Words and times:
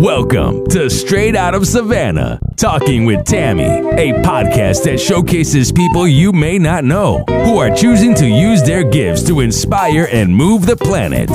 Welcome 0.00 0.64
to 0.68 0.88
Straight 0.88 1.36
Out 1.36 1.54
of 1.54 1.66
Savannah, 1.66 2.40
Talking 2.56 3.04
with 3.04 3.26
Tammy, 3.26 3.64
a 3.64 4.14
podcast 4.22 4.84
that 4.84 4.98
showcases 4.98 5.70
people 5.72 6.08
you 6.08 6.32
may 6.32 6.58
not 6.58 6.84
know 6.84 7.22
who 7.28 7.58
are 7.58 7.68
choosing 7.68 8.14
to 8.14 8.26
use 8.26 8.62
their 8.62 8.82
gifts 8.82 9.22
to 9.24 9.40
inspire 9.40 10.08
and 10.10 10.34
move 10.34 10.64
the 10.64 10.74
planet. 10.74 11.28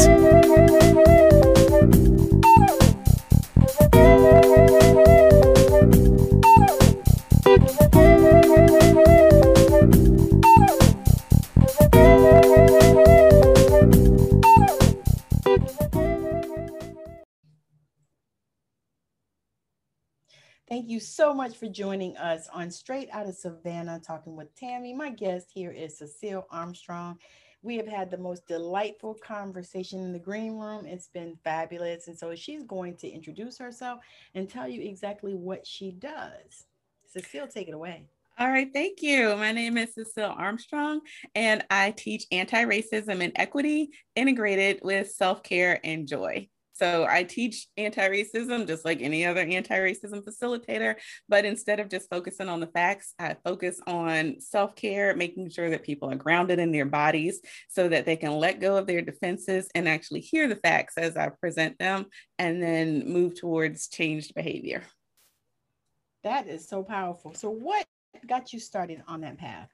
You 20.95 21.01
so 21.01 21.33
much 21.33 21.57
for 21.57 21.67
joining 21.67 22.15
us 22.15 22.47
on 22.53 22.71
Straight 22.71 23.09
Out 23.11 23.27
of 23.27 23.35
Savannah, 23.35 23.99
talking 23.99 24.33
with 24.33 24.55
Tammy. 24.55 24.93
My 24.93 25.09
guest 25.09 25.49
here 25.53 25.71
is 25.71 25.99
Sacil 25.99 26.45
Armstrong. 26.51 27.19
We 27.63 27.75
have 27.75 27.85
had 27.85 28.09
the 28.09 28.17
most 28.17 28.47
delightful 28.47 29.15
conversation 29.15 29.99
in 29.99 30.13
the 30.13 30.19
green 30.19 30.57
room. 30.57 30.85
It's 30.85 31.09
been 31.09 31.37
fabulous. 31.43 32.07
And 32.07 32.17
so 32.17 32.33
she's 32.33 32.63
going 32.63 32.95
to 32.99 33.09
introduce 33.09 33.57
herself 33.57 33.99
and 34.35 34.49
tell 34.49 34.69
you 34.69 34.83
exactly 34.83 35.33
what 35.33 35.67
she 35.67 35.91
does. 35.91 36.63
Sacil, 37.13 37.53
take 37.53 37.67
it 37.67 37.73
away. 37.73 38.05
All 38.39 38.47
right, 38.47 38.71
thank 38.71 39.01
you. 39.01 39.35
My 39.35 39.51
name 39.51 39.77
is 39.77 39.95
Sacil 39.97 40.33
Armstrong, 40.39 41.01
and 41.35 41.65
I 41.69 41.91
teach 41.91 42.25
anti 42.31 42.63
racism 42.63 43.21
and 43.21 43.33
equity 43.35 43.89
integrated 44.15 44.79
with 44.81 45.11
self 45.11 45.43
care 45.43 45.81
and 45.83 46.07
joy. 46.07 46.47
So 46.75 47.07
I 47.09 47.23
teach 47.23 47.67
anti-racism 47.77 48.67
just 48.67 48.83
like 48.83 49.01
any 49.01 49.25
other 49.25 49.39
anti-racism 49.39 50.23
facilitator, 50.25 50.95
but 51.29 51.45
instead 51.45 51.79
of 51.79 51.89
just 51.89 52.09
focusing 52.09 52.49
on 52.49 52.59
the 52.59 52.67
facts, 52.67 53.13
I 53.17 53.37
focus 53.45 53.79
on 53.87 54.41
self-care, 54.41 55.15
making 55.15 55.49
sure 55.51 55.69
that 55.69 55.83
people 55.83 56.11
are 56.11 56.17
grounded 56.17 56.59
in 56.59 56.73
their 56.73 56.85
bodies 56.85 57.39
so 57.69 57.87
that 57.87 58.05
they 58.05 58.17
can 58.17 58.33
let 58.33 58.59
go 58.59 58.75
of 58.75 58.87
their 58.87 59.01
defenses 59.01 59.69
and 59.73 59.87
actually 59.87 60.19
hear 60.19 60.49
the 60.49 60.57
facts 60.57 60.97
as 60.97 61.15
I 61.15 61.29
present 61.29 61.79
them 61.79 62.07
and 62.37 62.61
then 62.61 63.07
move 63.07 63.39
towards 63.39 63.87
changed 63.87 64.33
behavior. 64.35 64.83
That 66.23 66.47
is 66.47 66.67
so 66.67 66.83
powerful. 66.83 67.33
So 67.35 67.49
what 67.49 67.85
got 68.27 68.51
you 68.51 68.59
started 68.59 69.01
on 69.07 69.21
that 69.21 69.37
path? 69.37 69.69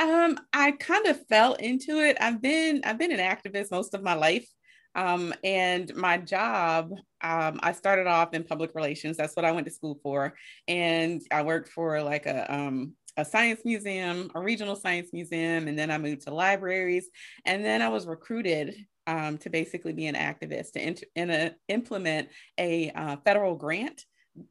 Um, 0.00 0.38
I 0.52 0.72
kind 0.72 1.06
of 1.06 1.24
fell 1.28 1.54
into 1.54 1.98
it. 2.00 2.16
I've 2.20 2.42
been 2.42 2.82
I've 2.84 2.98
been 2.98 3.12
an 3.12 3.20
activist 3.20 3.70
most 3.70 3.94
of 3.94 4.02
my 4.02 4.14
life. 4.14 4.48
Um, 4.96 5.34
and 5.44 5.94
my 5.94 6.16
job, 6.16 6.90
um, 7.20 7.60
I 7.62 7.72
started 7.72 8.06
off 8.06 8.32
in 8.32 8.42
public 8.42 8.74
relations. 8.74 9.16
That's 9.16 9.36
what 9.36 9.44
I 9.44 9.52
went 9.52 9.66
to 9.66 9.72
school 9.72 10.00
for. 10.02 10.34
And 10.66 11.22
I 11.30 11.42
worked 11.42 11.68
for 11.68 12.02
like 12.02 12.26
a, 12.26 12.52
um, 12.52 12.94
a 13.18 13.24
science 13.24 13.60
museum, 13.64 14.30
a 14.34 14.40
regional 14.40 14.74
science 14.74 15.10
museum, 15.12 15.68
and 15.68 15.78
then 15.78 15.90
I 15.90 15.98
moved 15.98 16.22
to 16.22 16.34
libraries. 16.34 17.08
And 17.44 17.64
then 17.64 17.82
I 17.82 17.88
was 17.88 18.06
recruited 18.06 18.74
um, 19.06 19.38
to 19.38 19.50
basically 19.50 19.92
be 19.92 20.06
an 20.06 20.16
activist 20.16 20.72
to 20.72 20.84
int- 20.84 21.04
in 21.14 21.30
a, 21.30 21.54
implement 21.68 22.28
a 22.58 22.90
uh, 22.90 23.16
federal 23.24 23.54
grant 23.54 24.02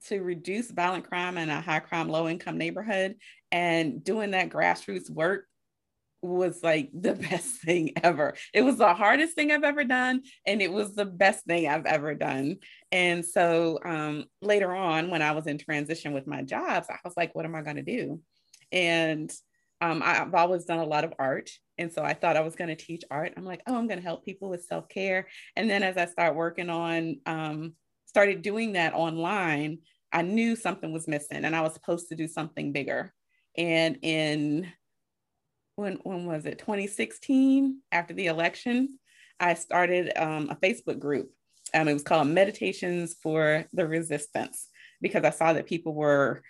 to 0.07 0.21
reduce 0.21 0.71
violent 0.71 1.07
crime 1.07 1.38
in 1.38 1.49
a 1.49 1.61
high 1.61 1.79
crime, 1.79 2.09
low 2.09 2.27
income 2.29 2.57
neighborhood. 2.57 3.16
And 3.51 4.03
doing 4.03 4.31
that 4.31 4.49
grassroots 4.49 5.09
work 5.09 5.45
was 6.25 6.61
like 6.63 6.89
the 6.93 7.13
best 7.29 7.61
thing 7.61 7.91
ever. 8.03 8.35
It 8.53 8.61
was 8.61 8.77
the 8.77 8.93
hardest 8.93 9.35
thing 9.35 9.51
I've 9.51 9.63
ever 9.63 9.83
done, 9.83 10.23
and 10.45 10.61
it 10.61 10.71
was 10.71 10.95
the 10.95 11.05
best 11.05 11.45
thing 11.45 11.67
I've 11.67 11.85
ever 11.85 12.15
done. 12.15 12.57
And 12.91 13.25
so 13.25 13.79
um, 13.85 14.25
later 14.41 14.73
on, 14.73 15.09
when 15.09 15.21
I 15.21 15.31
was 15.31 15.47
in 15.47 15.57
transition 15.57 16.13
with 16.13 16.27
my 16.27 16.41
jobs, 16.41 16.87
I 16.89 16.97
was 17.03 17.13
like, 17.17 17.35
what 17.35 17.45
am 17.45 17.55
I 17.55 17.61
going 17.61 17.77
to 17.77 17.81
do? 17.83 18.21
And 18.71 19.31
um, 19.81 20.01
I've 20.03 20.33
always 20.33 20.66
done 20.66 20.79
a 20.79 20.85
lot 20.85 21.03
of 21.03 21.13
art. 21.19 21.50
And 21.77 21.91
so 21.91 22.01
I 22.01 22.13
thought 22.13 22.38
I 22.38 22.41
was 22.41 22.55
going 22.55 22.69
to 22.69 22.75
teach 22.75 23.03
art. 23.11 23.33
I'm 23.35 23.45
like, 23.45 23.61
oh, 23.67 23.77
I'm 23.77 23.88
going 23.88 24.00
to 24.00 24.05
help 24.05 24.23
people 24.23 24.50
with 24.50 24.63
self 24.63 24.88
care. 24.89 25.27
And 25.55 25.69
then 25.69 25.83
as 25.83 25.97
I 25.97 26.05
start 26.05 26.35
working 26.35 26.69
on, 26.69 27.19
um, 27.25 27.73
started 28.05 28.41
doing 28.41 28.73
that 28.73 28.94
online, 28.94 29.79
I 30.11 30.21
knew 30.21 30.55
something 30.55 30.94
was 30.94 31.07
missing 31.07 31.44
and 31.44 31.55
I 31.55 31.61
was 31.61 31.73
supposed 31.73 32.07
to 32.09 32.16
do 32.16 32.27
something 32.27 32.71
bigger. 32.71 33.13
And 33.57 34.00
in 34.01 34.71
when 35.75 35.96
when 36.03 36.25
was 36.25 36.46
it? 36.46 36.59
2016 36.59 37.80
after 37.91 38.13
the 38.13 38.28
election 38.28 38.97
i 39.40 39.53
started 39.53 40.12
um, 40.18 40.50
a 40.50 40.56
facebook 40.56 41.00
group. 41.00 41.31
Um, 41.74 41.88
it 41.88 41.94
was 41.94 42.03
called 42.03 42.28
meditations 42.28 43.16
for 43.22 43.66
the 43.74 43.88
resistance 43.88 44.69
because 45.02 45.24
i 45.24 45.30
saw 45.30 45.53
that 45.53 45.68
people 45.68 45.94
were 45.94 46.41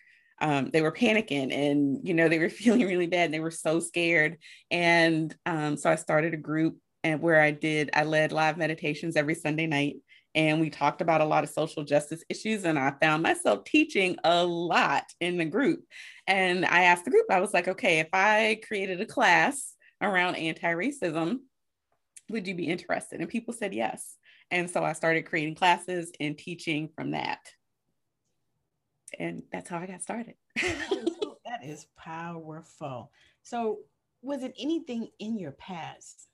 um, 0.42 0.70
they 0.72 0.82
were 0.82 0.92
panicking 0.92 1.54
and 1.54 2.06
you 2.06 2.14
know 2.14 2.28
they 2.28 2.40
were 2.40 2.50
feeling 2.62 2.86
really 2.86 3.08
bad 3.08 3.26
and 3.26 3.34
they 3.34 3.40
were 3.40 3.52
so 3.52 3.80
scared. 3.80 4.38
And 4.70 5.36
um, 5.46 5.78
so 5.78 5.90
i 5.90 5.96
started 5.96 6.34
a 6.34 6.38
group 6.38 6.78
and 7.06 7.22
where 7.22 7.40
i 7.40 7.52
did 7.52 7.92
i 7.94 8.04
led 8.04 8.32
live 8.32 8.58
meditations 8.58 9.16
every 9.16 9.36
sunday 9.36 9.68
night 9.68 9.98
and 10.36 10.60
we 10.60 10.70
talked 10.70 11.02
about 11.02 11.22
a 11.22 11.26
lot 11.26 11.44
of 11.44 11.50
social 11.50 11.84
justice 11.84 12.24
issues 12.30 12.66
and 12.66 12.78
i 12.78 12.94
found 13.02 13.24
myself 13.24 13.64
teaching 13.64 14.16
a 14.24 14.46
lot 14.46 15.06
in 15.20 15.38
the 15.38 15.46
group. 15.46 15.84
And 16.28 16.66
i 16.66 16.84
asked 16.84 17.06
the 17.06 17.12
group 17.12 17.26
i 17.32 17.40
was 17.40 17.54
like 17.54 17.68
okay 17.68 18.00
if 18.00 18.10
i 18.14 18.60
created 18.68 19.02
a 19.02 19.06
class 19.06 19.74
around 20.02 20.36
anti-racism 20.36 21.40
would 22.30 22.48
you 22.48 22.56
be 22.56 22.68
interested? 22.68 23.20
And 23.20 23.30
people 23.30 23.54
said 23.54 23.74
yes. 23.74 24.16
And 24.52 24.70
so 24.70 24.84
i 24.84 24.94
started 24.94 25.26
creating 25.26 25.56
classes 25.56 26.12
and 26.20 26.38
teaching 26.38 26.90
from 26.96 27.12
that. 27.12 27.40
And 29.18 29.44
that's 29.52 29.70
how 29.70 29.80
i 29.80 29.86
got 29.86 30.02
started. 30.02 30.36
That 30.56 31.64
is 31.64 31.88
powerful. 31.98 33.12
So 33.44 33.80
was 34.22 34.44
it 34.44 34.54
anything 34.60 35.10
in 35.20 35.38
your 35.38 35.52
past 35.52 36.28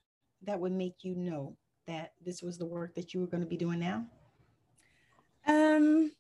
that 0.44 0.60
would 0.60 0.72
make 0.72 1.04
you 1.04 1.16
know 1.16 1.58
that 1.92 2.14
this 2.24 2.42
was 2.42 2.58
the 2.58 2.66
work 2.66 2.96
that 2.96 3.14
you 3.14 3.20
were 3.20 3.28
going 3.28 3.44
to 3.44 3.50
be 3.50 3.58
doing 3.58 3.80
now? 3.80 4.06
Um, 5.46 6.12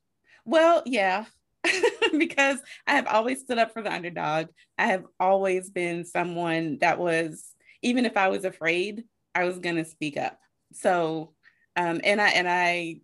well, 0.46 0.84
yeah, 0.86 1.26
because 2.18 2.60
I 2.86 2.96
have 2.96 3.08
always 3.08 3.40
stood 3.40 3.58
up 3.58 3.74
for 3.74 3.82
the 3.82 3.94
underdog. 3.94 4.48
I 4.78 4.88
have 4.88 5.06
always 5.20 5.70
been 5.70 6.04
someone 6.06 6.78
that 6.82 7.00
was, 7.00 7.54
even 7.82 8.06
if 8.06 8.18
I 8.18 8.28
was 8.28 8.44
afraid, 8.44 9.04
I 9.34 9.46
was 9.46 9.60
going 9.60 9.78
to 9.78 9.86
speak 9.86 10.18
up. 10.18 10.38
So, 10.74 11.34
um, 11.76 12.02
and 12.04 12.20
I, 12.20 12.30
and 12.30 12.50
I, 12.50 12.98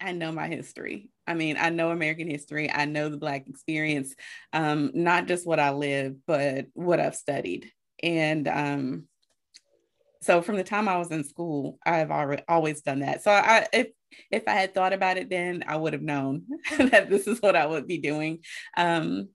I 0.00 0.12
know 0.12 0.32
my 0.32 0.48
history. 0.48 1.10
I 1.26 1.34
mean, 1.34 1.56
I 1.58 1.70
know 1.70 1.90
American 1.90 2.28
history. 2.28 2.70
I 2.70 2.84
know 2.84 3.08
the 3.08 3.16
Black 3.16 3.46
experience, 3.48 4.14
um, 4.52 4.90
not 4.94 5.26
just 5.26 5.46
what 5.46 5.60
I 5.60 5.70
live, 5.70 6.16
but 6.26 6.66
what 6.74 7.00
I've 7.00 7.16
studied. 7.16 7.70
And 8.02 8.48
um, 8.48 9.04
so 10.24 10.42
from 10.42 10.56
the 10.56 10.64
time 10.64 10.88
I 10.88 10.98
was 10.98 11.10
in 11.10 11.24
school, 11.24 11.78
I've 11.84 12.10
already 12.10 12.42
always 12.48 12.80
done 12.80 13.00
that. 13.00 13.22
So 13.22 13.30
I 13.30 13.66
if 13.72 13.88
if 14.30 14.44
I 14.46 14.52
had 14.52 14.74
thought 14.74 14.92
about 14.92 15.16
it 15.16 15.28
then, 15.28 15.64
I 15.66 15.76
would 15.76 15.92
have 15.92 16.02
known 16.02 16.44
that 16.78 17.10
this 17.10 17.26
is 17.26 17.40
what 17.42 17.56
I 17.56 17.66
would 17.66 17.86
be 17.86 17.98
doing. 17.98 18.40
Um, 18.76 19.28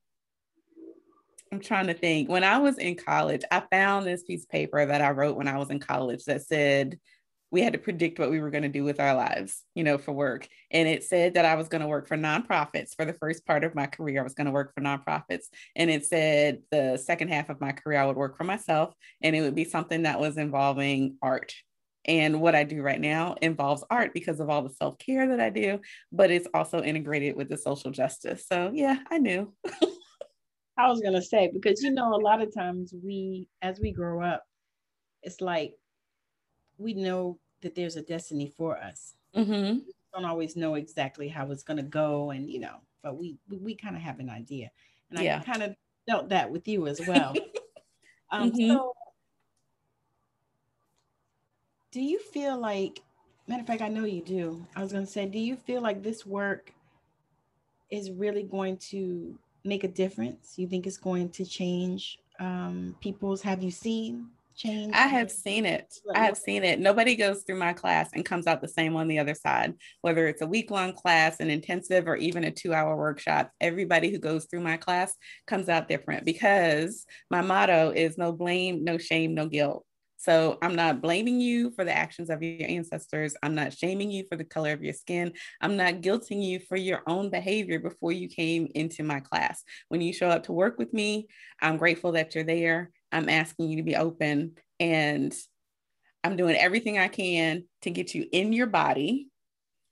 I'm 1.51 1.59
trying 1.59 1.88
to 1.88 1.94
think. 1.94 2.29
When 2.29 2.44
I 2.44 2.59
was 2.59 2.77
in 2.77 2.95
college, 2.95 3.41
I 3.51 3.63
found 3.72 4.05
this 4.05 4.23
piece 4.23 4.44
of 4.44 4.50
paper 4.50 4.85
that 4.85 5.01
I 5.01 5.11
wrote 5.11 5.35
when 5.35 5.47
I 5.47 5.57
was 5.57 5.69
in 5.69 5.79
college 5.79 6.25
that 6.25 6.44
said 6.44 7.00
we 7.52 7.62
had 7.62 7.74
to 7.74 7.80
predict 7.80 8.20
what 8.20 8.30
we 8.30 8.40
were 8.40 8.52
going 8.52 8.64
to 8.64 8.70
do 8.70 8.84
with 8.84 9.00
our 9.00 9.16
lives, 9.16 9.64
you 9.74 9.84
know, 9.84 9.98
for 9.98 10.12
work. 10.12 10.48
And 10.72 10.88
it 10.88 11.04
said 11.04 11.34
that 11.34 11.46
I 11.46 11.56
was 11.56 11.68
going 11.68 11.82
to 11.82 11.88
work 11.88 12.08
for 12.08 12.18
nonprofits 12.18 12.96
for 12.96 13.06
the 13.06 13.14
first 13.14 13.46
part 13.46 13.64
of 13.64 13.76
my 13.76 13.88
career. 13.88 14.22
I 14.22 14.24
was 14.24 14.36
going 14.36 14.46
to 14.46 14.52
work 14.52 14.74
for 14.74 14.82
nonprofits. 14.82 15.46
And 15.76 15.90
it 15.90 16.06
said 16.06 16.62
the 16.72 16.98
second 16.98 17.30
half 17.30 17.50
of 17.50 17.60
my 17.60 17.72
career, 17.72 18.00
I 18.00 18.06
would 18.06 18.18
work 18.18 18.38
for 18.38 18.44
myself 18.44 18.94
and 19.22 19.36
it 19.36 19.42
would 19.42 19.56
be 19.56 19.64
something 19.64 20.04
that 20.04 20.20
was 20.20 20.38
involving 20.38 21.18
art. 21.22 21.54
And 22.06 22.42
what 22.42 22.56
I 22.56 22.64
do 22.64 22.82
right 22.82 23.00
now 23.00 23.36
involves 23.42 23.84
art 23.90 24.14
because 24.14 24.40
of 24.40 24.50
all 24.50 24.62
the 24.62 24.74
self 24.74 24.98
care 25.00 25.28
that 25.28 25.40
I 25.40 25.50
do, 25.50 25.80
but 26.12 26.31
it's 26.31 26.48
also 26.54 26.81
integrated 26.81 27.36
with 27.36 27.50
the 27.50 27.57
social 27.57 27.92
justice. 27.92 28.45
So, 28.48 28.72
yeah, 28.74 29.00
I 29.12 29.18
knew. 29.18 29.54
I 30.78 30.88
was 30.88 31.02
going 31.02 31.13
to 31.13 31.22
say, 31.22 31.52
because, 31.54 31.84
you 31.84 31.92
know, 31.92 32.16
a 32.16 32.24
lot 32.24 32.42
of 32.42 32.54
times 32.56 32.94
we, 33.04 33.50
as 33.62 33.80
we 33.81 33.92
grow 33.92 34.24
up, 34.24 34.44
it's 35.24 35.42
like 35.42 35.74
we 36.80 36.94
know 36.94 37.38
that 37.62 37.76
there's 37.76 37.98
a 37.98 38.02
destiny 38.02 38.48
for 38.48 38.78
us. 38.78 39.14
Mm-hmm. 39.36 39.80
We 39.86 39.94
don't 40.14 40.26
always 40.26 40.56
know 40.56 40.76
exactly 40.76 41.28
how 41.28 41.52
it's 41.52 41.64
going 41.64 41.78
to 41.78 41.84
go, 41.84 42.31
and 42.31 42.50
you 42.50 42.60
know, 42.60 42.78
but 43.04 43.18
we 43.18 43.38
we, 43.50 43.58
we 43.58 43.76
kind 43.76 43.96
of 43.96 44.02
have 44.02 44.20
an 44.20 44.30
idea, 44.30 44.72
and 45.12 45.20
yeah. 45.20 45.42
I 45.42 45.52
kind 45.52 45.64
of 45.64 45.76
felt 46.08 46.30
that 46.30 46.50
with 46.50 46.68
you 46.68 46.88
as 46.88 47.00
well. 47.06 47.36
um, 48.31 48.52
mm-hmm. 48.52 48.72
So, 48.72 48.94
do 51.92 52.02
you 52.02 52.20
feel 52.20 52.58
like? 52.60 53.02
Matter 53.48 53.62
of 53.62 53.68
fact, 53.68 53.81
I 53.81 53.90
know 53.90 54.06
you 54.06 54.22
do. 54.22 54.66
I 54.76 54.84
was 54.84 54.92
going 54.92 55.06
to 55.06 55.12
say, 55.12 55.26
do 55.26 55.40
you 55.40 55.56
feel 55.56 55.81
like 55.81 56.04
this 56.04 56.24
work 56.24 56.72
is 57.90 58.12
really 58.12 58.44
going 58.44 58.78
to 58.78 59.36
make 59.64 59.84
a 59.84 59.88
difference? 59.88 60.54
You 60.58 60.68
think 60.68 60.86
it's 60.86 60.98
going 60.98 61.30
to 61.30 61.46
change 61.46 62.20
um, 62.40 62.96
people's? 63.02 63.42
Have 63.42 63.64
you 63.64 63.72
seen 63.72 64.28
change? 64.59 64.94
I 64.94 65.07
have 65.07 65.31
seen 65.31 65.65
it. 65.65 65.94
I 66.13 66.25
have 66.25 66.38
seen 66.38 66.63
it. 66.63 66.79
Nobody 66.79 67.15
goes 67.15 67.44
through 67.44 67.59
my 67.59 67.73
class 67.73 68.09
and 68.13 68.25
comes 68.25 68.47
out 68.47 68.61
the 68.61 68.67
same 68.67 68.95
on 68.95 69.07
the 69.07 69.19
other 69.19 69.35
side, 69.35 69.75
whether 70.01 70.27
it's 70.27 70.41
a 70.41 70.47
week 70.47 70.71
long 70.71 70.94
class, 70.94 71.39
an 71.39 71.50
intensive, 71.50 72.07
or 72.07 72.15
even 72.15 72.44
a 72.44 72.51
two 72.51 72.73
hour 72.73 72.97
workshop. 72.97 73.51
Everybody 73.61 74.11
who 74.11 74.19
goes 74.19 74.45
through 74.45 74.61
my 74.61 74.77
class 74.77 75.15
comes 75.47 75.69
out 75.69 75.88
different 75.88 76.25
because 76.25 77.06
my 77.31 77.41
motto 77.41 77.91
is 77.91 78.17
no 78.17 78.31
blame, 78.31 78.83
no 78.83 78.97
shame, 78.97 79.33
no 79.33 79.47
guilt. 79.47 79.85
So 80.17 80.57
I'm 80.61 80.75
not 80.75 81.01
blaming 81.01 81.39
you 81.39 81.71
for 81.71 81.85
the 81.85 81.95
actions 81.95 82.29
of 82.29 82.44
your 82.44 82.69
ancestors. 82.69 83.35
I'm 83.41 83.56
not 83.56 83.71
shaming 83.71 84.11
you 84.11 84.25
for 84.29 84.35
the 84.35 84.44
color 84.44 84.73
of 84.73 84.83
your 84.83 84.94
skin. 84.94 85.31
I'm 85.61 85.77
not 85.77 86.01
guilting 86.01 86.44
you 86.44 86.59
for 86.59 86.75
your 86.75 87.03
own 87.07 87.29
behavior 87.29 87.79
before 87.79 88.11
you 88.11 88.27
came 88.27 88.67
into 88.75 89.03
my 89.03 89.21
class. 89.21 89.63
When 89.88 90.01
you 90.01 90.11
show 90.11 90.27
up 90.29 90.44
to 90.44 90.51
work 90.51 90.77
with 90.77 90.94
me, 90.94 91.27
I'm 91.61 91.77
grateful 91.77 92.11
that 92.13 92.35
you're 92.35 92.44
there. 92.44 92.91
I'm 93.11 93.29
asking 93.29 93.69
you 93.69 93.77
to 93.77 93.83
be 93.83 93.95
open 93.95 94.56
and 94.79 95.35
I'm 96.23 96.35
doing 96.35 96.56
everything 96.56 96.97
I 96.97 97.07
can 97.07 97.63
to 97.83 97.89
get 97.89 98.13
you 98.13 98.27
in 98.31 98.53
your 98.53 98.67
body 98.67 99.29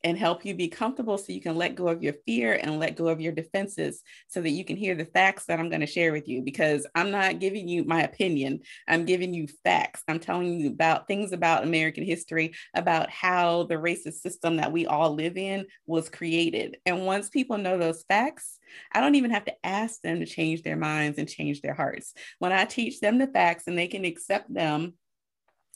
and 0.03 0.17
help 0.17 0.45
you 0.45 0.53
be 0.53 0.67
comfortable 0.67 1.17
so 1.17 1.33
you 1.33 1.41
can 1.41 1.55
let 1.55 1.75
go 1.75 1.87
of 1.87 2.03
your 2.03 2.13
fear 2.25 2.53
and 2.53 2.79
let 2.79 2.95
go 2.95 3.07
of 3.07 3.19
your 3.19 3.31
defenses 3.31 4.01
so 4.27 4.41
that 4.41 4.51
you 4.51 4.63
can 4.63 4.77
hear 4.77 4.95
the 4.95 5.05
facts 5.05 5.45
that 5.45 5.59
I'm 5.59 5.69
going 5.69 5.81
to 5.81 5.87
share 5.87 6.11
with 6.11 6.27
you 6.27 6.41
because 6.41 6.85
I'm 6.93 7.11
not 7.11 7.39
giving 7.39 7.67
you 7.67 7.83
my 7.83 8.03
opinion. 8.03 8.61
I'm 8.87 9.05
giving 9.05 9.33
you 9.33 9.47
facts. 9.63 10.03
I'm 10.07 10.19
telling 10.19 10.59
you 10.59 10.69
about 10.69 11.07
things 11.07 11.31
about 11.31 11.63
American 11.63 12.03
history, 12.03 12.53
about 12.73 13.09
how 13.09 13.63
the 13.63 13.75
racist 13.75 14.21
system 14.21 14.57
that 14.57 14.71
we 14.71 14.85
all 14.85 15.13
live 15.13 15.37
in 15.37 15.65
was 15.85 16.09
created. 16.09 16.77
And 16.85 17.05
once 17.05 17.29
people 17.29 17.57
know 17.57 17.77
those 17.77 18.03
facts, 18.07 18.59
I 18.91 19.01
don't 19.01 19.15
even 19.15 19.31
have 19.31 19.45
to 19.45 19.65
ask 19.65 20.01
them 20.01 20.19
to 20.19 20.25
change 20.25 20.61
their 20.61 20.77
minds 20.77 21.17
and 21.17 21.27
change 21.27 21.61
their 21.61 21.73
hearts. 21.73 22.13
When 22.39 22.51
I 22.51 22.65
teach 22.65 22.99
them 22.99 23.17
the 23.17 23.27
facts 23.27 23.63
and 23.67 23.77
they 23.77 23.87
can 23.87 24.05
accept 24.05 24.53
them 24.53 24.93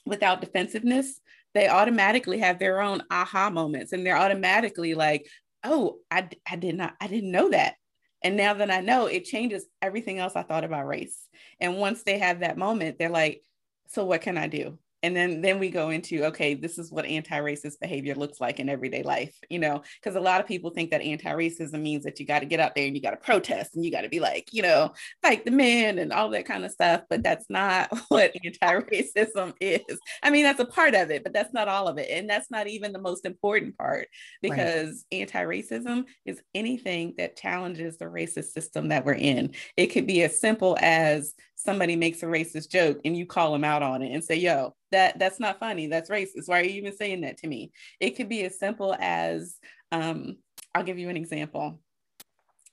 without 0.05 0.41
defensiveness, 0.41 1.19
they 1.53 1.67
automatically 1.67 2.39
have 2.39 2.59
their 2.59 2.81
own 2.81 3.03
aha 3.11 3.49
moments 3.49 3.91
and 3.91 4.05
they're 4.05 4.17
automatically 4.17 4.93
like, 4.93 5.27
oh, 5.63 5.97
I, 6.09 6.29
I 6.49 6.55
did 6.55 6.75
not, 6.75 6.95
I 6.99 7.07
didn't 7.07 7.31
know 7.31 7.49
that. 7.49 7.75
And 8.23 8.37
now 8.37 8.53
that 8.53 8.71
I 8.71 8.81
know, 8.81 9.07
it 9.07 9.25
changes 9.25 9.65
everything 9.81 10.19
else 10.19 10.35
I 10.35 10.43
thought 10.43 10.63
about 10.63 10.87
race. 10.87 11.17
And 11.59 11.77
once 11.77 12.03
they 12.03 12.19
have 12.19 12.39
that 12.41 12.57
moment, 12.57 12.97
they're 12.99 13.09
like, 13.09 13.43
so 13.87 14.05
what 14.05 14.21
can 14.21 14.37
I 14.37 14.47
do? 14.47 14.77
And 15.03 15.15
then 15.15 15.41
then 15.41 15.59
we 15.59 15.69
go 15.69 15.89
into 15.89 16.25
okay 16.25 16.53
this 16.53 16.77
is 16.77 16.91
what 16.91 17.05
anti-racist 17.05 17.79
behavior 17.79 18.15
looks 18.15 18.39
like 18.39 18.59
in 18.59 18.69
everyday 18.69 19.03
life 19.03 19.37
you 19.49 19.59
know 19.59 19.81
because 19.99 20.15
a 20.15 20.19
lot 20.19 20.39
of 20.39 20.47
people 20.47 20.69
think 20.69 20.91
that 20.91 21.01
anti-racism 21.01 21.81
means 21.81 22.03
that 22.03 22.19
you 22.19 22.25
got 22.25 22.39
to 22.39 22.45
get 22.45 22.59
out 22.59 22.75
there 22.75 22.85
and 22.85 22.95
you 22.95 23.01
got 23.01 23.11
to 23.11 23.17
protest 23.17 23.75
and 23.75 23.83
you 23.83 23.91
got 23.91 24.01
to 24.01 24.09
be 24.09 24.19
like 24.19 24.49
you 24.51 24.61
know 24.61 24.91
fight 25.21 25.43
the 25.45 25.51
men 25.51 25.99
and 25.99 26.11
all 26.11 26.29
that 26.29 26.45
kind 26.45 26.65
of 26.65 26.71
stuff 26.71 27.01
but 27.09 27.23
that's 27.23 27.45
not 27.49 27.89
what 28.09 28.33
anti-racism 28.43 29.53
is 29.59 29.99
i 30.23 30.29
mean 30.29 30.43
that's 30.43 30.59
a 30.59 30.65
part 30.65 30.93
of 30.93 31.09
it 31.09 31.23
but 31.23 31.33
that's 31.33 31.53
not 31.53 31.67
all 31.67 31.87
of 31.87 31.97
it 31.97 32.09
and 32.09 32.29
that's 32.29 32.51
not 32.51 32.67
even 32.67 32.91
the 32.91 32.99
most 32.99 33.25
important 33.25 33.77
part 33.77 34.07
because 34.41 35.05
right. 35.11 35.21
anti-racism 35.21 36.05
is 36.25 36.41
anything 36.53 37.13
that 37.17 37.35
challenges 37.35 37.97
the 37.97 38.05
racist 38.05 38.51
system 38.51 38.89
that 38.89 39.05
we're 39.05 39.13
in 39.13 39.53
it 39.77 39.87
could 39.87 40.07
be 40.07 40.23
as 40.23 40.39
simple 40.39 40.77
as 40.81 41.33
somebody 41.63 41.95
makes 41.95 42.23
a 42.23 42.25
racist 42.25 42.69
joke 42.69 42.99
and 43.05 43.15
you 43.15 43.25
call 43.25 43.51
them 43.51 43.63
out 43.63 43.83
on 43.83 44.01
it 44.01 44.13
and 44.13 44.23
say, 44.23 44.35
yo, 44.35 44.75
that 44.91 45.19
that's 45.19 45.39
not 45.39 45.59
funny. 45.59 45.87
That's 45.87 46.09
racist. 46.09 46.47
Why 46.47 46.59
are 46.59 46.63
you 46.63 46.71
even 46.71 46.95
saying 46.95 47.21
that 47.21 47.37
to 47.37 47.47
me? 47.47 47.71
It 47.99 48.11
could 48.11 48.29
be 48.29 48.43
as 48.43 48.59
simple 48.59 48.95
as 48.99 49.57
um, 49.91 50.37
I'll 50.73 50.83
give 50.83 50.99
you 50.99 51.09
an 51.09 51.17
example. 51.17 51.79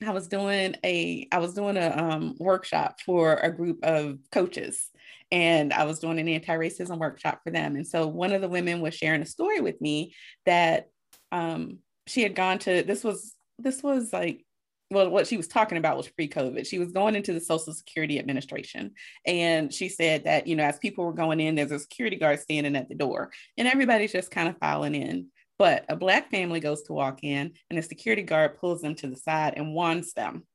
I 0.06 0.10
was 0.10 0.28
doing 0.28 0.76
a 0.84 1.26
I 1.32 1.38
was 1.38 1.54
doing 1.54 1.76
a 1.76 1.90
um, 1.90 2.36
workshop 2.38 3.00
for 3.04 3.34
a 3.34 3.50
group 3.50 3.84
of 3.84 4.18
coaches, 4.30 4.90
and 5.32 5.72
I 5.72 5.84
was 5.84 5.98
doing 5.98 6.18
an 6.18 6.28
anti-racism 6.28 6.98
workshop 6.98 7.40
for 7.42 7.50
them. 7.50 7.74
And 7.74 7.86
so 7.86 8.06
one 8.06 8.32
of 8.32 8.40
the 8.40 8.48
women 8.48 8.80
was 8.80 8.94
sharing 8.94 9.22
a 9.22 9.26
story 9.26 9.60
with 9.60 9.80
me 9.80 10.14
that 10.46 10.88
um, 11.32 11.78
she 12.06 12.22
had 12.22 12.36
gone 12.36 12.58
to. 12.60 12.82
This 12.84 13.02
was 13.02 13.34
this 13.58 13.82
was 13.82 14.12
like 14.12 14.44
well, 14.90 15.10
what 15.10 15.26
she 15.26 15.36
was 15.36 15.48
talking 15.48 15.78
about 15.78 15.96
was 15.96 16.08
pre 16.08 16.28
COVID. 16.28 16.66
She 16.66 16.78
was 16.78 16.92
going 16.92 17.14
into 17.14 17.32
the 17.32 17.40
Social 17.40 17.74
Security 17.74 18.18
Administration. 18.18 18.92
And 19.26 19.72
she 19.72 19.88
said 19.88 20.24
that, 20.24 20.46
you 20.46 20.56
know, 20.56 20.64
as 20.64 20.78
people 20.78 21.04
were 21.04 21.12
going 21.12 21.40
in, 21.40 21.54
there's 21.54 21.72
a 21.72 21.78
security 21.78 22.16
guard 22.16 22.40
standing 22.40 22.76
at 22.76 22.88
the 22.88 22.94
door, 22.94 23.30
and 23.56 23.68
everybody's 23.68 24.12
just 24.12 24.30
kind 24.30 24.48
of 24.48 24.58
filing 24.58 24.94
in. 24.94 25.26
But 25.58 25.84
a 25.88 25.96
Black 25.96 26.30
family 26.30 26.60
goes 26.60 26.82
to 26.84 26.92
walk 26.92 27.22
in, 27.22 27.52
and 27.68 27.78
the 27.78 27.82
security 27.82 28.22
guard 28.22 28.58
pulls 28.58 28.80
them 28.80 28.94
to 28.96 29.08
the 29.08 29.16
side 29.16 29.54
and 29.56 29.74
wands 29.74 30.14
them. 30.14 30.46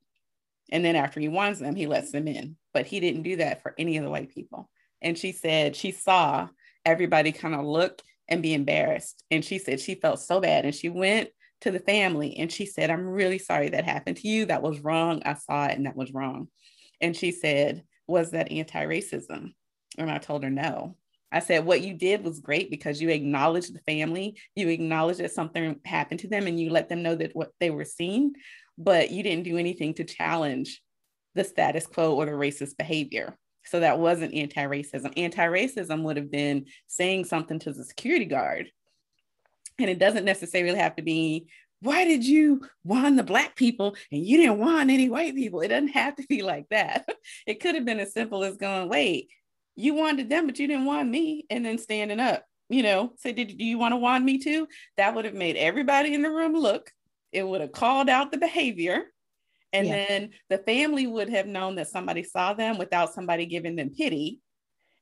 And 0.71 0.83
then 0.83 0.95
after 0.95 1.19
he 1.19 1.27
wands 1.27 1.59
them, 1.59 1.75
he 1.75 1.87
lets 1.87 2.11
them 2.11 2.27
in. 2.27 2.55
But 2.73 2.87
he 2.87 2.99
didn't 2.99 3.23
do 3.23 3.35
that 3.35 3.61
for 3.61 3.75
any 3.77 3.97
of 3.97 4.03
the 4.03 4.09
white 4.09 4.33
people. 4.33 4.69
And 5.01 5.17
she 5.17 5.33
said 5.33 5.75
she 5.75 5.91
saw 5.91 6.47
everybody 6.85 7.31
kind 7.31 7.53
of 7.53 7.65
look 7.65 8.01
and 8.27 8.41
be 8.41 8.53
embarrassed. 8.53 9.23
And 9.29 9.43
she 9.43 9.59
said 9.59 9.79
she 9.79 9.95
felt 9.95 10.21
so 10.21 10.39
bad. 10.39 10.65
And 10.65 10.73
she 10.73 10.89
went 10.89 11.29
to 11.63 11.71
the 11.71 11.79
family 11.79 12.37
and 12.37 12.51
she 12.51 12.65
said, 12.65 12.89
I'm 12.89 13.05
really 13.05 13.39
sorry 13.39 13.69
that 13.69 13.85
happened 13.85 14.17
to 14.17 14.27
you. 14.27 14.45
That 14.45 14.61
was 14.61 14.81
wrong. 14.81 15.21
I 15.25 15.33
saw 15.33 15.65
it 15.65 15.77
and 15.77 15.85
that 15.85 15.95
was 15.95 16.13
wrong. 16.13 16.47
And 17.01 17.15
she 17.15 17.31
said, 17.31 17.83
Was 18.07 18.31
that 18.31 18.51
anti 18.51 18.85
racism? 18.85 19.53
And 19.97 20.11
I 20.11 20.17
told 20.19 20.43
her, 20.43 20.49
No. 20.49 20.95
I 21.31 21.39
said, 21.39 21.65
What 21.65 21.81
you 21.81 21.93
did 21.93 22.23
was 22.23 22.39
great 22.39 22.69
because 22.69 23.01
you 23.01 23.09
acknowledged 23.09 23.73
the 23.73 23.79
family, 23.79 24.37
you 24.55 24.69
acknowledged 24.69 25.19
that 25.19 25.31
something 25.31 25.79
happened 25.85 26.19
to 26.21 26.27
them, 26.27 26.47
and 26.47 26.59
you 26.59 26.69
let 26.69 26.89
them 26.89 27.01
know 27.01 27.15
that 27.15 27.35
what 27.35 27.51
they 27.59 27.69
were 27.69 27.85
seeing, 27.85 28.33
but 28.77 29.11
you 29.11 29.23
didn't 29.23 29.43
do 29.43 29.57
anything 29.57 29.93
to 29.95 30.03
challenge 30.03 30.81
the 31.35 31.43
status 31.43 31.87
quo 31.87 32.13
or 32.13 32.25
the 32.25 32.31
racist 32.31 32.77
behavior. 32.77 33.37
So 33.65 33.79
that 33.79 33.99
wasn't 33.99 34.33
anti 34.33 34.63
racism. 34.63 35.13
Anti 35.17 35.45
racism 35.45 36.03
would 36.03 36.17
have 36.17 36.29
been 36.29 36.65
saying 36.87 37.25
something 37.25 37.59
to 37.59 37.71
the 37.71 37.85
security 37.85 38.25
guard 38.25 38.69
and 39.79 39.89
it 39.89 39.99
doesn't 39.99 40.25
necessarily 40.25 40.77
have 40.77 40.95
to 40.95 41.03
be, 41.03 41.47
why 41.81 42.05
did 42.05 42.25
you 42.25 42.61
want 42.83 43.17
the 43.17 43.23
black 43.23 43.55
people 43.55 43.95
and 44.11 44.25
you 44.25 44.37
didn't 44.37 44.59
want 44.59 44.89
any 44.89 45.09
white 45.09 45.35
people? 45.35 45.59
It 45.59 45.67
doesn't 45.67 45.89
have 45.89 46.15
to 46.15 46.25
be 46.27 46.41
like 46.41 46.67
that. 46.69 47.07
It 47.47 47.61
could 47.61 47.75
have 47.75 47.85
been 47.85 47.99
as 47.99 48.13
simple 48.13 48.43
as 48.43 48.57
going, 48.57 48.89
wait, 48.89 49.29
you 49.75 49.93
wanted 49.93 50.29
them, 50.29 50.45
but 50.45 50.59
you 50.59 50.67
didn't 50.67 50.85
want 50.85 51.09
me, 51.09 51.45
and 51.49 51.65
then 51.65 51.77
standing 51.77 52.19
up, 52.19 52.43
you 52.69 52.83
know, 52.83 53.13
say, 53.17 53.33
did 53.33 53.57
do 53.57 53.63
you 53.63 53.77
want 53.77 53.93
to 53.93 53.97
want 53.97 54.23
me 54.23 54.37
too? 54.37 54.67
That 54.97 55.15
would 55.15 55.25
have 55.25 55.33
made 55.33 55.55
everybody 55.55 56.13
in 56.13 56.21
the 56.21 56.29
room 56.29 56.53
look. 56.53 56.91
It 57.31 57.47
would 57.47 57.61
have 57.61 57.71
called 57.71 58.09
out 58.09 58.31
the 58.31 58.37
behavior. 58.37 59.03
And 59.71 59.87
yeah. 59.87 60.05
then 60.07 60.29
the 60.49 60.59
family 60.59 61.07
would 61.07 61.29
have 61.29 61.47
known 61.47 61.75
that 61.75 61.87
somebody 61.87 62.23
saw 62.23 62.53
them 62.53 62.77
without 62.77 63.13
somebody 63.13 63.45
giving 63.45 63.75
them 63.75 63.89
pity. 63.89 64.39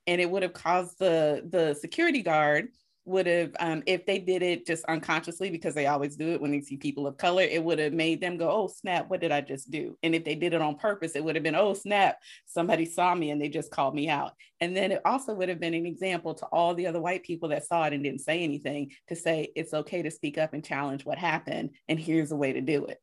And 0.07 0.21
it 0.21 0.29
would 0.29 0.43
have 0.43 0.53
caused 0.53 0.97
the, 0.97 1.45
the 1.47 1.75
security 1.75 2.21
guard 2.21 2.69
would 3.11 3.27
have 3.27 3.51
um, 3.59 3.83
if 3.85 4.05
they 4.05 4.17
did 4.17 4.41
it 4.41 4.65
just 4.65 4.83
unconsciously 4.85 5.49
because 5.51 5.75
they 5.75 5.87
always 5.87 6.15
do 6.15 6.29
it 6.29 6.41
when 6.41 6.51
they 6.51 6.61
see 6.61 6.77
people 6.77 7.05
of 7.05 7.17
color 7.17 7.43
it 7.43 7.63
would 7.63 7.77
have 7.77 7.93
made 7.93 8.19
them 8.19 8.37
go 8.37 8.49
oh 8.49 8.67
snap 8.67 9.09
what 9.09 9.21
did 9.21 9.31
i 9.31 9.41
just 9.41 9.69
do? 9.69 9.97
And 10.01 10.15
if 10.15 10.23
they 10.23 10.35
did 10.35 10.53
it 10.53 10.61
on 10.61 10.75
purpose 10.75 11.15
it 11.15 11.23
would 11.23 11.35
have 11.35 11.43
been 11.43 11.55
oh 11.55 11.73
snap 11.73 12.17
somebody 12.45 12.85
saw 12.85 13.13
me 13.13 13.31
and 13.31 13.41
they 13.41 13.49
just 13.49 13.71
called 13.71 13.93
me 13.93 14.09
out. 14.09 14.33
And 14.59 14.75
then 14.75 14.91
it 14.91 15.01
also 15.05 15.33
would 15.33 15.49
have 15.49 15.59
been 15.59 15.73
an 15.73 15.85
example 15.85 16.33
to 16.35 16.45
all 16.47 16.73
the 16.73 16.87
other 16.87 17.01
white 17.01 17.23
people 17.23 17.49
that 17.49 17.65
saw 17.65 17.83
it 17.85 17.93
and 17.93 18.03
didn't 18.03 18.21
say 18.21 18.41
anything 18.41 18.91
to 19.09 19.15
say 19.15 19.51
it's 19.55 19.73
okay 19.73 20.01
to 20.01 20.11
speak 20.11 20.37
up 20.37 20.53
and 20.53 20.63
challenge 20.63 21.05
what 21.05 21.17
happened 21.17 21.71
and 21.89 21.99
here's 21.99 22.31
a 22.31 22.35
way 22.35 22.53
to 22.53 22.61
do 22.61 22.85
it. 22.85 22.99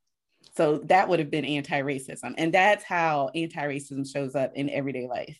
So 0.56 0.78
that 0.84 1.08
would 1.08 1.18
have 1.18 1.30
been 1.30 1.44
anti-racism 1.44 2.34
and 2.38 2.54
that's 2.54 2.84
how 2.84 3.30
anti-racism 3.34 4.10
shows 4.10 4.34
up 4.34 4.52
in 4.54 4.70
everyday 4.70 5.06
life. 5.06 5.38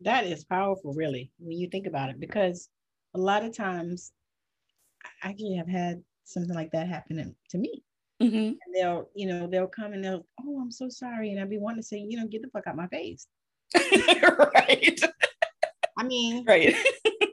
That 0.00 0.26
is 0.26 0.44
powerful 0.44 0.92
really 0.94 1.32
when 1.38 1.56
you 1.56 1.68
think 1.68 1.86
about 1.86 2.10
it 2.10 2.20
because 2.20 2.68
a 3.14 3.18
lot 3.18 3.44
of 3.44 3.56
times 3.56 4.12
I 5.04 5.28
actually 5.28 5.54
have 5.54 5.68
had 5.68 6.02
something 6.24 6.54
like 6.54 6.72
that 6.72 6.88
happen 6.88 7.34
to 7.50 7.58
me. 7.58 7.82
Mm-hmm. 8.22 8.36
And 8.36 8.74
they'll, 8.74 9.08
you 9.14 9.26
know, 9.26 9.46
they'll 9.46 9.66
come 9.66 9.92
and 9.92 10.04
they'll, 10.04 10.26
oh, 10.40 10.60
I'm 10.60 10.70
so 10.70 10.88
sorry. 10.88 11.30
And 11.30 11.40
I'll 11.40 11.48
be 11.48 11.58
wanting 11.58 11.82
to 11.82 11.86
say, 11.86 11.98
you 11.98 12.16
know, 12.16 12.26
get 12.26 12.42
the 12.42 12.48
fuck 12.48 12.66
out 12.66 12.76
my 12.76 12.86
face. 12.88 13.26
right. 13.74 15.00
I 15.98 16.04
mean, 16.04 16.44
right. 16.46 16.74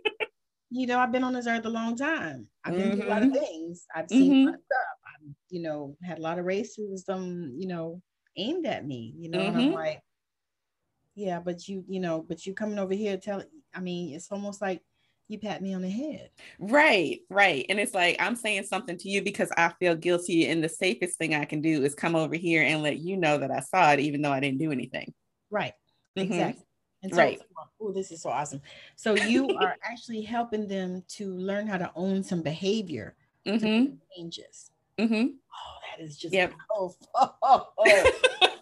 you 0.70 0.88
know, 0.88 1.00
I've 1.00 1.12
been 1.12 1.24
on 1.24 1.34
this 1.34 1.48
earth 1.48 1.66
a 1.66 1.70
long 1.70 1.96
time. 1.96 2.48
I've 2.64 2.74
been 2.74 2.92
mm-hmm. 2.92 3.00
through 3.00 3.08
a 3.08 3.10
lot 3.10 3.24
of 3.24 3.30
mm-hmm. 3.30 3.40
things. 3.40 3.86
I've 3.96 4.10
seen 4.10 4.32
mm-hmm. 4.32 4.48
a 4.48 4.52
lot 4.52 4.56
of 4.56 4.62
stuff. 4.66 4.98
I've, 5.06 5.36
you 5.50 5.62
know, 5.62 5.98
had 6.04 6.20
a 6.20 6.22
lot 6.22 6.40
of 6.40 6.46
racism, 6.46 7.52
you 7.58 7.68
know, 7.68 8.02
aimed 8.38 8.66
at 8.66 8.86
me, 8.86 9.14
you 9.18 9.30
know, 9.30 9.40
and 9.40 9.58
I'm 9.58 9.64
mm-hmm. 9.64 9.74
like, 9.76 10.02
yeah, 11.16 11.40
but 11.40 11.68
you, 11.68 11.84
you 11.88 12.00
know, 12.00 12.26
but 12.28 12.46
you 12.46 12.54
coming 12.54 12.80
over 12.80 12.94
here 12.94 13.18
telling, 13.18 13.48
I 13.76 13.82
mean, 13.82 14.16
it's 14.16 14.32
almost 14.32 14.62
like 14.62 14.82
you 15.32 15.40
pat 15.40 15.62
me 15.62 15.74
on 15.74 15.82
the 15.82 15.90
head. 15.90 16.30
Right, 16.60 17.22
right. 17.30 17.66
And 17.70 17.80
it's 17.80 17.94
like 17.94 18.18
I'm 18.20 18.36
saying 18.36 18.64
something 18.64 18.98
to 18.98 19.10
you 19.10 19.22
because 19.22 19.50
I 19.58 19.70
feel 19.80 19.96
guilty. 19.96 20.48
And 20.48 20.64
the 20.64 20.70
safest 20.70 21.18
thing 21.18 21.34
I 21.36 21.46
can 21.46 21.62
do 21.62 21.84
is 21.84 21.96
come 21.96 22.16
over 22.16 22.36
here 22.36 22.64
and 22.64 22.84
let 22.84 22.98
you 23.00 23.18
know 23.18 23.38
that 23.38 23.52
I 23.52 23.62
saw 23.62 23.92
it, 23.94 24.00
even 24.00 24.22
though 24.22 24.32
I 24.32 24.40
didn't 24.40 24.60
do 24.60 24.72
anything. 24.72 25.14
Right. 25.50 25.74
Mm-hmm. 26.18 26.34
Exactly. 26.34 26.64
And 27.04 27.12
so, 27.12 27.18
right. 27.18 27.42
oh, 27.82 27.92
this 27.92 28.12
is 28.12 28.22
so 28.22 28.30
awesome. 28.30 28.62
So 28.96 29.16
you 29.16 29.50
are 29.62 29.76
actually 29.84 30.22
helping 30.22 30.68
them 30.68 31.04
to 31.10 31.34
learn 31.36 31.68
how 31.68 31.78
to 31.78 31.92
own 31.96 32.24
some 32.24 32.42
behavior 32.42 33.16
mm-hmm. 33.48 33.96
changes. 34.16 34.71
Mm-hmm. 35.00 35.28
Oh, 35.28 35.98
that 35.98 36.04
is 36.04 36.18
just 36.18 36.34
yep. 36.34 36.54
oh. 36.74 36.94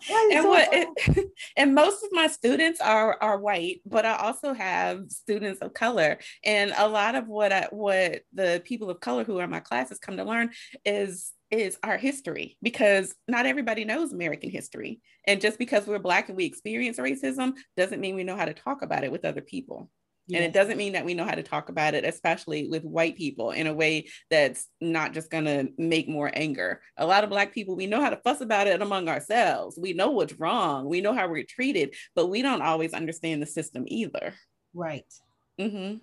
and 0.31 0.47
what 0.47 0.69
it, 0.71 1.27
and 1.57 1.75
most 1.75 2.03
of 2.03 2.09
my 2.11 2.27
students 2.27 2.79
are 2.81 3.17
are 3.21 3.39
white 3.39 3.81
but 3.85 4.05
i 4.05 4.15
also 4.15 4.53
have 4.53 5.09
students 5.09 5.59
of 5.61 5.73
color 5.73 6.17
and 6.43 6.73
a 6.77 6.87
lot 6.87 7.15
of 7.15 7.27
what 7.27 7.51
i 7.51 7.67
what 7.71 8.21
the 8.33 8.61
people 8.65 8.89
of 8.89 8.99
color 8.99 9.23
who 9.23 9.37
are 9.39 9.43
in 9.43 9.49
my 9.49 9.59
classes 9.59 9.99
come 9.99 10.17
to 10.17 10.23
learn 10.23 10.49
is 10.85 11.31
is 11.51 11.77
our 11.83 11.97
history 11.97 12.57
because 12.61 13.15
not 13.27 13.45
everybody 13.45 13.85
knows 13.85 14.13
american 14.13 14.49
history 14.49 14.99
and 15.27 15.41
just 15.41 15.57
because 15.57 15.87
we're 15.87 15.99
black 15.99 16.29
and 16.29 16.37
we 16.37 16.45
experience 16.45 16.97
racism 16.97 17.53
doesn't 17.75 18.01
mean 18.01 18.15
we 18.15 18.23
know 18.23 18.37
how 18.37 18.45
to 18.45 18.53
talk 18.53 18.81
about 18.81 19.03
it 19.03 19.11
with 19.11 19.25
other 19.25 19.41
people 19.41 19.89
and 20.33 20.43
it 20.43 20.53
doesn't 20.53 20.77
mean 20.77 20.93
that 20.93 21.05
we 21.05 21.13
know 21.13 21.25
how 21.25 21.35
to 21.35 21.43
talk 21.43 21.69
about 21.69 21.93
it, 21.93 22.05
especially 22.05 22.67
with 22.67 22.83
white 22.83 23.15
people, 23.15 23.51
in 23.51 23.67
a 23.67 23.73
way 23.73 24.07
that's 24.29 24.67
not 24.79 25.13
just 25.13 25.29
going 25.31 25.45
to 25.45 25.69
make 25.77 26.07
more 26.07 26.29
anger. 26.33 26.81
A 26.97 27.05
lot 27.05 27.23
of 27.23 27.29
Black 27.29 27.53
people, 27.53 27.75
we 27.75 27.87
know 27.87 28.01
how 28.01 28.09
to 28.09 28.21
fuss 28.23 28.41
about 28.41 28.67
it 28.67 28.81
among 28.81 29.09
ourselves. 29.09 29.77
We 29.79 29.93
know 29.93 30.11
what's 30.11 30.39
wrong. 30.39 30.87
We 30.87 31.01
know 31.01 31.13
how 31.13 31.27
we're 31.27 31.43
treated, 31.43 31.95
but 32.15 32.27
we 32.27 32.41
don't 32.41 32.61
always 32.61 32.93
understand 32.93 33.41
the 33.41 33.47
system 33.47 33.85
either. 33.87 34.33
Right. 34.73 35.11
Mm-hmm. 35.59 35.97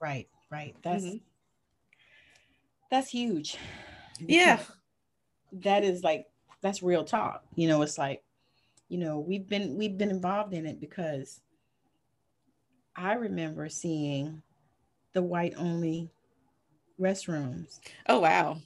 Right. 0.00 0.28
Right. 0.50 0.76
That's 0.82 1.04
mm-hmm. 1.04 1.16
that's 2.90 3.08
huge. 3.08 3.56
Yeah. 4.20 4.60
That 5.52 5.82
is 5.82 6.02
like 6.02 6.26
that's 6.62 6.82
real 6.82 7.04
talk. 7.04 7.42
You 7.54 7.68
know, 7.68 7.82
it's 7.82 7.98
like, 7.98 8.22
you 8.88 8.98
know, 8.98 9.18
we've 9.18 9.48
been 9.48 9.76
we've 9.76 9.96
been 9.96 10.10
involved 10.10 10.54
in 10.54 10.66
it 10.66 10.80
because 10.80 11.40
I 12.96 13.14
remember 13.14 13.68
seeing 13.68 14.42
the 15.12 15.22
white 15.22 15.54
only 15.56 16.10
restrooms. 17.00 17.80
Oh, 18.08 18.20
wow. 18.20 18.58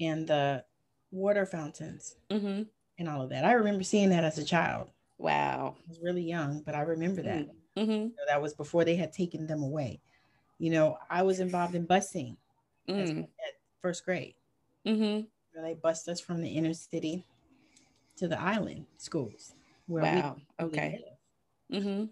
And 0.00 0.26
the 0.26 0.64
water 1.10 1.46
fountains 1.46 2.16
mm-hmm. 2.30 2.62
and 2.98 3.08
all 3.08 3.22
of 3.22 3.30
that. 3.30 3.44
I 3.44 3.52
remember 3.52 3.84
seeing 3.84 4.10
that 4.10 4.24
as 4.24 4.38
a 4.38 4.44
child. 4.44 4.88
Wow. 5.18 5.76
I 5.78 5.88
was 5.88 6.00
really 6.02 6.22
young, 6.22 6.62
but 6.64 6.74
I 6.74 6.82
remember 6.82 7.22
that. 7.22 7.48
Mm-hmm. 7.76 7.90
You 7.90 7.98
know, 8.04 8.24
that 8.28 8.42
was 8.42 8.54
before 8.54 8.84
they 8.84 8.96
had 8.96 9.12
taken 9.12 9.46
them 9.46 9.62
away. 9.62 10.00
You 10.58 10.70
know, 10.70 10.98
I 11.10 11.22
was 11.22 11.40
involved 11.40 11.74
in 11.74 11.86
busing 11.86 12.36
mm. 12.88 13.22
at 13.22 13.28
first 13.82 14.04
grade. 14.04 14.34
Mm-hmm. 14.86 15.62
they 15.62 15.74
bused 15.74 16.08
us 16.08 16.20
from 16.20 16.42
the 16.42 16.48
inner 16.48 16.74
city 16.74 17.24
to 18.16 18.28
the 18.28 18.40
island 18.40 18.86
schools. 18.98 19.54
Where 19.86 20.02
wow. 20.02 20.36
We 20.58 20.64
okay. 20.66 21.04
Mm-hmm 21.72 22.04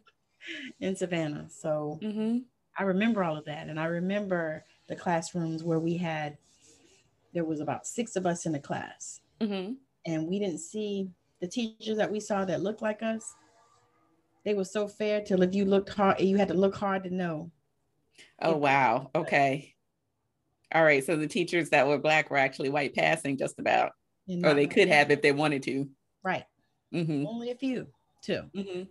in 0.81 0.97
Savannah. 0.97 1.47
So 1.49 1.99
mm-hmm. 2.03 2.39
I 2.79 2.83
remember 2.85 3.23
all 3.23 3.37
of 3.37 3.45
that. 3.45 3.69
And 3.69 3.79
I 3.79 3.87
remember 3.87 4.65
the 4.89 4.97
classrooms 4.97 5.63
where 5.63 5.79
we 5.79 5.97
had, 5.97 6.37
there 7.33 7.45
was 7.45 7.61
about 7.61 7.87
six 7.87 8.17
of 8.17 8.27
us 8.27 8.47
in 8.47 8.53
the 8.53 8.59
class. 8.59 9.21
Mm-hmm. 9.41 9.75
And 10.07 10.29
we 10.29 10.39
didn't 10.39 10.59
see 10.59 11.11
the 11.41 11.47
teachers 11.47 11.97
that 11.97 12.11
we 12.11 12.21
saw 12.21 12.45
that 12.45 12.63
looked 12.63 12.83
like 12.83 13.03
us. 13.03 13.35
They 14.45 14.55
were 14.55 14.65
so 14.65 14.89
fair 14.89 15.21
till 15.21 15.43
if 15.43 15.55
you 15.55 15.65
looked 15.65 15.91
hard, 15.91 16.21
you 16.21 16.37
had 16.37 16.49
to 16.49 16.55
look 16.55 16.75
hard 16.75 17.05
to 17.05 17.15
know. 17.15 17.51
Oh, 18.41 18.57
wow. 18.57 19.11
Okay. 19.15 19.75
All 20.75 20.83
right. 20.83 21.05
So 21.05 21.17
the 21.17 21.29
teachers 21.29 21.71
that 21.71 21.87
were 21.87 21.99
black 21.99 22.31
were 22.31 22.37
actually 22.37 22.71
white 22.71 22.95
passing 22.95 23.37
just 23.39 23.59
about, 23.59 23.93
or 24.43 24.55
they 24.55 24.67
could 24.67 24.89
have 24.89 25.11
if 25.11 25.23
they 25.23 25.33
wanted 25.33 25.63
to. 25.65 25.89
Right. 26.25 26.45
Mm-hmm. 26.93 27.27
Only 27.27 27.51
a 27.51 27.55
few, 27.55 27.87
too. 28.23 28.43
Mm-hmm 28.55 28.83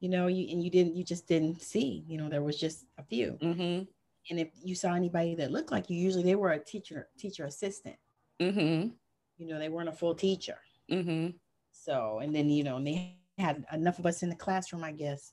you 0.00 0.08
know, 0.08 0.26
you 0.26 0.48
and 0.50 0.62
you 0.62 0.70
didn't, 0.70 0.96
you 0.96 1.04
just 1.04 1.26
didn't 1.26 1.60
see, 1.62 2.04
you 2.06 2.18
know, 2.18 2.28
there 2.28 2.42
was 2.42 2.58
just 2.58 2.86
a 2.98 3.02
few. 3.02 3.38
Mm-hmm. 3.42 3.84
And 4.30 4.40
if 4.40 4.48
you 4.62 4.74
saw 4.74 4.94
anybody 4.94 5.34
that 5.36 5.50
looked 5.50 5.72
like 5.72 5.90
you, 5.90 5.96
usually 5.96 6.24
they 6.24 6.34
were 6.34 6.50
a 6.50 6.58
teacher, 6.58 7.08
teacher 7.18 7.44
assistant. 7.44 7.96
Mm-hmm. 8.40 8.90
You 9.38 9.46
know, 9.46 9.58
they 9.58 9.68
weren't 9.68 9.88
a 9.88 9.92
full 9.92 10.14
teacher. 10.14 10.58
Mm-hmm. 10.90 11.30
So, 11.72 12.20
and 12.22 12.34
then, 12.34 12.48
you 12.48 12.64
know, 12.64 12.82
they 12.82 13.16
had 13.38 13.64
enough 13.72 13.98
of 13.98 14.06
us 14.06 14.22
in 14.22 14.28
the 14.28 14.36
classroom, 14.36 14.84
I 14.84 14.92
guess, 14.92 15.32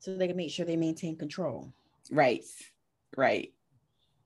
so 0.00 0.14
they 0.14 0.26
could 0.26 0.36
make 0.36 0.50
sure 0.50 0.66
they 0.66 0.76
maintain 0.76 1.16
control. 1.16 1.72
Right. 2.10 2.44
Right. 3.16 3.52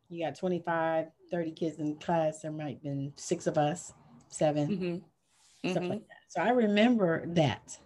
You 0.08 0.24
got 0.24 0.36
25, 0.36 1.06
30 1.30 1.50
kids 1.52 1.78
in 1.78 1.96
class. 1.96 2.40
There 2.40 2.50
might 2.50 2.74
have 2.74 2.82
been 2.82 3.12
six 3.16 3.46
of 3.46 3.56
us, 3.56 3.94
7 4.28 4.68
mm-hmm. 4.68 5.70
stuff 5.70 5.82
like 5.82 5.90
mm-hmm. 5.90 5.98
that. 5.98 6.22
So 6.28 6.42
I 6.42 6.50
remember 6.50 7.24
that 7.28 7.78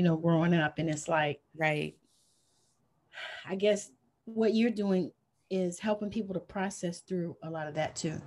you 0.00 0.04
know, 0.04 0.16
growing 0.16 0.54
up. 0.54 0.78
And 0.78 0.88
it's 0.88 1.08
like, 1.08 1.42
right. 1.54 1.94
I 3.46 3.54
guess 3.54 3.90
what 4.24 4.54
you're 4.54 4.70
doing 4.70 5.12
is 5.50 5.78
helping 5.78 6.08
people 6.08 6.32
to 6.32 6.40
process 6.40 7.00
through 7.00 7.36
a 7.42 7.50
lot 7.50 7.68
of 7.68 7.74
that 7.74 7.96
too. 7.96 8.18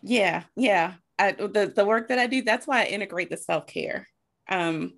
Yeah, 0.00 0.44
yeah. 0.56 0.94
I, 1.18 1.32
the 1.32 1.70
the 1.76 1.84
work 1.84 2.08
that 2.08 2.18
I 2.18 2.26
do, 2.26 2.40
that's 2.40 2.66
why 2.66 2.80
I 2.80 2.86
integrate 2.86 3.28
the 3.28 3.36
self 3.36 3.66
care. 3.66 4.08
Um, 4.48 4.94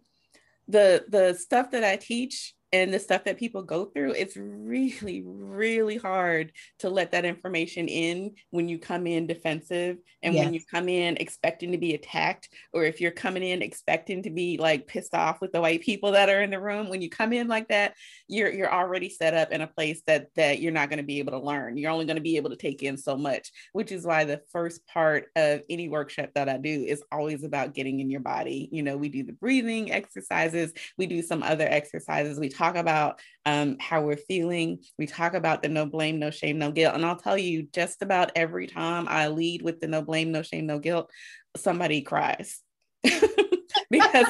the 0.69 1.05
the 1.09 1.35
stuff 1.35 1.73
that 1.73 1.83
I 1.83 1.97
teach 1.97 2.55
and 2.72 2.92
the 2.92 2.98
stuff 2.98 3.25
that 3.25 3.38
people 3.38 3.62
go 3.62 3.87
through, 3.87 4.12
it's 4.12 4.37
really, 4.37 5.22
really 5.25 5.96
hard 5.96 6.52
to 6.80 6.90
let 6.90 7.12
that 7.12 7.25
information 7.25 7.88
in 7.88 8.34
when 8.50 8.68
you 8.68 8.78
come 8.78 9.06
in 9.06 9.26
defensive 9.26 9.96
and 10.22 10.34
yes. 10.34 10.44
when 10.44 10.54
you 10.54 10.60
come 10.70 10.88
in 10.88 11.16
expecting 11.16 11.72
to 11.72 11.78
be 11.78 11.94
attacked, 11.94 12.48
or 12.72 12.84
if 12.84 13.00
you're 13.00 13.10
coming 13.10 13.42
in 13.42 13.62
expecting 13.62 14.22
to 14.22 14.30
be 14.30 14.58
like 14.58 14.87
pissed 14.87 15.14
off 15.14 15.40
with 15.40 15.52
the 15.52 15.60
white 15.60 15.80
people 15.80 16.12
that 16.12 16.28
are 16.28 16.42
in 16.42 16.50
the 16.50 16.60
room. 16.60 16.88
When 16.88 17.00
you 17.00 17.08
come 17.08 17.32
in 17.32 17.48
like 17.48 17.68
that, 17.68 17.94
you're 18.26 18.50
you're 18.50 18.72
already 18.72 19.08
set 19.08 19.34
up 19.34 19.50
in 19.50 19.62
a 19.62 19.66
place 19.66 20.02
that 20.06 20.28
that 20.37 20.60
you're 20.60 20.72
not 20.72 20.90
going 20.90 20.98
to 20.98 21.04
be 21.04 21.20
able 21.20 21.32
to 21.32 21.38
learn. 21.38 21.76
You're 21.76 21.90
only 21.90 22.04
going 22.04 22.16
to 22.16 22.22
be 22.22 22.37
able 22.37 22.50
to 22.50 22.56
take 22.56 22.82
in 22.82 22.98
so 22.98 23.16
much, 23.16 23.50
which 23.72 23.92
is 23.92 24.04
why 24.04 24.25
the 24.25 24.42
first 24.52 24.87
part 24.87 25.28
of 25.37 25.62
any 25.70 25.88
workshop 25.88 26.30
that 26.34 26.48
I 26.48 26.58
do 26.58 26.84
is 26.87 27.02
always 27.10 27.44
about 27.44 27.75
getting 27.75 28.00
in 28.00 28.10
your 28.10 28.20
body. 28.20 28.68
You 28.72 28.82
know, 28.82 28.96
we 28.96 29.08
do 29.08 29.22
the 29.22 29.32
breathing 29.32 29.92
exercises, 29.92 30.72
we 30.98 31.06
do 31.06 31.22
some 31.22 31.42
other 31.42 31.66
exercises. 31.66 32.38
We 32.38 32.50
talk 32.58 32.76
about 32.76 33.20
um, 33.46 33.76
how 33.80 34.02
we're 34.02 34.16
feeling. 34.16 34.80
We 34.98 35.06
talk 35.06 35.34
about 35.34 35.62
the 35.62 35.68
no 35.68 35.86
blame, 35.86 36.18
no 36.18 36.30
shame, 36.30 36.58
no 36.58 36.70
guilt. 36.70 36.94
And 36.94 37.06
I'll 37.06 37.16
tell 37.16 37.38
you, 37.38 37.68
just 37.72 38.02
about 38.02 38.32
every 38.36 38.66
time 38.66 39.06
I 39.08 39.28
lead 39.28 39.62
with 39.62 39.80
the 39.80 39.86
no 39.86 40.02
blame, 40.02 40.32
no 40.32 40.42
shame, 40.42 40.66
no 40.66 40.78
guilt, 40.78 41.10
somebody 41.56 42.02
cries 42.02 42.60
because. 43.90 44.26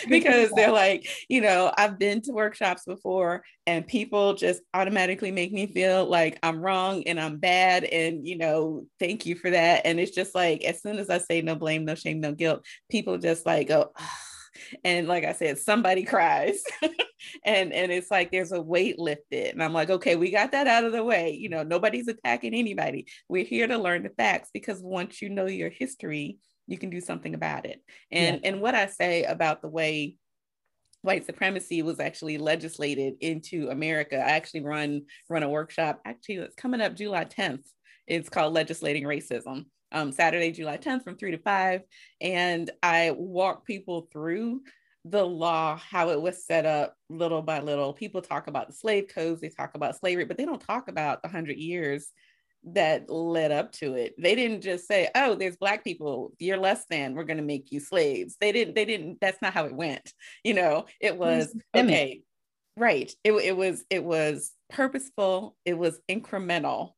because 0.08 0.50
they're 0.52 0.72
like, 0.72 1.08
you 1.28 1.40
know, 1.40 1.72
I've 1.76 1.98
been 1.98 2.22
to 2.22 2.32
workshops 2.32 2.84
before 2.84 3.42
and 3.66 3.86
people 3.86 4.34
just 4.34 4.62
automatically 4.72 5.30
make 5.30 5.52
me 5.52 5.66
feel 5.66 6.06
like 6.06 6.38
I'm 6.42 6.60
wrong 6.60 7.02
and 7.04 7.18
I'm 7.18 7.38
bad. 7.38 7.84
And, 7.84 8.26
you 8.26 8.38
know, 8.38 8.86
thank 9.00 9.26
you 9.26 9.34
for 9.34 9.50
that. 9.50 9.82
And 9.84 9.98
it's 9.98 10.14
just 10.14 10.34
like, 10.34 10.64
as 10.64 10.82
soon 10.82 10.98
as 10.98 11.10
I 11.10 11.18
say 11.18 11.42
no 11.42 11.56
blame, 11.56 11.84
no 11.84 11.94
shame, 11.94 12.20
no 12.20 12.32
guilt, 12.32 12.64
people 12.90 13.18
just 13.18 13.44
like 13.44 13.68
go, 13.68 13.90
oh, 13.98 14.08
and 14.84 15.08
like 15.08 15.24
i 15.24 15.32
said 15.32 15.58
somebody 15.58 16.04
cries. 16.04 16.62
And 17.44 17.72
and 17.72 17.90
it's 17.90 18.12
like 18.12 18.30
there's 18.30 18.52
a 18.52 18.62
weight 18.62 18.96
lifted. 18.96 19.52
And 19.52 19.62
i'm 19.62 19.72
like 19.72 19.90
okay 19.90 20.14
we 20.14 20.30
got 20.30 20.52
that 20.52 20.68
out 20.68 20.84
of 20.84 20.92
the 20.92 21.02
way. 21.02 21.32
You 21.32 21.48
know 21.48 21.64
nobody's 21.64 22.06
attacking 22.06 22.54
anybody. 22.54 23.06
We're 23.28 23.44
here 23.44 23.66
to 23.66 23.76
learn 23.76 24.04
the 24.04 24.10
facts 24.10 24.50
because 24.54 24.80
once 24.80 25.20
you 25.20 25.28
know 25.28 25.46
your 25.46 25.68
history 25.68 26.38
you 26.68 26.78
can 26.78 26.90
do 26.90 27.00
something 27.00 27.34
about 27.34 27.66
it. 27.66 27.82
And 28.12 28.40
yeah. 28.42 28.50
and 28.50 28.60
what 28.60 28.76
i 28.76 28.86
say 28.86 29.24
about 29.24 29.62
the 29.62 29.68
way 29.68 30.16
white 31.02 31.26
supremacy 31.26 31.82
was 31.82 31.98
actually 31.98 32.38
legislated 32.38 33.14
into 33.20 33.68
america 33.70 34.16
i 34.16 34.30
actually 34.30 34.62
run 34.62 35.02
run 35.28 35.42
a 35.42 35.48
workshop. 35.48 36.00
Actually 36.04 36.36
it's 36.36 36.56
coming 36.56 36.80
up 36.80 36.94
july 36.94 37.24
10th 37.24 37.66
it's 38.06 38.28
called 38.28 38.54
legislating 38.54 39.04
racism 39.04 39.66
um, 39.92 40.12
Saturday, 40.12 40.52
July 40.52 40.76
10th 40.76 41.04
from 41.04 41.16
3 41.16 41.32
to 41.32 41.38
5. 41.38 41.82
And 42.20 42.70
I 42.82 43.12
walk 43.16 43.66
people 43.66 44.08
through 44.12 44.62
the 45.04 45.24
law, 45.24 45.76
how 45.76 46.10
it 46.10 46.20
was 46.20 46.44
set 46.44 46.66
up 46.66 46.94
little 47.08 47.42
by 47.42 47.60
little. 47.60 47.92
People 47.92 48.20
talk 48.20 48.46
about 48.46 48.68
the 48.68 48.74
slave 48.74 49.08
codes, 49.08 49.40
they 49.40 49.48
talk 49.48 49.74
about 49.74 49.96
slavery, 49.96 50.24
but 50.24 50.36
they 50.36 50.44
don't 50.44 50.60
talk 50.60 50.88
about 50.88 51.22
the 51.22 51.28
100 51.28 51.56
years 51.56 52.12
that 52.64 53.08
led 53.08 53.52
up 53.52 53.72
to 53.72 53.94
it. 53.94 54.14
They 54.18 54.34
didn't 54.34 54.62
just 54.62 54.86
say, 54.86 55.08
"Oh, 55.14 55.34
there's 55.34 55.56
black 55.56 55.84
people, 55.84 56.32
you're 56.38 56.56
less 56.56 56.84
than, 56.90 57.14
we're 57.14 57.24
going 57.24 57.36
to 57.38 57.42
make 57.42 57.70
you 57.70 57.80
slaves." 57.80 58.36
They 58.40 58.52
didn't 58.52 58.74
they 58.74 58.84
didn't 58.84 59.18
that's 59.20 59.40
not 59.40 59.54
how 59.54 59.64
it 59.66 59.74
went. 59.74 60.12
You 60.44 60.54
know, 60.54 60.86
it 61.00 61.16
was 61.16 61.54
okay. 61.74 62.22
Right. 62.76 63.12
It 63.24 63.32
it 63.32 63.56
was 63.56 63.84
it 63.90 64.04
was 64.04 64.52
purposeful, 64.70 65.56
it 65.64 65.74
was 65.74 66.00
incremental 66.08 66.92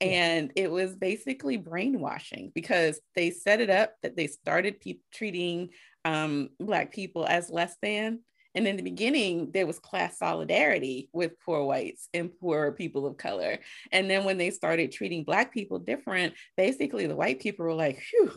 and 0.00 0.52
it 0.56 0.70
was 0.70 0.94
basically 0.94 1.56
brainwashing 1.56 2.52
because 2.54 3.00
they 3.14 3.30
set 3.30 3.60
it 3.60 3.70
up 3.70 3.94
that 4.02 4.16
they 4.16 4.26
started 4.26 4.80
pe- 4.80 4.98
treating 5.12 5.70
um, 6.04 6.50
black 6.60 6.92
people 6.92 7.26
as 7.26 7.50
less 7.50 7.76
than 7.82 8.20
and 8.54 8.66
in 8.66 8.76
the 8.76 8.82
beginning 8.82 9.50
there 9.52 9.66
was 9.66 9.78
class 9.78 10.18
solidarity 10.18 11.08
with 11.12 11.38
poor 11.40 11.64
whites 11.64 12.08
and 12.14 12.30
poor 12.38 12.72
people 12.72 13.06
of 13.06 13.16
color 13.16 13.58
and 13.92 14.10
then 14.10 14.24
when 14.24 14.38
they 14.38 14.50
started 14.50 14.92
treating 14.92 15.24
black 15.24 15.52
people 15.52 15.78
different 15.78 16.34
basically 16.56 17.06
the 17.06 17.16
white 17.16 17.40
people 17.40 17.64
were 17.64 17.74
like 17.74 18.00
phew 18.00 18.32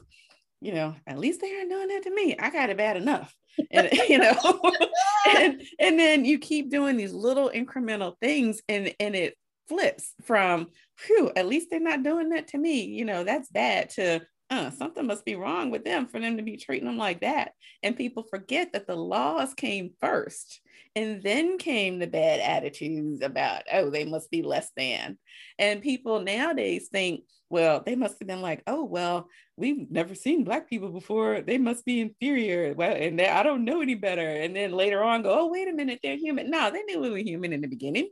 you 0.62 0.74
know 0.74 0.96
at 1.08 1.20
least 1.20 1.42
they 1.42 1.56
aren't 1.56 1.70
doing 1.70 1.88
that 1.88 2.04
to 2.04 2.14
me. 2.14 2.36
I 2.38 2.50
got 2.50 2.70
it 2.70 2.78
bad 2.78 2.98
enough. 2.98 3.34
And 3.72 3.90
you 4.10 4.20
know 4.20 4.34
and 5.36 5.62
and 5.80 6.00
then 6.00 6.26
you 6.26 6.40
keep 6.40 6.70
doing 6.70 6.98
these 6.98 7.14
little 7.14 7.50
incremental 7.50 8.16
things 8.22 8.62
and 8.68 8.94
and 9.00 9.16
it 9.16 9.36
flips 9.68 10.14
from, 10.24 10.68
phew, 11.00 11.32
at 11.36 11.48
least 11.48 11.68
they're 11.70 11.80
not 11.80 12.04
doing 12.04 12.30
that 12.30 12.50
to 12.50 12.58
me. 12.58 12.84
You 12.84 13.06
know, 13.06 13.24
that's 13.24 13.50
bad 13.50 13.90
to, 13.92 14.22
uh, 14.50 14.72
something 14.72 15.06
must 15.06 15.26
be 15.26 15.36
wrong 15.36 15.70
with 15.72 15.86
them 15.86 16.08
for 16.08 16.20
them 16.20 16.38
to 16.38 16.44
be 16.44 16.58
treating 16.58 16.88
them 16.88 16.98
like 16.98 17.22
that. 17.22 17.52
And 17.84 17.96
people 17.96 18.24
forget 18.24 18.74
that 18.74 18.88
the 18.88 18.96
laws 18.96 19.54
came 19.54 19.92
first. 20.00 20.62
And 20.96 21.22
then 21.22 21.60
came 21.60 22.00
the 22.00 22.08
bad 22.08 22.40
attitudes 22.40 23.22
about, 23.22 23.62
oh, 23.72 23.92
they 23.92 24.06
must 24.06 24.32
be 24.32 24.42
less 24.42 24.72
than. 24.76 25.20
And 25.60 25.84
people 25.84 26.20
nowadays 26.22 26.90
think, 26.92 27.22
well, 27.50 27.84
they 27.86 27.96
must 27.96 28.18
have 28.20 28.28
been 28.28 28.42
like, 28.42 28.64
oh, 28.66 28.84
well, 28.84 29.28
we've 29.56 29.90
never 29.92 30.16
seen 30.16 30.44
black 30.44 30.68
people 30.68 30.90
before. 30.90 31.42
They 31.42 31.60
must 31.60 31.86
be 31.86 32.02
inferior. 32.02 32.74
Well, 32.74 32.96
and 32.96 33.20
they, 33.20 33.28
I 33.28 33.44
don't 33.44 33.66
know 33.66 33.82
any 33.82 33.96
better. 33.96 34.28
And 34.28 34.56
then 34.56 34.72
later 34.72 35.04
on 35.04 35.22
go, 35.22 35.42
oh, 35.42 35.48
wait 35.48 35.68
a 35.68 35.74
minute, 35.74 36.00
they're 36.02 36.18
human. 36.18 36.50
No, 36.50 36.72
they 36.72 36.82
knew 36.84 37.00
we 37.00 37.12
were 37.12 37.18
human 37.18 37.54
in 37.54 37.62
the 37.62 37.68
beginning. 37.68 38.10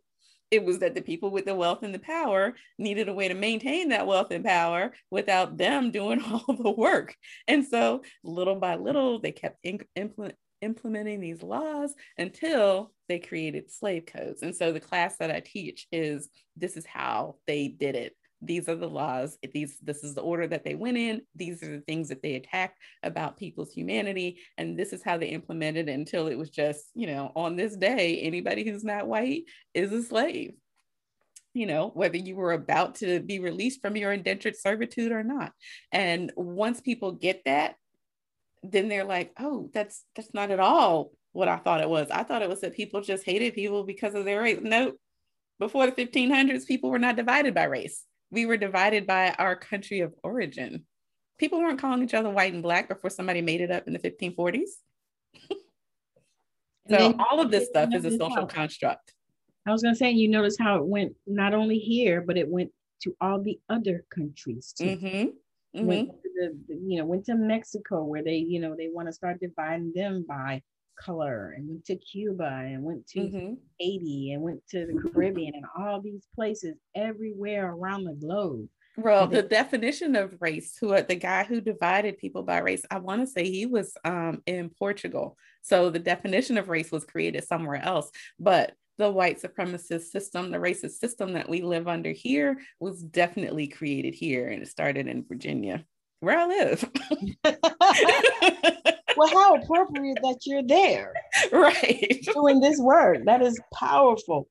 It 0.49 0.63
was 0.63 0.79
that 0.79 0.95
the 0.95 1.01
people 1.01 1.29
with 1.31 1.45
the 1.45 1.55
wealth 1.55 1.83
and 1.83 1.93
the 1.93 1.99
power 1.99 2.55
needed 2.77 3.09
a 3.09 3.13
way 3.13 3.27
to 3.27 3.33
maintain 3.33 3.89
that 3.89 4.07
wealth 4.07 4.31
and 4.31 4.45
power 4.45 4.93
without 5.11 5.57
them 5.57 5.91
doing 5.91 6.21
all 6.23 6.55
the 6.55 6.71
work. 6.71 7.15
And 7.47 7.65
so 7.65 8.03
little 8.23 8.55
by 8.55 8.75
little, 8.75 9.19
they 9.19 9.31
kept 9.31 9.57
in, 9.63 9.79
implement, 9.95 10.35
implementing 10.61 11.19
these 11.19 11.43
laws 11.43 11.93
until 12.17 12.91
they 13.07 13.19
created 13.19 13.71
slave 13.71 14.05
codes. 14.05 14.41
And 14.41 14.55
so 14.55 14.71
the 14.71 14.79
class 14.79 15.17
that 15.17 15.31
I 15.31 15.39
teach 15.39 15.87
is 15.91 16.29
this 16.55 16.77
is 16.77 16.85
how 16.85 17.35
they 17.45 17.67
did 17.67 17.95
it. 17.95 18.15
These 18.41 18.69
are 18.69 18.75
the 18.75 18.89
laws. 18.89 19.37
These 19.53 19.77
this 19.81 20.03
is 20.03 20.13
the 20.13 20.21
order 20.21 20.47
that 20.47 20.63
they 20.63 20.75
went 20.75 20.97
in. 20.97 21.21
These 21.35 21.63
are 21.63 21.71
the 21.71 21.81
things 21.81 22.09
that 22.09 22.21
they 22.21 22.35
attacked 22.35 22.77
about 23.01 23.37
people's 23.37 23.71
humanity, 23.71 24.39
and 24.57 24.77
this 24.77 24.93
is 24.93 25.01
how 25.01 25.17
they 25.17 25.29
implemented 25.29 25.89
it 25.89 25.93
until 25.93 26.27
it 26.27 26.37
was 26.37 26.49
just 26.49 26.85
you 26.93 27.07
know 27.07 27.31
on 27.35 27.55
this 27.55 27.75
day 27.75 28.19
anybody 28.21 28.63
who's 28.63 28.83
not 28.83 29.07
white 29.07 29.43
is 29.73 29.91
a 29.91 30.03
slave. 30.03 30.53
You 31.53 31.65
know 31.65 31.89
whether 31.93 32.17
you 32.17 32.35
were 32.35 32.53
about 32.53 32.95
to 32.95 33.19
be 33.19 33.39
released 33.39 33.81
from 33.81 33.95
your 33.95 34.11
indentured 34.11 34.55
servitude 34.55 35.11
or 35.11 35.23
not. 35.23 35.51
And 35.91 36.31
once 36.35 36.79
people 36.79 37.13
get 37.13 37.43
that, 37.45 37.75
then 38.61 38.87
they're 38.87 39.03
like, 39.03 39.31
oh, 39.39 39.71
that's 39.73 40.03
that's 40.15 40.33
not 40.33 40.51
at 40.51 40.59
all 40.59 41.11
what 41.31 41.47
I 41.47 41.57
thought 41.57 41.81
it 41.81 41.89
was. 41.89 42.09
I 42.11 42.23
thought 42.23 42.41
it 42.41 42.49
was 42.49 42.61
that 42.61 42.75
people 42.75 43.01
just 43.01 43.23
hated 43.23 43.53
people 43.53 43.83
because 43.83 44.13
of 44.15 44.25
their 44.25 44.41
race. 44.41 44.59
Nope. 44.61 44.99
Before 45.59 45.87
the 45.87 45.91
1500s, 45.91 46.67
people 46.67 46.89
were 46.91 46.99
not 46.99 47.15
divided 47.15 47.53
by 47.53 47.63
race. 47.63 48.03
We 48.31 48.45
were 48.45 48.57
divided 48.57 49.07
by 49.07 49.33
our 49.37 49.55
country 49.55 50.01
of 50.01 50.13
origin. 50.23 50.85
People 51.37 51.59
weren't 51.59 51.79
calling 51.79 52.03
each 52.03 52.13
other 52.13 52.29
white 52.29 52.53
and 52.53 52.63
black 52.63 52.89
before 52.89 53.09
somebody 53.09 53.41
made 53.41 53.61
it 53.61 53.71
up 53.71 53.87
in 53.87 53.93
the 53.93 53.99
1540s. 53.99 54.69
so 56.89 57.15
all 57.29 57.39
of 57.39 57.51
this 57.51 57.67
stuff 57.67 57.93
is 57.93 58.05
a 58.05 58.17
social 58.17 58.47
construct. 58.47 59.13
I 59.65 59.71
was 59.71 59.81
going 59.83 59.93
to 59.93 59.99
say, 59.99 60.11
you 60.11 60.29
notice 60.29 60.57
how 60.59 60.77
it 60.77 60.85
went 60.85 61.13
not 61.25 61.53
only 61.53 61.77
here, 61.77 62.21
but 62.21 62.37
it 62.37 62.47
went 62.47 62.71
to 63.03 63.15
all 63.21 63.41
the 63.41 63.59
other 63.69 64.05
countries 64.13 64.73
too. 64.77 64.85
Mm-hmm. 64.85 65.77
Mm-hmm. 65.77 65.85
Went 65.85 66.09
to 66.09 66.29
the, 66.35 66.75
you 66.75 66.97
know, 66.97 67.05
went 67.05 67.25
to 67.25 67.35
Mexico 67.35 68.03
where 68.03 68.23
they, 68.23 68.37
you 68.37 68.59
know, 68.59 68.75
they 68.75 68.89
want 68.91 69.07
to 69.09 69.13
start 69.13 69.39
dividing 69.39 69.91
them 69.93 70.25
by 70.27 70.63
color 71.03 71.53
and 71.55 71.67
went 71.67 71.85
to 71.85 71.95
Cuba 71.95 72.63
and 72.65 72.83
went 72.83 73.07
to 73.07 73.19
mm-hmm. 73.19 73.53
Haiti 73.79 74.33
and 74.33 74.41
went 74.41 74.61
to 74.69 74.85
the 74.85 74.99
Caribbean 74.99 75.53
and 75.55 75.65
all 75.77 76.01
these 76.01 76.27
places 76.35 76.75
everywhere 76.95 77.71
around 77.71 78.03
the 78.03 78.13
globe. 78.13 78.67
Well, 78.97 79.27
the 79.27 79.43
definition 79.43 80.15
of 80.15 80.41
race, 80.41 80.75
who 80.75 80.99
the 81.03 81.15
guy 81.15 81.43
who 81.43 81.61
divided 81.61 82.17
people 82.17 82.41
by 82.41 82.57
race, 82.59 82.83
I 82.89 82.97
want 82.97 83.21
to 83.21 83.27
say 83.27 83.49
he 83.49 83.67
was 83.67 83.95
um, 84.03 84.41
in 84.47 84.71
Portugal. 84.71 85.37
So 85.61 85.91
the 85.91 85.99
definition 85.99 86.57
of 86.57 86.67
race 86.67 86.91
was 86.91 87.05
created 87.05 87.43
somewhere 87.43 87.79
else. 87.83 88.09
But 88.39 88.73
the 88.97 89.11
white 89.11 89.39
supremacist 89.39 90.09
system, 90.09 90.49
the 90.49 90.57
racist 90.57 90.97
system 90.99 91.33
that 91.33 91.47
we 91.47 91.61
live 91.61 91.87
under 91.87 92.11
here, 92.11 92.57
was 92.79 93.03
definitely 93.03 93.67
created 93.67 94.15
here, 94.15 94.47
and 94.47 94.63
it 94.63 94.67
started 94.67 95.07
in 95.07 95.25
Virginia, 95.27 95.85
where 96.19 96.39
I 96.39 96.47
live. 96.47 96.89
well, 99.17 99.27
how 99.29 99.55
appropriate 99.55 100.19
that 100.21 100.39
you're 100.45 100.63
there. 100.63 101.13
Right. 101.51 102.25
Doing 102.33 102.59
this 102.59 102.79
work. 102.79 103.19
That 103.25 103.41
is 103.41 103.59
powerful. 103.73 104.47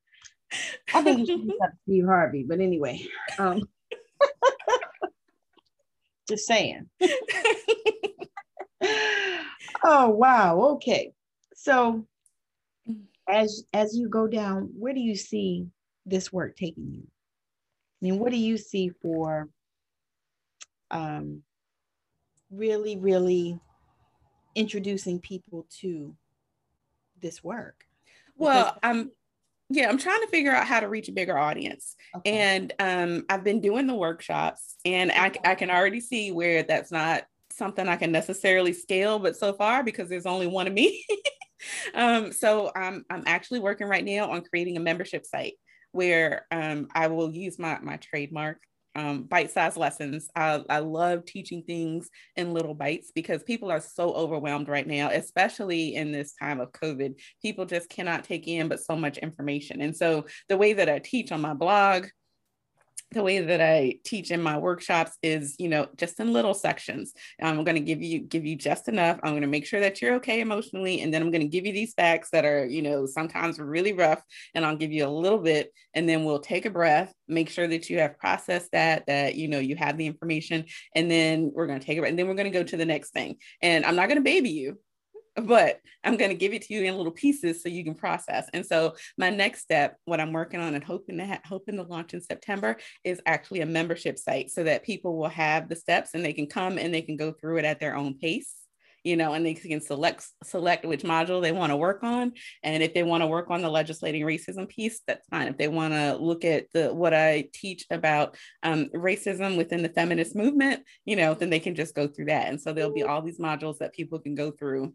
I 0.95 1.03
think 1.03 1.19
you 1.21 1.27
should 1.27 1.47
be 1.49 1.59
Steve 1.83 2.05
Harvey, 2.07 2.45
but 2.47 2.61
anyway. 2.61 3.05
Um, 3.39 3.63
just 6.29 6.47
saying. 6.47 6.89
oh 9.85 10.11
wow. 10.11 10.61
Okay. 10.75 11.13
So 11.55 12.07
as 13.29 13.65
as 13.73 13.97
you 13.97 14.09
go 14.09 14.27
down, 14.27 14.71
where 14.79 14.95
do 14.95 15.01
you 15.01 15.17
see 15.17 15.67
this 16.05 16.33
work 16.33 16.57
taking 16.57 16.93
you? 16.93 17.03
I 17.03 18.05
mean, 18.05 18.19
what 18.19 18.31
do 18.31 18.39
you 18.39 18.57
see 18.57 18.91
for 19.03 19.49
um 20.91 21.43
really, 22.51 22.97
really 22.97 23.59
introducing 24.57 25.21
people 25.21 25.67
to 25.81 26.17
this 27.21 27.45
work? 27.45 27.85
Well, 28.37 28.77
I'm 28.83 29.13
yeah, 29.69 29.89
I'm 29.89 29.99
trying 29.99 30.21
to 30.21 30.29
figure 30.29 30.53
out 30.53 30.67
how 30.67 30.81
to 30.81 30.89
reach 30.89 31.09
a 31.09 31.13
bigger 31.13 31.37
audience. 31.37 31.97
Okay. 32.17 32.31
And 32.31 32.73
um, 32.79 33.25
I've 33.29 33.43
been 33.43 33.61
doing 33.61 33.87
the 33.87 33.95
workshops, 33.95 34.77
and 34.85 35.11
I, 35.11 35.33
I 35.45 35.55
can 35.57 35.71
already 35.71 36.01
see 36.01 36.31
where 36.31 36.63
that's 36.63 36.93
not 36.93 37.25
something 37.53 37.89
I 37.89 37.97
can 37.97 38.13
necessarily 38.13 38.73
scale, 38.73 39.19
but 39.19 39.37
so 39.37 39.53
far, 39.53 39.83
because 39.83 40.09
there's 40.09 40.27
only 40.27 40.47
one 40.47 40.69
of 40.69 40.73
me. 40.73 41.05
um, 41.95 42.33
so 42.33 42.71
I'm, 42.77 43.05
I'm 43.11 43.25
actually 43.27 43.59
working 43.59 43.89
right 43.89 44.05
now 44.05 44.31
on 44.31 44.43
creating 44.43 44.77
a 44.77 44.81
membership 44.81 45.27
site 45.27 45.55
where 45.91 46.47
um, 46.53 46.87
I 46.95 47.09
will 47.09 47.35
use 47.35 47.59
my, 47.59 47.79
my 47.81 47.97
trademark 47.97 48.61
um, 48.97 49.25
bite-sized 49.25 49.77
lessons. 49.77 50.29
I, 50.35 50.63
I 50.69 50.79
love 50.79 51.27
teaching 51.27 51.63
things 51.63 52.09
in 52.35 52.55
little 52.55 52.75
bites 52.75 53.13
because 53.15 53.43
people 53.43 53.71
are 53.71 53.81
so 53.81 54.13
overwhelmed 54.15 54.69
right 54.69 54.87
now, 54.87 55.11
especially 55.11 55.95
in 55.95 56.13
this 56.13 56.35
time 56.41 56.61
of 56.61 56.73
COVID. 56.73 57.21
People 57.43 57.67
just 57.67 57.91
cannot 57.91 58.25
take 58.25 58.49
in 58.49 58.69
but 58.69 58.81
so 58.81 58.97
much 58.97 59.19
information. 59.19 59.83
And 59.83 59.95
so 59.95 60.25
the 60.49 60.57
way 60.57 60.73
that 60.73 60.89
I 60.89 60.99
teach 60.99 61.31
on 61.31 61.43
my 61.43 61.53
blog, 61.53 62.07
the 63.13 63.23
way 63.23 63.39
that 63.39 63.61
I 63.61 63.99
teach 64.05 64.31
in 64.31 64.43
my 64.43 64.59
workshops 64.59 65.13
is, 65.23 65.55
you 65.59 65.69
know, 65.69 65.87
just 65.97 66.19
in 66.19 66.33
little 66.33 66.55
sections. 66.55 67.13
I'm 67.41 67.63
going 67.65 67.77
to 67.77 67.81
give 67.81 68.03
you 68.03 68.21
give 68.21 68.45
you 68.45 68.57
just 68.57 68.89
enough. 68.89 69.21
I'm 69.23 69.33
going 69.33 69.43
to 69.43 69.49
make 69.49 69.67
sure 69.67 69.81
that 69.81 70.03
you're 70.03 70.15
okay 70.17 70.41
emotionally, 70.41 71.01
and 71.01 71.15
then 71.15 71.23
I'm 71.23 71.31
going 71.31 71.43
to 71.43 71.49
give 71.49 71.65
you 71.67 71.73
these 71.73 71.95
facts 71.95 72.31
that 72.31 72.45
are, 72.45 72.67
you 72.67 72.83
know, 72.83 73.07
sometimes 73.07 73.59
really 73.59 73.93
rough, 73.93 74.23
and 74.55 74.65
I'll 74.65 74.77
give 74.77 74.93
you 74.93 75.07
a 75.07 75.09
little 75.09 75.39
bit, 75.39 75.73
and 75.95 76.09
then 76.09 76.25
we'll 76.25 76.41
take 76.41 76.67
a 76.67 76.71
breath, 76.71 77.15
make 77.29 77.49
sure 77.49 77.69
that 77.69 77.89
you 77.89 78.01
have 78.01 78.19
processed 78.19 78.73
that, 78.73 79.07
that 79.07 79.37
you 79.37 79.49
know 79.49 79.61
you 79.61 79.77
have 79.77 79.97
the 79.97 80.07
information, 80.07 80.65
and 80.95 81.11
then 81.11 81.53
we're 81.55 81.67
going 81.69 81.81
to 81.81 81.87
take 81.87 81.99
it, 81.99 82.05
and 82.05 82.19
then 82.19 82.27
we're 82.27 82.35
going 82.35 82.51
to 82.51 82.59
go 82.59 82.65
to 82.65 82.77
the 82.77 82.85
next 82.85 83.11
thing. 83.11 83.37
And 83.63 83.85
I'm 83.85 83.97
not 83.97 84.09
going 84.09 84.19
to 84.19 84.25
baby 84.25 84.51
you 84.51 84.79
but 85.45 85.81
I'm 86.05 86.17
going 86.17 86.31
to 86.31 86.37
give 86.37 86.53
it 86.53 86.63
to 86.63 86.75
you 86.75 86.85
in 86.85 86.97
little 86.97 87.13
pieces 87.13 87.63
so 87.63 87.69
you 87.69 87.85
can 87.85 87.95
process. 87.95 88.49
And 88.53 88.65
so 88.65 88.95
my 89.19 89.31
next 89.31 89.63
step, 89.63 89.97
what 90.05 90.21
I'm 90.21 90.33
working 90.33 90.61
on 90.61 90.75
and 90.75 90.85
hoping 90.85 91.19
to 91.19 91.27
ha- 91.27 91.41
hoping 91.45 91.77
to 91.77 91.83
launch 91.83 92.15
in 92.15 92.21
September 92.21 92.77
is 93.05 93.21
actually 93.27 93.61
a 93.61 93.67
membership 93.67 94.19
site 94.19 94.51
so 94.51 94.65
that 94.65 94.85
people 94.85 95.17
will 95.17 95.29
have 95.29 95.69
the 95.69 95.77
steps 95.77 96.11
and 96.15 96.25
they 96.25 96.33
can 96.33 96.47
come 96.47 96.79
and 96.79 96.93
they 96.93 97.03
can 97.03 97.17
go 97.17 97.33
through 97.33 97.59
it 97.59 97.65
at 97.65 97.81
their 97.81 97.97
own 97.97 98.19
pace 98.19 98.55
you 99.07 99.17
know, 99.17 99.35
and 99.35 99.47
they 99.47 99.55
can 99.55 99.81
select 99.81 100.27
select 100.43 100.85
which 100.85 101.05
module 101.05 101.41
they 101.41 101.53
want 101.53 101.71
to 101.71 101.77
work 101.77 102.03
on. 102.03 102.33
And 102.65 102.83
if 102.83 102.93
they 102.93 103.05
want 103.05 103.23
to 103.23 103.29
work 103.29 103.51
on 103.51 103.63
the 103.63 103.71
legislating 103.71 104.23
racism 104.23 104.69
piece, 104.69 105.01
that's 105.07 105.29
fine. 105.29 105.47
If 105.47 105.57
they 105.57 105.69
want 105.69 105.95
to 105.95 106.17
look 106.17 106.45
at 106.45 106.67
the 106.73 106.93
what 106.93 107.15
I 107.15 107.49
teach 107.53 107.87
about 107.93 108.37
um, 108.65 108.87
racism 108.93 109.57
within 109.57 109.85
the 109.85 109.91
feminist 109.91 110.35
movement, 110.35 110.83
you 111.05 111.15
know, 111.15 111.35
then 111.35 111.51
they 111.51 111.61
can 111.61 111.77
just 111.77 111.95
go 111.95 112.09
through 112.09 112.25
that. 112.25 112.49
And 112.49 112.61
so 112.61 112.73
there'll 112.73 112.93
be 112.93 113.05
all 113.05 113.23
these 113.23 113.39
modules 113.39 113.79
that 113.79 113.95
people 113.95 114.19
can 114.19 114.35
go 114.35 114.51
through 114.51 114.93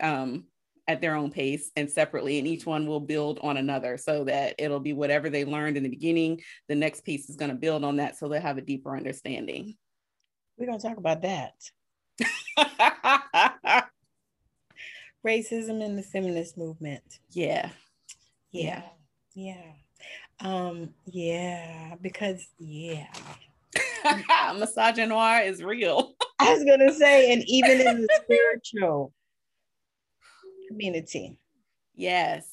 um, 0.00 0.44
at 0.88 1.00
their 1.00 1.14
own 1.14 1.30
pace 1.30 1.70
and 1.76 1.90
separately, 1.90 2.38
and 2.38 2.46
each 2.46 2.66
one 2.66 2.86
will 2.86 3.00
build 3.00 3.38
on 3.42 3.56
another 3.56 3.96
so 3.96 4.24
that 4.24 4.54
it'll 4.58 4.80
be 4.80 4.92
whatever 4.92 5.30
they 5.30 5.44
learned 5.44 5.76
in 5.76 5.82
the 5.82 5.88
beginning. 5.88 6.40
The 6.68 6.74
next 6.74 7.04
piece 7.04 7.30
is 7.30 7.36
going 7.36 7.50
to 7.50 7.56
build 7.56 7.84
on 7.84 7.96
that 7.96 8.16
so 8.16 8.28
they'll 8.28 8.40
have 8.40 8.58
a 8.58 8.62
deeper 8.62 8.96
understanding. 8.96 9.76
We're 10.58 10.66
going 10.66 10.78
to 10.78 10.88
talk 10.88 10.98
about 10.98 11.22
that. 11.22 11.54
Racism 15.26 15.84
in 15.84 15.96
the 15.96 16.02
feminist 16.02 16.58
movement. 16.58 17.02
Yeah. 17.30 17.70
Yeah. 18.50 18.82
Yeah. 19.34 19.72
Um, 20.40 20.90
yeah, 21.06 21.94
because 22.00 22.46
yeah. 22.58 23.06
Misogynoir 24.04 25.46
is 25.46 25.62
real. 25.62 26.14
I 26.38 26.54
was 26.54 26.64
gonna 26.64 26.92
say, 26.94 27.32
and 27.32 27.44
even 27.46 27.86
in 27.86 28.02
the 28.02 28.08
spiritual 28.22 29.12
community. 30.70 31.36
Yes. 31.94 32.46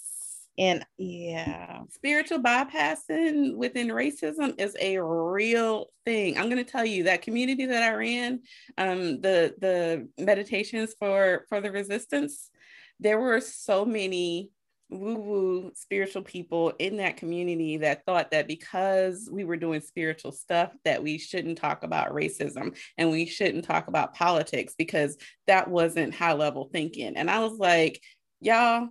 And 0.59 0.83
yeah, 0.97 1.83
spiritual 1.91 2.39
bypassing 2.39 3.55
within 3.55 3.89
racism 3.89 4.59
is 4.59 4.75
a 4.79 4.97
real 4.97 5.91
thing. 6.03 6.35
I'm 6.35 6.49
going 6.49 6.63
to 6.63 6.71
tell 6.71 6.85
you 6.85 7.03
that 7.03 7.21
community 7.21 7.67
that 7.67 7.83
I 7.83 7.93
ran, 7.93 8.41
um, 8.75 9.21
the 9.21 9.53
the 9.59 10.07
meditations 10.17 10.95
for 10.97 11.45
for 11.47 11.61
the 11.61 11.71
resistance, 11.71 12.49
there 12.99 13.19
were 13.19 13.39
so 13.39 13.85
many 13.85 14.49
woo 14.89 15.15
woo 15.15 15.71
spiritual 15.75 16.21
people 16.21 16.71
in 16.79 16.97
that 16.97 17.17
community 17.17 17.77
that 17.77 18.05
thought 18.05 18.31
that 18.31 18.47
because 18.47 19.27
we 19.31 19.43
were 19.43 19.57
doing 19.57 19.81
spiritual 19.81 20.31
stuff 20.31 20.71
that 20.85 21.03
we 21.03 21.17
shouldn't 21.17 21.57
talk 21.57 21.83
about 21.83 22.13
racism 22.13 22.75
and 22.97 23.11
we 23.11 23.25
shouldn't 23.25 23.65
talk 23.65 23.87
about 23.87 24.13
politics 24.13 24.75
because 24.77 25.17
that 25.45 25.69
wasn't 25.69 26.15
high 26.15 26.33
level 26.33 26.69
thinking. 26.71 27.17
And 27.17 27.29
i 27.29 27.39
was 27.39 27.57
like 27.57 28.01
y'all 28.39 28.87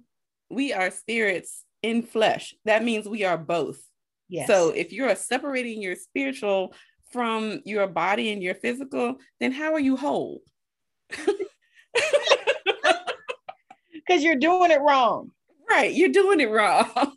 we 0.51 0.73
are 0.73 0.91
spirits 0.91 1.65
in 1.83 2.03
flesh. 2.03 2.55
That 2.65 2.85
means 2.85 3.09
we 3.09 3.25
are 3.25 3.39
both. 3.39 3.81
Yes. 4.29 4.49
so 4.49 4.71
if 4.71 4.93
you're 4.93 5.15
separating 5.15 5.81
your 5.81 5.95
spiritual 5.95 6.75
from 7.13 7.61
your 7.65 7.87
body 7.87 8.33
and 8.33 8.43
your 8.43 8.57
physical 8.57 9.17
then 9.41 9.53
how 9.53 9.73
are 9.73 9.81
you 9.81 9.97
whole? 9.97 10.43
Because 14.09 14.23
you're 14.23 14.37
doing 14.37 14.71
it 14.71 14.81
wrong 14.81 15.33
right. 15.69 15.93
You're 15.93 16.11
doing 16.11 16.41
it 16.41 16.51
wrong. 16.51 16.91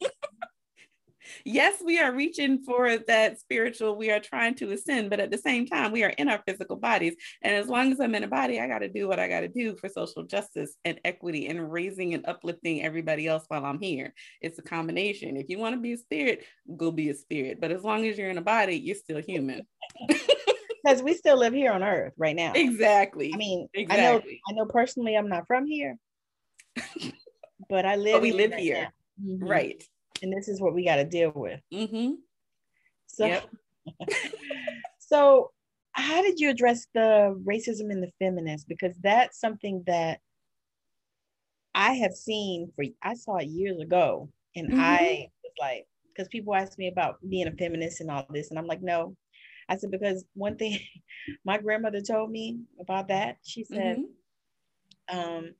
yes, 1.45 1.81
we 1.83 1.99
are 1.99 2.13
reaching 2.13 2.63
for 2.63 2.97
that 2.97 3.39
spiritual, 3.39 3.95
we 3.95 4.11
are 4.11 4.19
trying 4.19 4.55
to 4.55 4.71
ascend, 4.71 5.09
but 5.09 5.19
at 5.19 5.31
the 5.31 5.37
same 5.37 5.65
time, 5.65 5.91
we 5.91 6.03
are 6.03 6.09
in 6.09 6.29
our 6.29 6.41
physical 6.47 6.75
bodies. 6.75 7.15
And 7.41 7.55
as 7.55 7.67
long 7.67 7.91
as 7.91 7.99
I'm 7.99 8.15
in 8.15 8.23
a 8.23 8.27
body, 8.27 8.59
I 8.59 8.67
got 8.67 8.79
to 8.79 8.89
do 8.89 9.07
what 9.07 9.19
I 9.19 9.27
got 9.27 9.41
to 9.41 9.47
do 9.47 9.75
for 9.75 9.89
social 9.89 10.23
justice 10.23 10.75
and 10.85 10.99
equity 11.05 11.47
and 11.47 11.71
raising 11.71 12.13
and 12.13 12.25
uplifting 12.27 12.83
everybody 12.83 13.27
else 13.27 13.45
while 13.47 13.65
I'm 13.65 13.79
here. 13.79 14.13
It's 14.41 14.59
a 14.59 14.63
combination. 14.63 15.37
If 15.37 15.49
you 15.49 15.57
want 15.57 15.75
to 15.75 15.81
be 15.81 15.93
a 15.93 15.97
spirit, 15.97 16.45
go 16.77 16.91
be 16.91 17.09
a 17.09 17.15
spirit. 17.15 17.59
But 17.59 17.71
as 17.71 17.83
long 17.83 18.05
as 18.05 18.17
you're 18.17 18.29
in 18.29 18.37
a 18.37 18.43
body, 18.43 18.75
you're 18.77 18.95
still 18.95 19.21
human. 19.21 19.65
because 20.83 21.03
we 21.03 21.13
still 21.13 21.37
live 21.37 21.53
here 21.53 21.71
on 21.71 21.83
earth 21.83 22.13
right 22.17 22.35
now. 22.35 22.53
Exactly. 22.55 23.31
I 23.33 23.37
mean, 23.37 23.67
exactly. 23.73 24.05
I 24.05 24.11
know 24.11 24.21
I 24.49 24.51
know 24.53 24.65
personally 24.65 25.15
I'm 25.15 25.27
not 25.27 25.45
from 25.47 25.65
here 25.65 25.97
but 27.69 27.85
I 27.85 27.95
live. 27.95 28.13
But 28.13 28.21
we 28.23 28.31
live 28.31 28.53
here, 28.53 28.91
mm-hmm. 29.23 29.45
right? 29.45 29.81
And 30.21 30.33
this 30.35 30.47
is 30.47 30.59
what 30.59 30.73
we 30.73 30.83
got 30.83 30.97
to 30.97 31.05
deal 31.05 31.31
with. 31.33 31.61
Mm-hmm. 31.73 32.15
So, 33.07 33.25
yep. 33.25 33.49
so 34.99 35.51
how 35.91 36.21
did 36.21 36.39
you 36.39 36.49
address 36.49 36.87
the 36.93 37.39
racism 37.47 37.91
in 37.91 38.01
the 38.01 38.11
feminists? 38.19 38.65
Because 38.67 38.95
that's 39.01 39.39
something 39.39 39.83
that 39.87 40.19
I 41.75 41.93
have 41.93 42.13
seen 42.13 42.71
for. 42.75 42.85
I 43.01 43.13
saw 43.13 43.37
it 43.37 43.47
years 43.47 43.79
ago, 43.79 44.29
and 44.55 44.69
mm-hmm. 44.69 44.79
I 44.79 45.27
was 45.43 45.53
like, 45.59 45.85
because 46.13 46.27
people 46.27 46.55
ask 46.55 46.77
me 46.77 46.87
about 46.87 47.17
being 47.29 47.47
a 47.47 47.51
feminist 47.51 48.01
and 48.01 48.11
all 48.11 48.25
this, 48.29 48.49
and 48.49 48.59
I'm 48.59 48.67
like, 48.67 48.81
no. 48.81 49.15
I 49.71 49.77
said 49.77 49.91
because 49.91 50.25
one 50.33 50.57
thing 50.57 50.79
my 51.45 51.59
grandmother 51.59 52.01
told 52.01 52.31
me 52.31 52.59
about 52.79 53.09
that, 53.09 53.37
she 53.43 53.63
said, 53.63 53.97
mm-hmm. 55.11 55.19
um, 55.19 55.53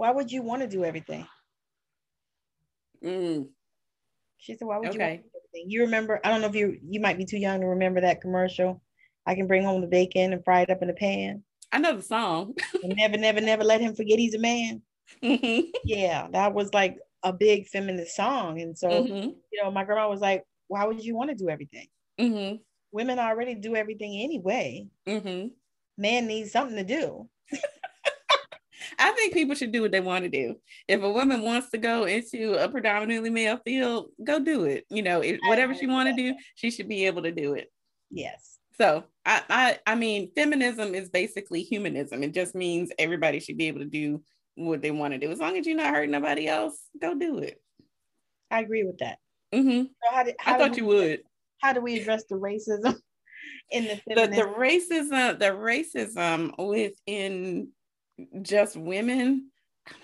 why 0.00 0.10
would 0.10 0.32
you 0.32 0.40
want 0.40 0.62
to 0.62 0.66
do 0.66 0.82
everything? 0.82 1.26
Mm. 3.04 3.48
She 4.38 4.56
said, 4.56 4.66
why 4.66 4.78
would 4.78 4.88
okay. 4.88 4.96
you 4.96 5.04
want 5.04 5.12
to 5.12 5.22
do 5.22 5.30
everything? 5.36 5.70
You 5.70 5.80
remember, 5.82 6.20
I 6.24 6.30
don't 6.30 6.40
know 6.40 6.46
if 6.46 6.54
you 6.54 6.78
you 6.88 7.00
might 7.00 7.18
be 7.18 7.26
too 7.26 7.36
young 7.36 7.60
to 7.60 7.66
remember 7.66 8.00
that 8.00 8.22
commercial. 8.22 8.80
I 9.26 9.34
can 9.34 9.46
bring 9.46 9.62
home 9.62 9.82
the 9.82 9.86
bacon 9.86 10.32
and 10.32 10.42
fry 10.42 10.62
it 10.62 10.70
up 10.70 10.80
in 10.80 10.88
the 10.88 10.94
pan. 10.94 11.42
I 11.70 11.80
know 11.80 11.94
the 11.94 12.02
song. 12.02 12.54
never, 12.82 13.18
never, 13.18 13.42
never 13.42 13.62
let 13.62 13.82
him 13.82 13.94
forget 13.94 14.18
he's 14.18 14.32
a 14.32 14.38
man. 14.38 14.80
Mm-hmm. 15.22 15.68
Yeah, 15.84 16.28
that 16.32 16.54
was 16.54 16.72
like 16.72 16.96
a 17.22 17.30
big 17.30 17.66
feminist 17.66 18.16
song. 18.16 18.58
And 18.58 18.78
so, 18.78 18.88
mm-hmm. 18.88 19.28
you 19.52 19.62
know, 19.62 19.70
my 19.70 19.84
grandma 19.84 20.08
was 20.08 20.22
like, 20.22 20.44
why 20.68 20.86
would 20.86 21.04
you 21.04 21.14
want 21.14 21.28
to 21.28 21.36
do 21.36 21.50
everything? 21.50 21.88
Mm-hmm. 22.18 22.56
Women 22.90 23.18
already 23.18 23.54
do 23.54 23.76
everything 23.76 24.18
anyway. 24.18 24.86
Mm-hmm. 25.06 25.48
Man 25.98 26.26
needs 26.26 26.52
something 26.52 26.76
to 26.76 26.84
do. 26.84 27.28
I 28.98 29.12
think 29.12 29.32
people 29.32 29.54
should 29.54 29.72
do 29.72 29.82
what 29.82 29.92
they 29.92 30.00
want 30.00 30.24
to 30.24 30.30
do. 30.30 30.56
If 30.88 31.02
a 31.02 31.10
woman 31.10 31.42
wants 31.42 31.70
to 31.70 31.78
go 31.78 32.04
into 32.04 32.54
a 32.54 32.68
predominantly 32.68 33.30
male 33.30 33.58
field, 33.64 34.10
go 34.22 34.38
do 34.38 34.64
it. 34.64 34.84
You 34.90 35.02
know, 35.02 35.20
if, 35.20 35.38
whatever 35.46 35.74
she 35.74 35.86
want 35.86 36.08
to 36.08 36.14
do, 36.14 36.36
she 36.54 36.70
should 36.70 36.88
be 36.88 37.06
able 37.06 37.22
to 37.22 37.32
do 37.32 37.54
it. 37.54 37.70
Yes. 38.10 38.58
So 38.76 39.04
I, 39.26 39.42
I 39.50 39.78
I 39.86 39.94
mean, 39.94 40.30
feminism 40.34 40.94
is 40.94 41.10
basically 41.10 41.62
humanism. 41.62 42.22
It 42.22 42.32
just 42.32 42.54
means 42.54 42.90
everybody 42.98 43.40
should 43.40 43.58
be 43.58 43.68
able 43.68 43.80
to 43.80 43.86
do 43.86 44.22
what 44.54 44.80
they 44.80 44.90
want 44.90 45.12
to 45.12 45.18
do. 45.18 45.30
As 45.30 45.38
long 45.38 45.56
as 45.56 45.66
you're 45.66 45.76
not 45.76 45.94
hurting 45.94 46.10
nobody 46.10 46.48
else, 46.48 46.80
go 47.00 47.14
do 47.14 47.38
it. 47.38 47.60
I 48.50 48.60
agree 48.60 48.84
with 48.84 48.98
that. 48.98 49.18
Mm-hmm. 49.54 49.82
So 49.82 50.16
how 50.16 50.22
did, 50.22 50.36
how 50.38 50.54
I 50.54 50.58
thought 50.58 50.76
you 50.76 50.86
would. 50.86 51.22
How 51.60 51.72
do 51.72 51.80
we 51.80 52.00
address 52.00 52.24
the 52.28 52.36
racism 52.36 52.96
in 53.70 53.84
the 53.84 54.00
the, 54.06 54.26
the 54.28 54.54
racism 54.56 55.38
the 55.38 55.52
racism 55.52 56.56
within 56.58 57.68
just 58.42 58.76
women. 58.76 59.50
Oh 59.88 59.94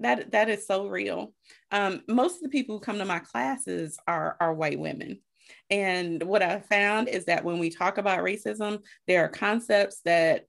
that 0.00 0.32
that 0.32 0.48
is 0.48 0.66
so 0.66 0.88
real. 0.88 1.32
Um, 1.70 2.02
most 2.08 2.36
of 2.36 2.42
the 2.42 2.48
people 2.48 2.76
who 2.76 2.80
come 2.80 2.98
to 2.98 3.04
my 3.04 3.18
classes 3.18 3.98
are 4.06 4.36
are 4.40 4.54
white 4.54 4.78
women. 4.78 5.20
And 5.70 6.22
what 6.24 6.42
i 6.42 6.58
found 6.58 7.08
is 7.08 7.26
that 7.26 7.44
when 7.44 7.58
we 7.58 7.70
talk 7.70 7.98
about 7.98 8.24
racism 8.24 8.80
there 9.06 9.24
are 9.24 9.28
concepts 9.28 10.00
that 10.04 10.46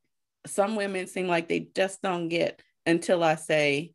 some 0.47 0.75
women 0.75 1.05
seem 1.05 1.27
like 1.27 1.47
they 1.47 1.67
just 1.75 2.01
don't 2.01 2.29
get 2.29 2.61
until 2.87 3.23
i 3.23 3.35
say 3.35 3.93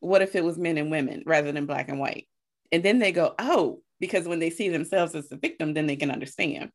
what 0.00 0.22
if 0.22 0.34
it 0.34 0.44
was 0.44 0.58
men 0.58 0.78
and 0.78 0.90
women 0.90 1.22
rather 1.26 1.52
than 1.52 1.66
black 1.66 1.88
and 1.88 2.00
white? 2.00 2.26
And 2.72 2.82
then 2.82 2.98
they 2.98 3.12
go 3.12 3.34
oh 3.38 3.82
because 4.00 4.26
when 4.26 4.40
they 4.40 4.50
see 4.50 4.68
themselves 4.68 5.14
as 5.14 5.28
the 5.28 5.36
victim 5.36 5.74
then 5.74 5.86
they 5.86 5.96
can 5.96 6.10
understand 6.10 6.70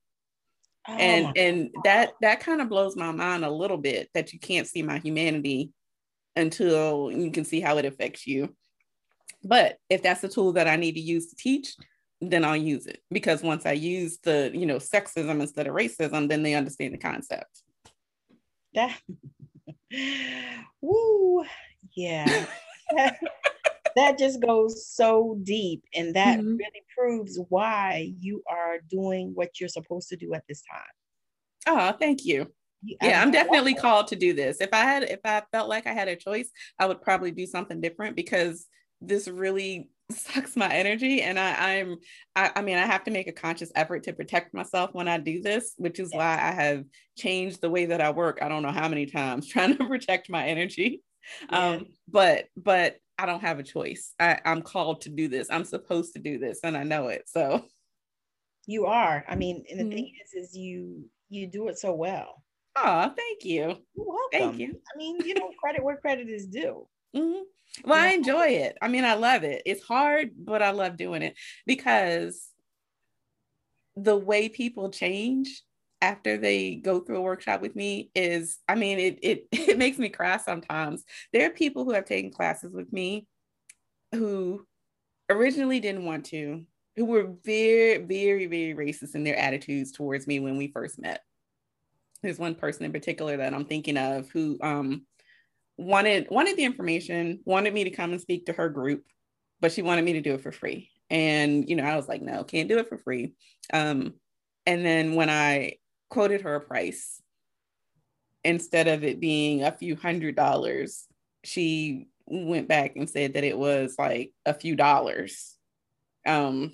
Oh 0.88 0.94
and 0.94 1.38
and 1.38 1.70
that 1.84 2.14
that 2.22 2.40
kind 2.40 2.62
of 2.62 2.70
blows 2.70 2.96
my 2.96 3.12
mind 3.12 3.46
a 3.46 3.52
little 3.52 3.78
bit 3.78 4.10
that 4.14 4.34
you 4.34 4.40
can't 4.40 4.68
see 4.68 4.82
my 4.82 4.98
humanity 4.98 5.72
until 6.36 7.12
you 7.12 7.32
can 7.32 7.46
see 7.46 7.60
how 7.60 7.78
it 7.78 7.86
affects 7.86 8.26
you. 8.26 8.56
But 9.44 9.78
if 9.90 10.02
that's 10.02 10.22
the 10.22 10.30
tool 10.30 10.54
that 10.54 10.68
I 10.68 10.76
need 10.76 10.94
to 10.94 11.02
use 11.02 11.28
to 11.28 11.36
teach, 11.36 11.76
then 12.22 12.46
I'll 12.46 12.58
use 12.58 12.86
it 12.86 13.02
because 13.10 13.42
once 13.42 13.66
I 13.66 13.72
use 13.74 14.20
the, 14.24 14.52
you 14.54 14.66
know, 14.66 14.78
sexism 14.78 15.42
instead 15.42 15.68
of 15.68 15.76
racism, 15.76 16.30
then 16.30 16.44
they 16.44 16.54
understand 16.54 16.94
the 16.94 17.00
concept. 17.00 17.64
That, 18.74 18.98
woo, 20.82 21.44
yeah. 21.96 22.46
that 23.96 24.18
just 24.18 24.42
goes 24.42 24.88
so 24.88 25.38
deep 25.44 25.84
and 25.94 26.16
that 26.16 26.40
mm-hmm. 26.40 26.56
really 26.56 26.84
proves 26.98 27.40
why 27.50 28.14
you 28.20 28.44
are 28.50 28.80
doing 28.90 29.32
what 29.34 29.60
you're 29.60 29.70
supposed 29.70 30.10
to 30.10 30.16
do 30.16 30.34
at 30.34 30.44
this 30.48 30.62
time. 30.70 30.82
Oh 31.68 31.98
thank 31.98 32.26
you. 32.26 32.52
Yeah 32.84 33.22
i'm 33.22 33.32
definitely 33.32 33.76
called 33.76 34.08
to 34.08 34.16
do 34.16 34.34
this. 34.34 34.60
If 34.60 34.70
i 34.74 34.82
had 34.82 35.04
if 35.04 35.20
i 35.26 35.44
felt 35.52 35.70
like 35.70 35.88
i 35.88 35.94
had 35.94 36.08
a 36.08 36.16
choice 36.16 36.50
i 36.80 36.86
would 36.86 37.02
probably 37.02 37.32
do 37.32 37.46
something 37.46 37.82
different 37.82 38.16
because 38.16 38.68
this 39.02 39.28
really 39.28 39.90
sucks 40.12 40.56
my 40.56 40.72
energy 40.72 41.22
and 41.22 41.40
I, 41.40 41.80
i'm 41.80 41.98
I, 42.36 42.52
I 42.58 42.62
mean 42.62 42.78
i 42.78 42.86
have 42.86 43.04
to 43.06 43.12
make 43.12 43.28
a 43.28 43.34
conscious 43.34 43.72
effort 43.76 44.04
to 44.04 44.14
protect 44.14 44.54
myself 44.54 44.90
when 44.94 45.08
i 45.08 45.18
do 45.18 45.42
this 45.42 45.74
which 45.78 46.00
is 46.00 46.12
why 46.14 46.34
i 46.34 46.52
have 46.52 46.84
changed 47.18 47.62
the 47.62 47.70
way 47.70 47.86
that 47.86 48.02
i 48.02 48.12
work 48.12 48.40
i 48.42 48.50
don't 48.50 48.64
know 48.64 48.72
how 48.72 48.88
many 48.88 49.06
times 49.06 49.48
trying 49.50 49.78
to 49.78 49.86
protect 49.86 50.30
my 50.30 50.46
energy. 50.48 51.02
Yeah. 51.50 51.70
um 51.70 51.86
but 52.08 52.46
but 52.58 52.98
I 53.22 53.28
don't 53.28 53.42
have 53.42 53.60
a 53.60 53.64
choice. 53.64 54.16
I, 54.20 54.40
I'm 54.46 54.64
called 54.64 55.02
to 55.02 55.10
do 55.10 55.28
this. 55.28 55.48
I'm 55.52 55.64
supposed 55.64 56.14
to 56.14 56.20
do 56.20 56.40
this, 56.40 56.62
and 56.64 56.76
I 56.76 56.82
know 56.82 57.10
it. 57.10 57.24
So 57.28 57.66
you 58.66 58.88
are. 58.88 59.24
I 59.28 59.36
mean, 59.36 59.64
and 59.70 59.80
the 59.80 59.84
mm-hmm. 59.84 59.94
thing 59.94 60.14
is, 60.26 60.50
is 60.50 60.58
you 60.58 61.06
you 61.30 61.46
do 61.46 61.68
it 61.68 61.78
so 61.78 61.94
well. 61.94 62.44
Oh, 62.76 63.14
thank 63.16 63.44
you. 63.46 63.78
You're 63.96 64.08
welcome. 64.08 64.30
Thank 64.32 64.58
you. 64.58 64.82
I 64.94 64.98
mean, 64.98 65.20
you 65.24 65.36
know, 65.36 65.52
credit 65.62 65.84
where 65.84 65.98
credit 65.98 66.30
is 66.30 66.48
due. 66.48 66.88
Mm-hmm. 67.16 67.44
Well, 67.86 68.04
yeah. 68.04 68.12
I 68.12 68.14
enjoy 68.14 68.48
it. 68.48 68.78
I 68.82 68.88
mean, 68.88 69.06
I 69.06 69.14
love 69.14 69.44
it. 69.44 69.62
It's 69.68 69.84
hard, 69.84 70.32
but 70.36 70.64
I 70.64 70.72
love 70.72 70.98
doing 70.98 71.22
it 71.22 71.36
because 71.68 72.50
the 73.96 74.18
way 74.18 74.50
people 74.50 74.90
change 74.90 75.62
after 76.02 76.38
they 76.38 76.76
go 76.76 77.00
through 77.00 77.18
a 77.18 77.22
workshop 77.22 77.62
with 77.62 77.76
me 77.76 78.10
is 78.16 78.58
i 78.68 78.76
mean 78.76 79.00
it, 79.00 79.20
it 79.22 79.48
it 79.52 79.78
makes 79.78 79.98
me 79.98 80.10
cry 80.10 80.38
sometimes. 80.38 81.04
There 81.32 81.48
are 81.48 81.54
people 81.54 81.86
who 81.86 81.92
have 81.92 82.06
taken 82.06 82.32
classes 82.32 82.74
with 82.74 82.92
me 82.92 83.28
who 84.12 84.66
originally 85.30 85.80
didn't 85.80 86.06
want 86.06 86.26
to 86.28 86.66
who 86.96 87.06
were 87.06 87.34
very 87.46 87.98
very 87.98 88.48
very 88.48 88.74
racist 88.74 89.16
in 89.16 89.24
their 89.24 89.38
attitudes 89.38 89.92
towards 89.92 90.28
me 90.28 90.40
when 90.40 90.58
we 90.58 90.68
first 90.68 91.00
met. 91.00 91.22
There's 92.24 92.40
one 92.40 92.56
person 92.56 92.86
in 92.86 92.92
particular 92.92 93.38
that 93.38 93.54
i'm 93.54 93.66
thinking 93.66 93.98
of 93.98 94.30
who 94.30 94.58
um 94.62 95.06
wanted 95.78 96.28
wanted 96.30 96.58
the 96.58 96.66
information 96.66 97.40
wanted 97.46 97.74
me 97.74 97.86
to 97.86 97.90
come 97.92 98.12
and 98.12 98.22
speak 98.22 98.46
to 98.46 98.54
her 98.54 98.70
group 98.70 99.04
but 99.62 99.72
she 99.72 99.82
wanted 99.82 100.04
me 100.04 100.14
to 100.14 100.22
do 100.22 100.34
it 100.34 100.42
for 100.42 100.52
free. 100.52 100.90
And 101.10 101.70
you 101.70 101.76
know 101.76 101.84
i 101.84 101.96
was 101.96 102.08
like 102.08 102.22
no 102.22 102.44
can't 102.44 102.70
do 102.70 102.80
it 102.80 102.90
for 102.90 102.98
free. 102.98 103.34
Um 103.72 104.16
and 104.66 104.86
then 104.86 105.16
when 105.16 105.30
i 105.30 105.78
quoted 106.12 106.42
her 106.42 106.56
a 106.56 106.62
price 106.62 107.20
instead 108.44 108.88
of 108.88 109.04
it 109.04 109.20
being 109.20 109.64
a 109.64 109.72
few 109.72 109.96
hundred 109.96 110.36
dollars 110.36 111.08
she 111.44 112.08
went 112.28 112.68
back 112.68 112.96
and 112.96 113.10
said 113.10 113.34
that 113.34 113.44
it 113.44 113.58
was 113.58 113.96
like 113.98 114.32
a 114.46 114.54
few 114.54 114.76
dollars. 114.76 115.58
Um 116.26 116.74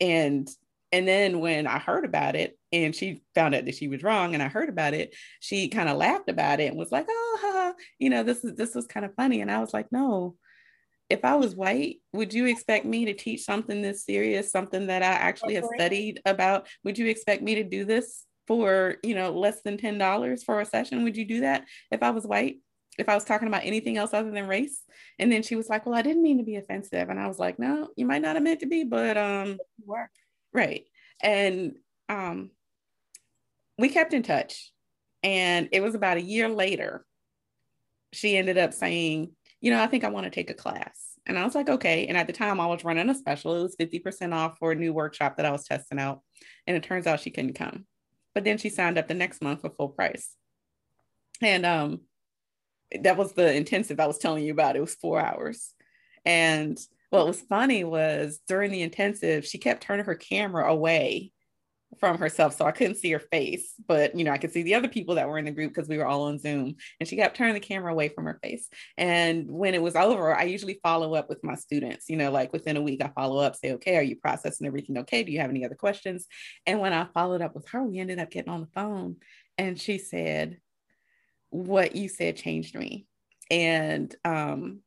and 0.00 0.48
and 0.92 1.06
then 1.06 1.38
when 1.40 1.66
i 1.66 1.78
heard 1.78 2.04
about 2.04 2.34
it 2.34 2.58
and 2.72 2.96
she 2.96 3.22
found 3.34 3.54
out 3.54 3.66
that 3.66 3.74
she 3.74 3.86
was 3.86 4.02
wrong 4.02 4.34
and 4.34 4.42
i 4.42 4.48
heard 4.48 4.68
about 4.68 4.94
it 4.94 5.14
she 5.38 5.68
kind 5.68 5.88
of 5.88 5.96
laughed 5.98 6.28
about 6.28 6.58
it 6.58 6.68
and 6.68 6.76
was 6.76 6.90
like 6.90 7.06
oh 7.08 7.74
you 7.98 8.10
know 8.10 8.22
this 8.22 8.42
is 8.42 8.54
this 8.56 8.74
was 8.74 8.86
kind 8.86 9.04
of 9.06 9.14
funny. 9.14 9.40
And 9.40 9.50
i 9.50 9.60
was 9.60 9.72
like 9.74 9.90
no. 9.92 10.36
If 11.08 11.24
I 11.24 11.34
was 11.34 11.56
white, 11.56 11.96
would 12.12 12.32
you 12.32 12.46
expect 12.46 12.84
me 12.84 13.06
to 13.06 13.14
teach 13.14 13.42
something 13.42 13.82
this 13.82 14.04
serious, 14.04 14.52
something 14.52 14.86
that 14.86 15.02
I 15.02 15.06
actually 15.06 15.54
have 15.54 15.64
studied 15.74 16.20
about? 16.24 16.68
Would 16.84 16.98
you 16.98 17.06
expect 17.08 17.42
me 17.42 17.56
to 17.56 17.64
do 17.64 17.84
this 17.84 18.26
for, 18.50 18.96
you 19.04 19.14
know, 19.14 19.30
less 19.30 19.62
than 19.62 19.76
$10 19.76 20.44
for 20.44 20.58
a 20.58 20.64
session? 20.64 21.04
Would 21.04 21.16
you 21.16 21.24
do 21.24 21.42
that 21.42 21.66
if 21.92 22.02
I 22.02 22.10
was 22.10 22.26
white? 22.26 22.56
If 22.98 23.08
I 23.08 23.14
was 23.14 23.22
talking 23.22 23.46
about 23.46 23.64
anything 23.64 23.96
else 23.96 24.12
other 24.12 24.32
than 24.32 24.48
race? 24.48 24.82
And 25.20 25.30
then 25.30 25.44
she 25.44 25.54
was 25.54 25.68
like, 25.68 25.86
Well, 25.86 25.94
I 25.94 26.02
didn't 26.02 26.24
mean 26.24 26.38
to 26.38 26.44
be 26.44 26.56
offensive. 26.56 27.10
And 27.10 27.20
I 27.20 27.28
was 27.28 27.38
like, 27.38 27.60
No, 27.60 27.90
you 27.94 28.06
might 28.06 28.22
not 28.22 28.34
have 28.34 28.42
meant 28.42 28.58
to 28.60 28.66
be, 28.66 28.82
but 28.82 29.16
um 29.16 29.58
right. 30.52 30.84
And 31.22 31.76
um 32.08 32.50
we 33.78 33.88
kept 33.88 34.14
in 34.14 34.24
touch. 34.24 34.72
And 35.22 35.68
it 35.70 35.80
was 35.80 35.94
about 35.94 36.16
a 36.16 36.22
year 36.22 36.48
later, 36.48 37.06
she 38.12 38.36
ended 38.36 38.58
up 38.58 38.74
saying, 38.74 39.30
you 39.60 39.70
know, 39.70 39.80
I 39.80 39.86
think 39.86 40.02
I 40.02 40.08
want 40.08 40.24
to 40.24 40.30
take 40.30 40.50
a 40.50 40.54
class. 40.54 41.10
And 41.24 41.38
I 41.38 41.44
was 41.44 41.54
like, 41.54 41.68
okay. 41.68 42.08
And 42.08 42.16
at 42.16 42.26
the 42.26 42.32
time, 42.32 42.58
I 42.58 42.66
was 42.66 42.82
running 42.82 43.08
a 43.08 43.14
special. 43.14 43.54
It 43.54 43.62
was 43.62 43.76
50% 43.76 44.34
off 44.34 44.58
for 44.58 44.72
a 44.72 44.74
new 44.74 44.92
workshop 44.92 45.36
that 45.36 45.46
I 45.46 45.52
was 45.52 45.64
testing 45.66 46.00
out. 46.00 46.22
And 46.66 46.76
it 46.76 46.82
turns 46.82 47.06
out 47.06 47.20
she 47.20 47.30
couldn't 47.30 47.54
come. 47.54 47.84
But 48.34 48.44
then 48.44 48.58
she 48.58 48.68
signed 48.68 48.98
up 48.98 49.08
the 49.08 49.14
next 49.14 49.42
month 49.42 49.62
for 49.62 49.70
full 49.70 49.88
price. 49.88 50.34
And 51.42 51.64
um, 51.66 52.02
that 53.02 53.16
was 53.16 53.32
the 53.32 53.54
intensive 53.54 53.98
I 53.98 54.06
was 54.06 54.18
telling 54.18 54.44
you 54.44 54.52
about. 54.52 54.76
It 54.76 54.80
was 54.80 54.94
four 54.94 55.20
hours. 55.20 55.72
And 56.24 56.78
what 57.10 57.26
was 57.26 57.40
funny 57.40 57.82
was 57.82 58.40
during 58.46 58.70
the 58.70 58.82
intensive, 58.82 59.44
she 59.44 59.58
kept 59.58 59.82
turning 59.82 60.04
her 60.04 60.14
camera 60.14 60.70
away 60.70 61.32
from 61.98 62.18
herself 62.18 62.56
so 62.56 62.64
i 62.64 62.70
couldn't 62.70 62.94
see 62.94 63.10
her 63.10 63.18
face 63.18 63.74
but 63.88 64.16
you 64.16 64.22
know 64.22 64.30
i 64.30 64.38
could 64.38 64.52
see 64.52 64.62
the 64.62 64.74
other 64.74 64.88
people 64.88 65.16
that 65.16 65.28
were 65.28 65.38
in 65.38 65.44
the 65.44 65.50
group 65.50 65.74
because 65.74 65.88
we 65.88 65.98
were 65.98 66.06
all 66.06 66.22
on 66.22 66.38
zoom 66.38 66.74
and 67.00 67.08
she 67.08 67.16
kept 67.16 67.36
turning 67.36 67.54
the 67.54 67.60
camera 67.60 67.92
away 67.92 68.08
from 68.08 68.24
her 68.24 68.38
face. 68.42 68.68
And 68.96 69.50
when 69.50 69.74
it 69.74 69.82
was 69.82 69.96
over 69.96 70.34
i 70.34 70.44
usually 70.44 70.78
follow 70.82 71.14
up 71.14 71.28
with 71.28 71.42
my 71.42 71.56
students 71.56 72.08
you 72.08 72.16
know 72.16 72.30
like 72.30 72.52
within 72.52 72.76
a 72.76 72.82
week 72.82 73.02
i 73.02 73.08
follow 73.08 73.38
up 73.42 73.56
say 73.56 73.72
okay 73.72 73.96
are 73.96 74.02
you 74.02 74.16
processing 74.16 74.66
everything 74.66 74.98
okay? 74.98 75.22
Do 75.22 75.32
you 75.32 75.40
have 75.40 75.50
any 75.50 75.64
other 75.64 75.74
questions? 75.74 76.26
And 76.66 76.80
when 76.80 76.92
i 76.92 77.06
followed 77.12 77.42
up 77.42 77.54
with 77.54 77.68
her 77.70 77.82
we 77.82 77.98
ended 77.98 78.18
up 78.18 78.30
getting 78.30 78.52
on 78.52 78.60
the 78.60 78.68
phone 78.74 79.16
and 79.58 79.80
she 79.80 79.98
said 79.98 80.58
what 81.50 81.94
you 81.94 82.08
said 82.08 82.36
changed 82.36 82.74
me. 82.76 83.06
And 83.50 84.14
um, 84.24 84.80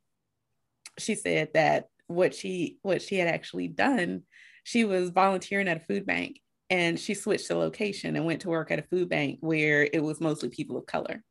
she 0.98 1.16
said 1.16 1.50
that 1.54 1.88
what 2.08 2.34
she 2.34 2.78
what 2.82 3.02
she 3.02 3.18
had 3.18 3.28
actually 3.28 3.68
done 3.68 4.24
she 4.64 4.84
was 4.86 5.10
volunteering 5.10 5.68
at 5.68 5.78
a 5.78 5.86
food 5.86 6.06
bank 6.06 6.40
and 6.74 7.00
she 7.00 7.14
switched 7.14 7.50
the 7.50 7.56
location 7.56 8.16
and 8.16 8.26
went 8.26 8.42
to 8.42 8.50
work 8.50 8.72
at 8.72 8.80
a 8.80 8.88
food 8.90 9.08
bank 9.08 9.38
where 9.42 9.88
it 9.94 10.02
was 10.02 10.20
mostly 10.20 10.50
people 10.50 10.76
of 10.76 10.88
color. 10.88 11.24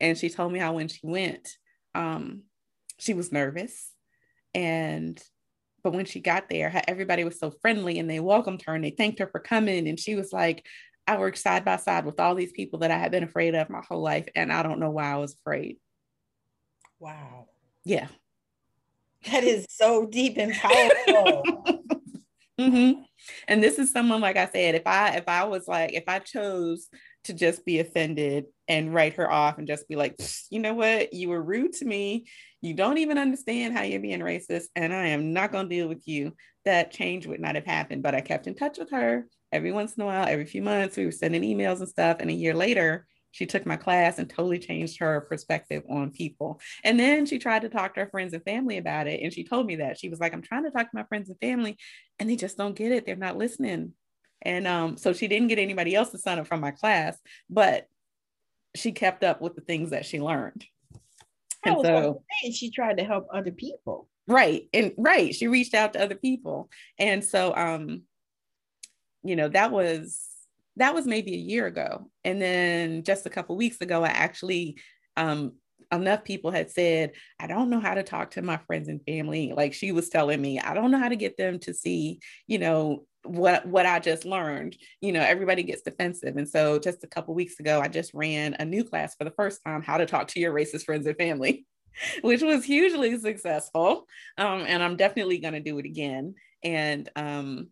And 0.00 0.18
she 0.18 0.28
told 0.28 0.52
me 0.52 0.58
how 0.58 0.72
when 0.72 0.88
she 0.88 1.06
went, 1.06 1.56
um, 1.94 2.42
she 2.98 3.14
was 3.14 3.30
nervous. 3.30 3.92
And 4.54 5.22
but 5.84 5.92
when 5.92 6.04
she 6.04 6.18
got 6.18 6.48
there, 6.48 6.82
everybody 6.88 7.22
was 7.22 7.38
so 7.38 7.52
friendly 7.62 8.00
and 8.00 8.10
they 8.10 8.18
welcomed 8.18 8.62
her 8.62 8.74
and 8.74 8.82
they 8.82 8.90
thanked 8.90 9.20
her 9.20 9.28
for 9.28 9.38
coming. 9.38 9.86
And 9.86 10.00
she 10.00 10.16
was 10.16 10.32
like, 10.32 10.66
I 11.06 11.16
worked 11.16 11.38
side 11.38 11.64
by 11.64 11.76
side 11.76 12.04
with 12.04 12.18
all 12.18 12.34
these 12.34 12.52
people 12.52 12.80
that 12.80 12.90
I 12.90 12.98
had 12.98 13.12
been 13.12 13.22
afraid 13.22 13.54
of 13.54 13.70
my 13.70 13.82
whole 13.88 14.02
life. 14.02 14.26
And 14.34 14.52
I 14.52 14.64
don't 14.64 14.80
know 14.80 14.90
why 14.90 15.12
I 15.12 15.16
was 15.16 15.34
afraid. 15.34 15.76
Wow. 16.98 17.46
Yeah. 17.84 18.08
That 19.30 19.44
is 19.44 19.64
so 19.70 20.06
deep 20.06 20.38
and 20.38 20.52
powerful. 20.54 21.44
mm-hmm. 22.58 23.02
And 23.48 23.62
this 23.62 23.78
is 23.78 23.90
someone, 23.90 24.20
like 24.20 24.36
I 24.36 24.46
said, 24.46 24.74
if 24.74 24.86
I 24.86 25.16
if 25.16 25.28
I 25.28 25.44
was 25.44 25.68
like, 25.68 25.92
if 25.92 26.04
I 26.08 26.18
chose 26.18 26.88
to 27.24 27.32
just 27.32 27.64
be 27.64 27.78
offended 27.78 28.46
and 28.66 28.92
write 28.92 29.14
her 29.14 29.30
off 29.30 29.58
and 29.58 29.66
just 29.66 29.88
be 29.88 29.96
like, 29.96 30.20
you 30.50 30.58
know 30.58 30.74
what, 30.74 31.12
you 31.12 31.28
were 31.28 31.42
rude 31.42 31.72
to 31.74 31.84
me. 31.84 32.26
You 32.60 32.74
don't 32.74 32.98
even 32.98 33.18
understand 33.18 33.76
how 33.76 33.82
you're 33.82 34.00
being 34.00 34.20
racist, 34.20 34.66
and 34.76 34.92
I 34.92 35.08
am 35.08 35.32
not 35.32 35.52
going 35.52 35.68
to 35.68 35.74
deal 35.74 35.88
with 35.88 36.06
you. 36.06 36.34
That 36.64 36.92
change 36.92 37.26
would 37.26 37.40
not 37.40 37.56
have 37.56 37.66
happened. 37.66 38.02
But 38.02 38.14
I 38.14 38.20
kept 38.20 38.46
in 38.46 38.54
touch 38.54 38.78
with 38.78 38.90
her 38.90 39.26
every 39.50 39.72
once 39.72 39.94
in 39.94 40.02
a 40.02 40.06
while, 40.06 40.26
every 40.26 40.46
few 40.46 40.62
months. 40.62 40.96
We 40.96 41.04
were 41.04 41.12
sending 41.12 41.42
emails 41.42 41.80
and 41.80 41.88
stuff. 41.88 42.18
And 42.20 42.30
a 42.30 42.34
year 42.34 42.54
later, 42.54 43.06
she 43.32 43.46
took 43.46 43.66
my 43.66 43.76
class 43.76 44.18
and 44.18 44.30
totally 44.30 44.58
changed 44.58 44.98
her 45.00 45.22
perspective 45.22 45.82
on 45.90 46.10
people. 46.10 46.60
And 46.84 46.98
then 46.98 47.26
she 47.26 47.38
tried 47.38 47.62
to 47.62 47.68
talk 47.68 47.94
to 47.94 48.00
her 48.00 48.08
friends 48.08 48.32
and 48.32 48.44
family 48.44 48.78
about 48.78 49.08
it. 49.08 49.20
And 49.22 49.32
she 49.32 49.42
told 49.44 49.66
me 49.66 49.76
that 49.76 49.98
she 49.98 50.08
was 50.08 50.20
like, 50.20 50.32
I'm 50.32 50.42
trying 50.42 50.64
to 50.64 50.70
talk 50.70 50.90
to 50.90 50.96
my 50.96 51.04
friends 51.04 51.28
and 51.28 51.38
family, 51.40 51.76
and 52.18 52.30
they 52.30 52.36
just 52.36 52.56
don't 52.56 52.76
get 52.76 52.92
it. 52.92 53.04
They're 53.04 53.16
not 53.16 53.36
listening. 53.36 53.92
And 54.42 54.66
um, 54.66 54.96
so 54.96 55.12
she 55.12 55.28
didn't 55.28 55.48
get 55.48 55.58
anybody 55.58 55.94
else 55.94 56.10
to 56.10 56.18
sign 56.18 56.38
up 56.38 56.46
from 56.46 56.60
my 56.60 56.70
class, 56.70 57.16
but 57.50 57.88
she 58.74 58.92
kept 58.92 59.24
up 59.24 59.40
with 59.40 59.54
the 59.54 59.60
things 59.60 59.90
that 59.90 60.06
she 60.06 60.20
learned. 60.20 60.64
And 61.64 61.80
so 61.82 62.22
she 62.50 62.70
tried 62.70 62.96
to 62.98 63.04
help 63.04 63.28
other 63.32 63.52
people. 63.52 64.08
Right. 64.26 64.68
And 64.72 64.92
right. 64.96 65.32
She 65.32 65.46
reached 65.46 65.74
out 65.74 65.92
to 65.92 66.02
other 66.02 66.16
people. 66.16 66.70
And 66.98 67.22
so 67.22 67.54
um, 67.54 68.02
you 69.22 69.36
know, 69.36 69.48
that 69.48 69.70
was 69.70 70.28
that 70.76 70.94
was 70.94 71.06
maybe 71.06 71.34
a 71.34 71.38
year 71.38 71.66
ago. 71.66 72.10
And 72.24 72.40
then 72.40 73.02
just 73.04 73.26
a 73.26 73.30
couple 73.30 73.56
weeks 73.56 73.80
ago, 73.80 74.02
I 74.02 74.08
actually 74.08 74.78
um, 75.16 75.52
enough 75.92 76.24
people 76.24 76.50
had 76.50 76.70
said, 76.70 77.12
I 77.38 77.46
don't 77.46 77.70
know 77.70 77.80
how 77.80 77.94
to 77.94 78.02
talk 78.02 78.32
to 78.32 78.42
my 78.42 78.56
friends 78.66 78.88
and 78.88 79.00
family. 79.06 79.52
Like 79.54 79.74
she 79.74 79.92
was 79.92 80.08
telling 80.08 80.40
me, 80.40 80.58
I 80.58 80.74
don't 80.74 80.90
know 80.90 80.98
how 80.98 81.08
to 81.08 81.16
get 81.16 81.36
them 81.36 81.58
to 81.60 81.74
see, 81.74 82.20
you 82.46 82.58
know, 82.58 83.04
what 83.24 83.66
what 83.66 83.86
I 83.86 84.00
just 84.00 84.24
learned. 84.24 84.76
You 85.00 85.12
know, 85.12 85.20
everybody 85.20 85.62
gets 85.62 85.82
defensive. 85.82 86.36
And 86.36 86.48
so 86.48 86.78
just 86.78 87.04
a 87.04 87.08
couple 87.08 87.34
weeks 87.34 87.60
ago, 87.60 87.80
I 87.80 87.88
just 87.88 88.12
ran 88.14 88.56
a 88.58 88.64
new 88.64 88.82
class 88.82 89.14
for 89.14 89.24
the 89.24 89.30
first 89.30 89.60
time, 89.64 89.82
how 89.82 89.98
to 89.98 90.06
talk 90.06 90.28
to 90.28 90.40
your 90.40 90.52
racist 90.52 90.84
friends 90.84 91.06
and 91.06 91.16
family, 91.16 91.66
which 92.22 92.42
was 92.42 92.64
hugely 92.64 93.18
successful. 93.18 94.06
Um, 94.38 94.64
and 94.66 94.82
I'm 94.82 94.96
definitely 94.96 95.38
going 95.38 95.54
to 95.54 95.60
do 95.60 95.78
it 95.78 95.86
again. 95.86 96.34
And 96.64 97.08
um, 97.14 97.68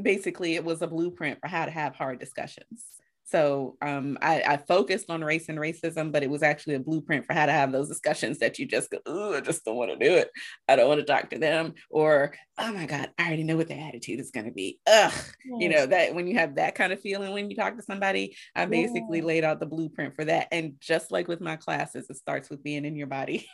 basically 0.00 0.54
it 0.54 0.64
was 0.64 0.82
a 0.82 0.86
blueprint 0.86 1.38
for 1.40 1.48
how 1.48 1.64
to 1.64 1.70
have 1.70 1.94
hard 1.94 2.18
discussions. 2.18 2.84
So 3.24 3.76
um, 3.80 4.18
I, 4.20 4.42
I, 4.46 4.56
focused 4.58 5.08
on 5.08 5.24
race 5.24 5.48
and 5.48 5.58
racism, 5.58 6.12
but 6.12 6.22
it 6.22 6.28
was 6.28 6.42
actually 6.42 6.74
a 6.74 6.80
blueprint 6.80 7.24
for 7.24 7.32
how 7.32 7.46
to 7.46 7.52
have 7.52 7.72
those 7.72 7.88
discussions 7.88 8.38
that 8.40 8.58
you 8.58 8.66
just 8.66 8.90
go, 8.90 8.98
oh, 9.06 9.34
I 9.34 9.40
just 9.40 9.64
don't 9.64 9.76
want 9.76 9.90
to 9.90 9.96
do 9.96 10.14
it. 10.16 10.30
I 10.68 10.76
don't 10.76 10.88
want 10.88 11.00
to 11.00 11.06
talk 11.06 11.30
to 11.30 11.38
them. 11.38 11.72
Or, 11.88 12.34
oh 12.58 12.72
my 12.72 12.84
God, 12.84 13.10
I 13.18 13.26
already 13.26 13.44
know 13.44 13.56
what 13.56 13.68
their 13.68 13.80
attitude 13.80 14.20
is 14.20 14.32
going 14.32 14.46
to 14.46 14.52
be. 14.52 14.80
Ugh. 14.86 15.12
Yes. 15.12 15.32
You 15.58 15.70
know, 15.70 15.86
that 15.86 16.14
when 16.14 16.26
you 16.26 16.34
have 16.34 16.56
that 16.56 16.74
kind 16.74 16.92
of 16.92 17.00
feeling 17.00 17.32
when 17.32 17.48
you 17.48 17.56
talk 17.56 17.76
to 17.76 17.82
somebody, 17.82 18.36
I 18.54 18.66
basically 18.66 19.20
yeah. 19.20 19.24
laid 19.24 19.44
out 19.44 19.60
the 19.60 19.66
blueprint 19.66 20.14
for 20.14 20.26
that. 20.26 20.48
And 20.52 20.74
just 20.80 21.10
like 21.10 21.26
with 21.26 21.40
my 21.40 21.56
classes, 21.56 22.10
it 22.10 22.16
starts 22.16 22.50
with 22.50 22.62
being 22.62 22.84
in 22.84 22.96
your 22.96 23.06
body. 23.06 23.48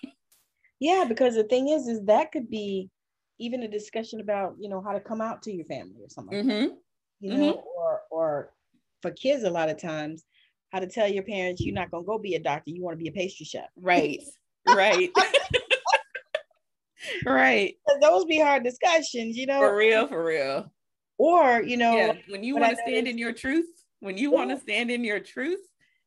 yeah, 0.81 1.05
because 1.09 1.37
the 1.37 1.45
thing 1.45 1.69
is, 1.69 1.87
is 1.87 2.05
that 2.07 2.33
could 2.33 2.51
be 2.51 2.91
even 3.39 3.63
a 3.63 3.69
discussion 3.69 4.21
about 4.21 4.55
you 4.59 4.69
know 4.69 4.81
how 4.81 4.93
to 4.93 5.01
come 5.01 5.21
out 5.21 5.43
to 5.43 5.53
your 5.53 5.67
family 5.67 6.03
or 6.03 6.09
something 6.09 6.45
mm-hmm. 6.45 6.63
like 6.63 6.79
you 7.21 7.37
know 7.37 7.53
mm-hmm. 7.53 7.61
or 7.77 8.01
or 8.11 8.53
for 9.03 9.11
kids 9.13 9.45
a 9.45 9.51
lot 9.51 9.69
of 9.69 9.81
times 9.81 10.25
how 10.71 10.81
to 10.81 10.87
tell 10.87 11.09
your 11.09 11.23
parents 11.23 11.61
you're 11.61 11.75
not 11.75 11.91
going 11.91 12.05
to 12.05 12.07
go 12.07 12.19
be 12.19 12.35
a 12.35 12.41
doctor. 12.41 12.71
You 12.71 12.83
want 12.83 12.99
to 12.99 13.03
be 13.03 13.09
a 13.09 13.13
pastry 13.13 13.47
chef. 13.47 13.69
Right. 13.77 14.21
Right. 14.69 15.11
Right. 17.25 17.77
Those 18.03 18.27
be 18.27 18.39
hard 18.39 18.65
discussions 18.65 19.35
you 19.35 19.47
know? 19.47 19.61
For 19.61 19.75
real 19.75 20.07
for 20.07 20.23
real. 20.23 20.71
Or 21.17 21.63
you 21.63 21.79
know 21.79 21.97
yeah, 21.97 22.13
when 22.29 22.45
you 22.45 22.57
want 22.57 22.77
to 22.77 22.83
stand 22.87 23.09
in 23.09 23.17
your 23.17 23.33
truth 23.33 23.65
when 24.01 24.19
you 24.19 24.31
want 24.31 24.51
to 24.51 24.61
stand 24.61 24.91
in 24.91 25.05
your 25.05 25.21
truth 25.21 25.61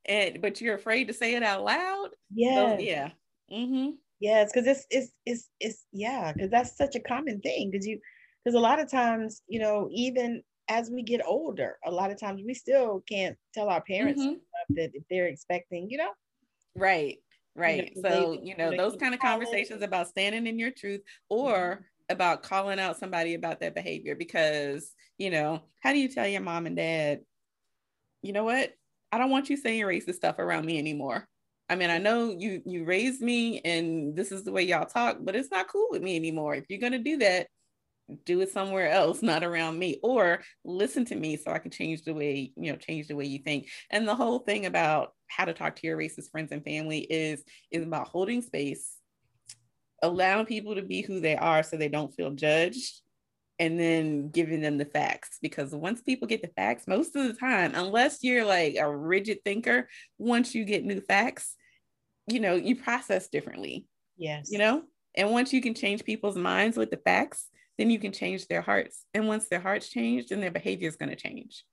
and 0.06 0.42
but 0.42 0.62
you're 0.62 0.76
afraid 0.76 1.08
to 1.08 1.14
say 1.14 1.34
it 1.34 1.42
out 1.42 1.64
loud 1.64 2.10
yeah 2.34 2.78
yeah. 2.78 3.10
Mm-hmm. 3.52 3.92
Yes, 4.22 4.52
because 4.54 4.68
it's 4.68 4.86
it's 4.92 5.12
it's 5.26 5.50
it's 5.60 5.86
yeah, 5.92 6.32
because 6.32 6.52
that's 6.52 6.78
such 6.78 6.96
a 6.96 7.00
common 7.00 7.42
thing. 7.42 7.72
Because 7.72 7.88
you 7.88 8.00
because 8.44 8.56
a 8.56 8.60
lot 8.62 8.80
of 8.80 8.90
times, 8.90 9.42
you 9.48 9.60
know, 9.60 9.90
even 9.92 10.44
as 10.70 10.92
we 10.92 11.02
get 11.02 11.26
older, 11.26 11.78
a 11.86 11.92
lot 11.92 12.12
of 12.12 12.20
times 12.20 12.42
we 12.46 12.54
still 12.54 13.04
can't 13.10 13.36
tell 13.54 13.68
our 13.68 13.82
parents 13.82 14.22
mm-hmm. 14.22 14.76
that 14.76 14.92
if 14.94 15.04
they're 15.10 15.28
expecting, 15.28 15.90
you 15.90 15.98
know. 15.98 16.12
Right, 16.76 17.18
right. 17.56 17.92
You 17.96 18.02
know, 18.02 18.10
so, 18.10 18.36
they, 18.36 18.48
you 18.48 18.56
know, 18.58 18.78
those 18.78 18.96
kind 18.96 19.14
of 19.14 19.20
conversations 19.20 19.82
about 19.82 20.08
standing 20.08 20.46
in 20.46 20.60
your 20.60 20.72
truth 20.72 21.02
or 21.30 21.54
mm-hmm. 21.54 21.84
about 22.10 22.44
calling 22.44 22.80
out 22.80 23.00
somebody 23.00 23.34
about 23.34 23.60
their 23.60 23.72
behavior 23.72 24.16
because, 24.16 24.94
you 25.18 25.32
know, 25.32 25.62
how 25.82 25.92
do 25.92 26.00
you 26.00 26.08
tell 26.08 26.28
your 26.28 26.42
mom 26.42 26.68
and 26.68 26.76
dad, 26.76 27.22
you 28.22 28.34
know 28.34 28.44
what? 28.44 28.72
I 29.12 29.18
don't 29.18 29.32
want 29.32 29.50
you 29.50 29.58
saying 29.58 29.82
racist 29.84 30.16
stuff 30.16 30.40
around 30.40 30.66
me 30.66 30.78
anymore. 30.78 31.28
I 31.72 31.76
mean, 31.76 31.90
I 31.90 32.00
know 32.00 32.36
you 32.38 32.62
you 32.66 32.84
raised 32.84 33.22
me 33.22 33.62
and 33.62 34.14
this 34.14 34.34
is 34.34 34.44
the 34.44 34.52
way 34.52 34.64
y'all 34.64 34.86
talk, 34.86 35.20
but 35.22 35.38
it's 35.38 35.52
not 35.52 35.70
cool 35.70 35.88
with 35.90 36.02
me 36.02 36.18
anymore. 36.18 36.54
If 36.54 36.66
you're 36.68 36.82
gonna 36.82 37.00
do 37.00 37.16
that, 37.20 37.48
do 38.26 38.42
it 38.42 38.52
somewhere 38.52 38.90
else, 38.90 39.22
not 39.22 39.46
around 39.46 39.80
me, 39.80 39.98
or 40.04 40.42
listen 40.66 41.06
to 41.06 41.16
me 41.16 41.38
so 41.38 41.50
I 41.50 41.60
can 41.60 41.72
change 41.72 42.04
the 42.04 42.14
way, 42.14 42.52
you 42.58 42.74
know, 42.74 42.78
change 42.78 43.08
the 43.08 43.16
way 43.16 43.24
you 43.24 43.40
think. 43.40 43.70
And 43.90 44.06
the 44.06 44.16
whole 44.16 44.40
thing 44.40 44.66
about 44.66 45.14
how 45.28 45.46
to 45.46 45.54
talk 45.54 45.78
to 45.78 45.88
your 45.88 45.98
racist 45.98 46.30
friends 46.30 46.52
and 46.52 46.62
family 46.62 47.00
is 47.00 47.42
is 47.72 47.84
about 47.84 48.10
holding 48.10 48.42
space, 48.42 48.98
allowing 50.02 50.48
people 50.48 50.76
to 50.76 50.82
be 50.82 51.00
who 51.00 51.22
they 51.22 51.38
are 51.38 51.64
so 51.64 51.78
they 51.78 51.88
don't 51.88 52.14
feel 52.14 52.32
judged 52.32 53.00
and 53.60 53.80
then 53.80 54.30
giving 54.30 54.60
them 54.60 54.78
the 54.78 54.86
facts 54.86 55.38
because 55.42 55.74
once 55.74 56.02
people 56.02 56.28
get 56.28 56.42
the 56.42 56.52
facts 56.58 56.86
most 56.88 57.16
of 57.16 57.28
the 57.28 57.34
time 57.34 57.72
unless 57.76 58.24
you're 58.24 58.44
like 58.44 58.76
a 58.76 58.98
rigid 58.98 59.38
thinker 59.46 59.88
once 60.18 60.56
you 60.56 60.66
get 60.66 60.84
new 60.84 61.00
facts 61.00 61.56
you 62.28 62.40
know, 62.40 62.56
you 62.56 62.76
process 62.76 63.28
differently. 63.28 63.88
Yes. 64.18 64.50
You 64.52 64.60
know? 64.60 64.84
And 65.16 65.32
once 65.32 65.52
you 65.52 65.62
can 65.62 65.74
change 65.74 66.04
people's 66.04 66.38
minds 66.38 66.78
with 66.78 66.90
the 66.92 66.98
facts, 66.98 67.48
then 67.78 67.90
you 67.90 68.00
can 68.00 68.12
change 68.12 68.48
their 68.48 68.62
hearts. 68.62 69.06
And 69.14 69.28
once 69.28 69.48
their 69.50 69.60
hearts 69.60 69.90
change, 69.90 70.28
then 70.28 70.42
their 70.42 70.52
behavior 70.52 70.88
is 70.88 70.96
going 70.96 71.10
to 71.10 71.16
change. 71.16 71.64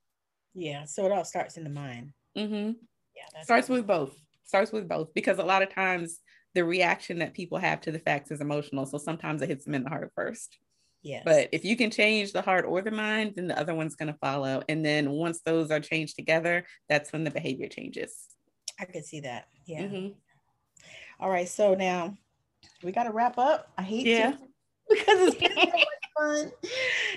Yeah. 0.54 0.84
So 0.84 1.06
it 1.06 1.12
all 1.12 1.24
starts 1.24 1.56
in 1.56 1.64
the 1.64 1.70
mind. 1.70 2.12
Mm-hmm. 2.36 2.72
Yeah. 3.16 3.42
Starts 3.42 3.68
with 3.68 3.86
both. 3.86 4.16
Starts 4.44 4.72
with 4.72 4.88
both 4.88 5.12
because 5.14 5.38
a 5.38 5.44
lot 5.44 5.62
of 5.62 5.72
times 5.72 6.20
the 6.54 6.64
reaction 6.64 7.18
that 7.18 7.34
people 7.34 7.58
have 7.58 7.80
to 7.82 7.92
the 7.92 7.98
facts 7.98 8.30
is 8.30 8.40
emotional. 8.40 8.86
So 8.86 8.98
sometimes 8.98 9.42
it 9.42 9.48
hits 9.48 9.64
them 9.64 9.74
in 9.74 9.84
the 9.84 9.90
heart 9.90 10.10
first. 10.14 10.58
Yes. 11.02 11.22
But 11.24 11.50
if 11.52 11.64
you 11.64 11.76
can 11.76 11.90
change 11.90 12.32
the 12.32 12.42
heart 12.42 12.64
or 12.66 12.82
the 12.82 12.90
mind, 12.90 13.34
then 13.36 13.46
the 13.46 13.58
other 13.58 13.74
one's 13.74 13.94
going 13.94 14.12
to 14.12 14.18
follow. 14.18 14.62
And 14.68 14.84
then 14.84 15.10
once 15.10 15.40
those 15.44 15.70
are 15.70 15.80
changed 15.80 16.16
together, 16.16 16.64
that's 16.88 17.12
when 17.12 17.24
the 17.24 17.30
behavior 17.30 17.68
changes. 17.68 18.16
I 18.80 18.84
could 18.84 19.04
see 19.04 19.20
that. 19.20 19.46
Yeah. 19.66 19.82
Mm-hmm. 19.82 20.08
All 21.20 21.30
right. 21.30 21.48
So 21.48 21.74
now 21.74 22.16
we 22.82 22.92
got 22.92 23.04
to 23.04 23.12
wrap 23.12 23.38
up. 23.38 23.72
I 23.76 23.82
hate 23.82 24.06
yeah. 24.06 24.32
to 24.32 24.38
because 24.88 25.28
it's 25.28 25.36
been 25.36 25.52
so 25.54 25.66
much 25.66 25.72
fun 26.16 26.40
and 26.40 26.52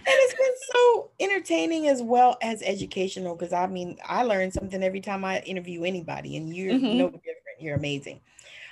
it's 0.05 0.33
been 0.33 0.53
so 0.73 1.11
entertaining 1.19 1.87
as 1.87 2.01
well 2.01 2.37
as 2.41 2.61
educational. 2.61 3.35
Because 3.35 3.53
I 3.53 3.67
mean, 3.67 3.97
I 4.05 4.23
learn 4.23 4.51
something 4.51 4.83
every 4.83 5.01
time 5.01 5.23
I 5.23 5.39
interview 5.41 5.83
anybody, 5.83 6.37
and 6.37 6.55
you're 6.55 6.73
mm-hmm. 6.73 6.97
no 6.97 7.09
different. 7.09 7.37
You're 7.59 7.75
amazing. 7.75 8.21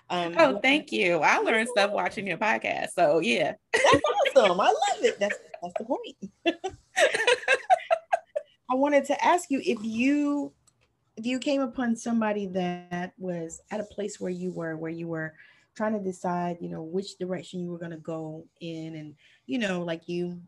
Um, 0.09 0.33
oh, 0.39 0.59
thank 0.59 0.91
you. 0.91 1.19
I 1.19 1.37
learned 1.37 1.69
stuff 1.69 1.91
watching 1.91 2.25
your 2.25 2.37
podcast. 2.37 2.89
So 2.95 3.19
yeah, 3.19 3.53
that's 3.71 4.01
awesome. 4.35 4.59
I 4.59 4.65
love 4.65 5.03
it. 5.03 5.19
That's 5.19 5.37
that's 5.61 5.73
the 5.77 5.85
point. 5.85 6.15
I 8.71 8.75
wanted 8.75 9.05
to 9.05 9.23
ask 9.23 9.49
you 9.49 9.61
if 9.63 9.77
you 9.83 10.51
you 11.25 11.39
came 11.39 11.61
upon 11.61 11.95
somebody 11.95 12.47
that 12.47 13.13
was 13.17 13.61
at 13.71 13.79
a 13.79 13.85
place 13.85 14.19
where 14.19 14.31
you 14.31 14.51
were, 14.51 14.77
where 14.77 14.91
you 14.91 15.07
were 15.07 15.33
trying 15.75 15.93
to 15.93 15.99
decide, 15.99 16.57
you 16.59 16.69
know, 16.69 16.81
which 16.81 17.17
direction 17.17 17.59
you 17.59 17.71
were 17.71 17.79
going 17.79 17.91
to 17.91 17.97
go 17.97 18.45
in, 18.61 18.95
and 18.95 19.15
you 19.45 19.59
know, 19.59 19.81
like 19.81 20.07
you, 20.07 20.41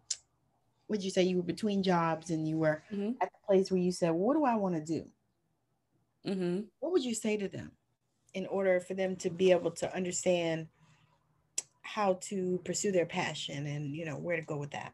would 0.88 1.03
you 1.03 1.10
say 1.10 1.23
you 1.23 1.38
were 1.38 1.43
between 1.43 1.84
jobs 1.84 2.29
and 2.29 2.47
you 2.47 2.57
were 2.57 2.84
mm-hmm. 2.91 3.12
at 3.21 3.29
the 3.31 3.47
place 3.47 3.71
where 3.71 3.79
you 3.79 3.91
said, 3.91 4.12
"What 4.12 4.36
do 4.36 4.45
I 4.45 4.55
want 4.55 4.75
to 4.75 4.81
do?" 4.84 5.07
Mm-hmm. 6.27 6.62
What 6.79 6.91
would 6.91 7.03
you 7.03 7.15
say 7.15 7.38
to 7.38 7.47
them? 7.47 7.71
in 8.34 8.45
order 8.47 8.79
for 8.79 8.93
them 8.93 9.15
to 9.17 9.29
be 9.29 9.51
able 9.51 9.71
to 9.71 9.95
understand 9.95 10.67
how 11.81 12.17
to 12.21 12.62
pursue 12.63 12.91
their 12.91 13.05
passion 13.05 13.65
and 13.65 13.95
you 13.95 14.05
know 14.05 14.15
where 14.15 14.38
to 14.38 14.41
go 14.43 14.57
with 14.57 14.71
that 14.71 14.93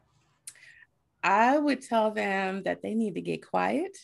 i 1.22 1.56
would 1.56 1.80
tell 1.80 2.10
them 2.10 2.62
that 2.64 2.82
they 2.82 2.94
need 2.94 3.14
to 3.14 3.20
get 3.20 3.46
quiet 3.46 3.96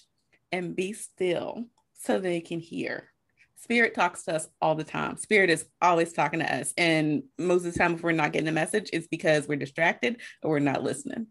and 0.55 0.77
be 0.77 0.93
still 0.93 1.65
so 1.93 2.19
they 2.19 2.41
can 2.41 2.61
hear 2.61 3.11
spirit 3.57 3.95
talks 3.95 4.25
to 4.25 4.35
us 4.35 4.49
all 4.61 4.75
the 4.75 4.85
time 4.85 5.17
spirit 5.17 5.51
is 5.51 5.67
always 5.81 6.13
talking 6.13 6.41
to 6.41 6.55
us 6.55 6.73
and 6.77 7.23
most 7.39 7.65
of 7.65 7.73
the 7.73 7.79
time 7.79 7.95
if 7.95 8.03
we're 8.03 8.13
not 8.13 8.33
getting 8.33 8.47
the 8.47 8.53
message 8.53 8.91
it's 8.93 9.09
because 9.09 9.49
we're 9.49 9.57
distracted 9.57 10.21
or 10.43 10.51
we're 10.51 10.59
not 10.59 10.83
listening 10.83 11.27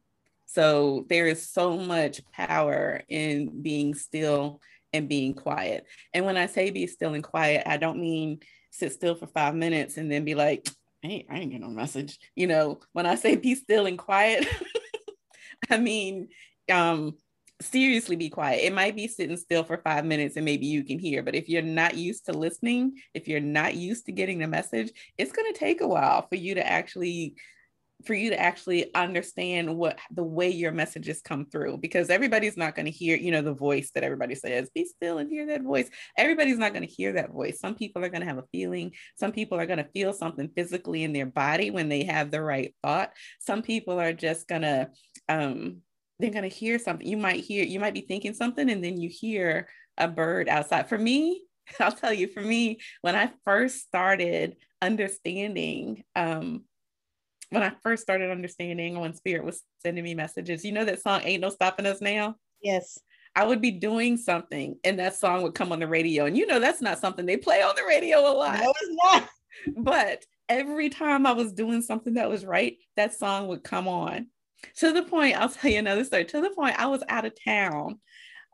so 0.46 1.06
there 1.10 1.28
is 1.28 1.50
so 1.50 1.78
much 1.78 2.22
power 2.32 3.02
in 3.10 3.62
being 3.64 3.96
still 3.96 4.62
and 4.94 5.10
being 5.10 5.34
quiet. 5.34 5.88
And 6.14 6.26
when 6.26 6.38
I 6.38 6.46
say 6.46 6.70
be 6.70 6.86
still 6.88 7.16
and 7.16 7.24
quiet, 7.24 7.64
I 7.66 7.78
don't 7.78 8.00
mean 8.00 8.40
sit 8.72 8.94
still 8.94 9.16
for 9.16 9.28
five 9.28 9.56
minutes 9.56 9.98
and 9.98 10.12
then 10.12 10.24
be 10.24 10.36
like, 10.36 10.68
hey, 11.02 11.26
I 11.30 11.40
ain't 11.40 11.52
getting 11.52 11.68
no 11.68 11.74
message. 11.74 12.20
You 12.36 12.48
know, 12.48 12.80
when 12.94 13.06
I 13.06 13.16
say 13.16 13.36
be 13.36 13.56
still 13.56 13.88
and 13.88 13.98
quiet, 13.98 14.48
I 15.70 15.78
mean, 15.78 16.30
um, 16.72 17.18
seriously 17.62 18.16
be 18.16 18.30
quiet. 18.30 18.64
It 18.64 18.74
might 18.74 18.96
be 18.96 19.08
sitting 19.08 19.38
still 19.38 19.64
for 19.64 19.78
five 19.78 20.06
minutes 20.06 20.36
and 20.36 20.46
maybe 20.46 20.66
you 20.66 20.84
can 20.84 21.00
hear, 21.00 21.24
but 21.24 21.36
if 21.36 21.50
you're 21.50 21.62
not 21.62 21.96
used 21.96 22.26
to 22.26 22.34
listening, 22.34 22.98
if 23.14 23.28
you're 23.28 23.40
not 23.40 23.76
used 23.76 24.06
to 24.08 24.12
getting 24.12 24.40
the 24.40 24.48
message, 24.48 24.92
it's 25.18 25.32
going 25.32 25.52
to 25.52 25.60
take 25.60 25.82
a 25.82 25.88
while 25.88 26.28
for 26.28 26.36
you 26.36 26.56
to 26.56 26.66
actually 26.66 27.36
for 28.06 28.14
you 28.14 28.32
to 28.32 28.40
actually 28.40 28.94
understand 28.96 29.74
what 29.78 29.98
the 30.12 30.24
way 30.24 30.50
your 30.50 30.74
messages 30.74 31.22
come 31.22 31.46
through 31.46 31.78
because 31.78 32.10
everybody's 32.10 32.58
not 32.58 32.76
going 32.76 32.86
to 32.86 32.92
hear 32.92 33.16
you 33.16 33.32
know 33.32 33.42
the 33.42 33.54
voice 33.54 33.92
that 33.96 34.04
everybody 34.04 34.36
says 34.36 34.70
be 34.76 34.86
still 34.86 35.20
and 35.20 35.30
hear 35.30 35.46
that 35.46 35.62
voice. 35.62 35.90
Everybody's 36.18 36.58
not 36.58 36.74
going 36.74 36.86
to 36.86 36.94
hear 36.94 37.14
that 37.14 37.32
voice. 37.32 37.60
Some 37.60 37.76
people 37.76 38.04
are 38.04 38.10
going 38.10 38.22
to 38.22 38.28
have 38.28 38.38
a 38.38 38.48
feeling. 38.52 38.92
Some 39.16 39.32
people 39.32 39.58
are 39.60 39.66
going 39.66 39.78
to 39.78 39.90
feel 39.94 40.12
something 40.12 40.50
physically 40.56 41.04
in 41.04 41.14
their 41.14 41.26
body 41.26 41.72
when 41.72 41.90
they 41.90 42.04
have 42.04 42.32
the 42.32 42.42
right 42.42 42.76
thought. 42.84 43.14
Some 43.40 43.62
people 43.62 44.00
are 44.00 44.14
just 44.14 44.48
going 44.48 44.64
to 44.64 44.90
um 45.30 45.82
they're 46.20 46.32
going 46.32 46.50
to 46.50 46.56
hear 46.56 46.80
something 46.80 47.08
you 47.08 47.18
might 47.18 47.44
hear 47.44 47.64
you 47.64 47.80
might 47.80 47.94
be 47.94 48.02
thinking 48.02 48.34
something 48.34 48.70
and 48.70 48.84
then 48.84 49.00
you 49.00 49.10
hear 49.10 49.68
a 49.98 50.08
bird 50.08 50.48
outside 50.48 50.88
for 50.88 50.98
me 50.98 51.44
i'll 51.80 51.92
tell 51.92 52.14
you 52.14 52.28
for 52.28 52.42
me 52.42 52.80
when 53.02 53.16
i 53.16 53.30
first 53.46 53.80
started 53.80 54.56
understanding 54.82 56.04
um 56.16 56.64
when 57.54 57.64
I 57.64 57.72
first 57.84 58.02
started 58.02 58.32
understanding 58.32 59.00
when 59.00 59.14
Spirit 59.14 59.46
was 59.46 59.62
sending 59.84 60.04
me 60.04 60.16
messages. 60.16 60.66
You 60.66 60.72
know 60.72 60.86
that 60.86 61.02
song 61.02 61.22
Ain't 61.24 61.42
No 61.42 61.50
Stopping 61.50 61.86
Us 61.86 62.02
Now? 62.02 62.36
Yes. 62.64 62.98
I 63.36 63.46
would 63.46 63.62
be 63.62 63.72
doing 63.72 64.18
something 64.18 64.78
and 64.84 65.00
that 65.00 65.16
song 65.16 65.44
would 65.44 65.56
come 65.56 65.72
on 65.72 65.80
the 65.80 65.88
radio. 65.88 66.26
And 66.26 66.38
you 66.38 66.48
know 66.48 66.60
that's 66.60 66.82
not 66.82 67.00
something 67.00 67.26
they 67.26 67.38
play 67.38 67.62
on 67.62 67.76
the 67.76 67.84
radio 67.88 68.20
a 68.20 68.34
lot. 68.34 68.60
No, 68.60 68.74
it's 68.82 69.04
not. 69.04 69.30
But 69.78 70.26
every 70.50 70.90
time 70.90 71.28
I 71.28 71.34
was 71.34 71.54
doing 71.54 71.84
something 71.84 72.16
that 72.16 72.30
was 72.30 72.44
right, 72.44 72.76
that 72.96 73.14
song 73.14 73.48
would 73.48 73.64
come 73.64 73.88
on. 73.88 74.28
To 74.78 74.92
the 74.92 75.04
point, 75.04 75.38
I'll 75.38 75.50
tell 75.50 75.72
you 75.72 75.80
another 75.80 76.04
story. 76.04 76.26
To 76.26 76.42
the 76.42 76.52
point, 76.52 76.80
I 76.80 76.88
was 76.88 77.04
out 77.08 77.26
of 77.26 77.34
town 77.44 78.00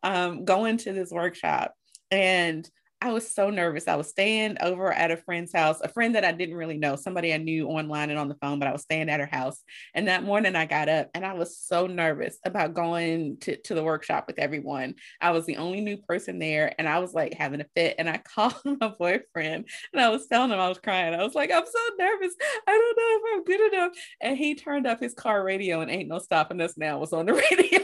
um, 0.04 0.46
going 0.46 0.78
to 0.78 0.94
this 0.94 1.12
workshop 1.12 1.74
and 2.12 2.70
I 3.02 3.14
was 3.14 3.34
so 3.34 3.50
nervous. 3.50 3.88
I 3.88 3.96
was 3.96 4.10
staying 4.10 4.58
over 4.60 4.92
at 4.92 5.10
a 5.10 5.16
friend's 5.16 5.54
house, 5.54 5.80
a 5.82 5.88
friend 5.88 6.16
that 6.16 6.26
I 6.26 6.34
didn't 6.34 6.56
really 6.56 6.78
know, 6.78 6.98
somebody 6.98 7.34
I 7.34 7.38
knew 7.38 7.68
online 7.68 8.10
and 8.10 8.20
on 8.20 8.28
the 8.28 8.36
phone, 8.36 8.60
but 8.60 8.68
I 8.68 8.74
was 8.74 8.82
staying 8.82 9.10
at 9.10 9.22
her 9.22 9.26
house. 9.26 9.64
And 9.96 10.10
that 10.10 10.24
morning 10.24 10.58
I 10.58 10.66
got 10.66 10.90
up 10.90 11.10
and 11.14 11.26
I 11.26 11.32
was 11.34 11.58
so 11.58 11.88
nervous 11.88 12.38
about 12.44 12.74
going 12.74 13.38
to, 13.42 13.56
to 13.56 13.74
the 13.74 13.84
workshop 13.84 14.26
with 14.28 14.38
everyone. 14.38 14.96
I 15.22 15.32
was 15.32 15.46
the 15.46 15.56
only 15.58 15.80
new 15.80 15.96
person 15.96 16.40
there 16.40 16.74
and 16.78 16.90
I 16.90 17.00
was 17.00 17.14
like 17.14 17.36
having 17.36 17.62
a 17.62 17.66
fit. 17.74 17.96
And 18.00 18.10
I 18.10 18.18
called 18.36 18.56
my 18.66 18.94
boyfriend 19.00 19.70
and 19.94 20.02
I 20.02 20.10
was 20.10 20.28
telling 20.28 20.52
him 20.52 20.60
I 20.60 20.68
was 20.68 20.80
crying. 20.80 21.14
I 21.14 21.24
was 21.24 21.36
like, 21.36 21.52
I'm 21.52 21.66
so 21.66 21.96
nervous. 21.98 22.34
I 22.68 22.72
don't 22.72 22.98
know 22.98 23.16
if 23.16 23.22
I'm 23.34 23.44
good 23.46 23.74
enough. 23.74 23.92
And 24.20 24.38
he 24.38 24.56
turned 24.56 24.86
up 24.86 25.00
his 25.00 25.14
car 25.14 25.42
radio 25.42 25.80
and 25.80 25.90
ain't 25.90 26.10
no 26.10 26.20
stopping 26.20 26.60
us 26.60 26.78
now 26.78 27.00
was 27.00 27.14
on 27.14 27.28
the 27.28 27.34
radio. 27.52 27.80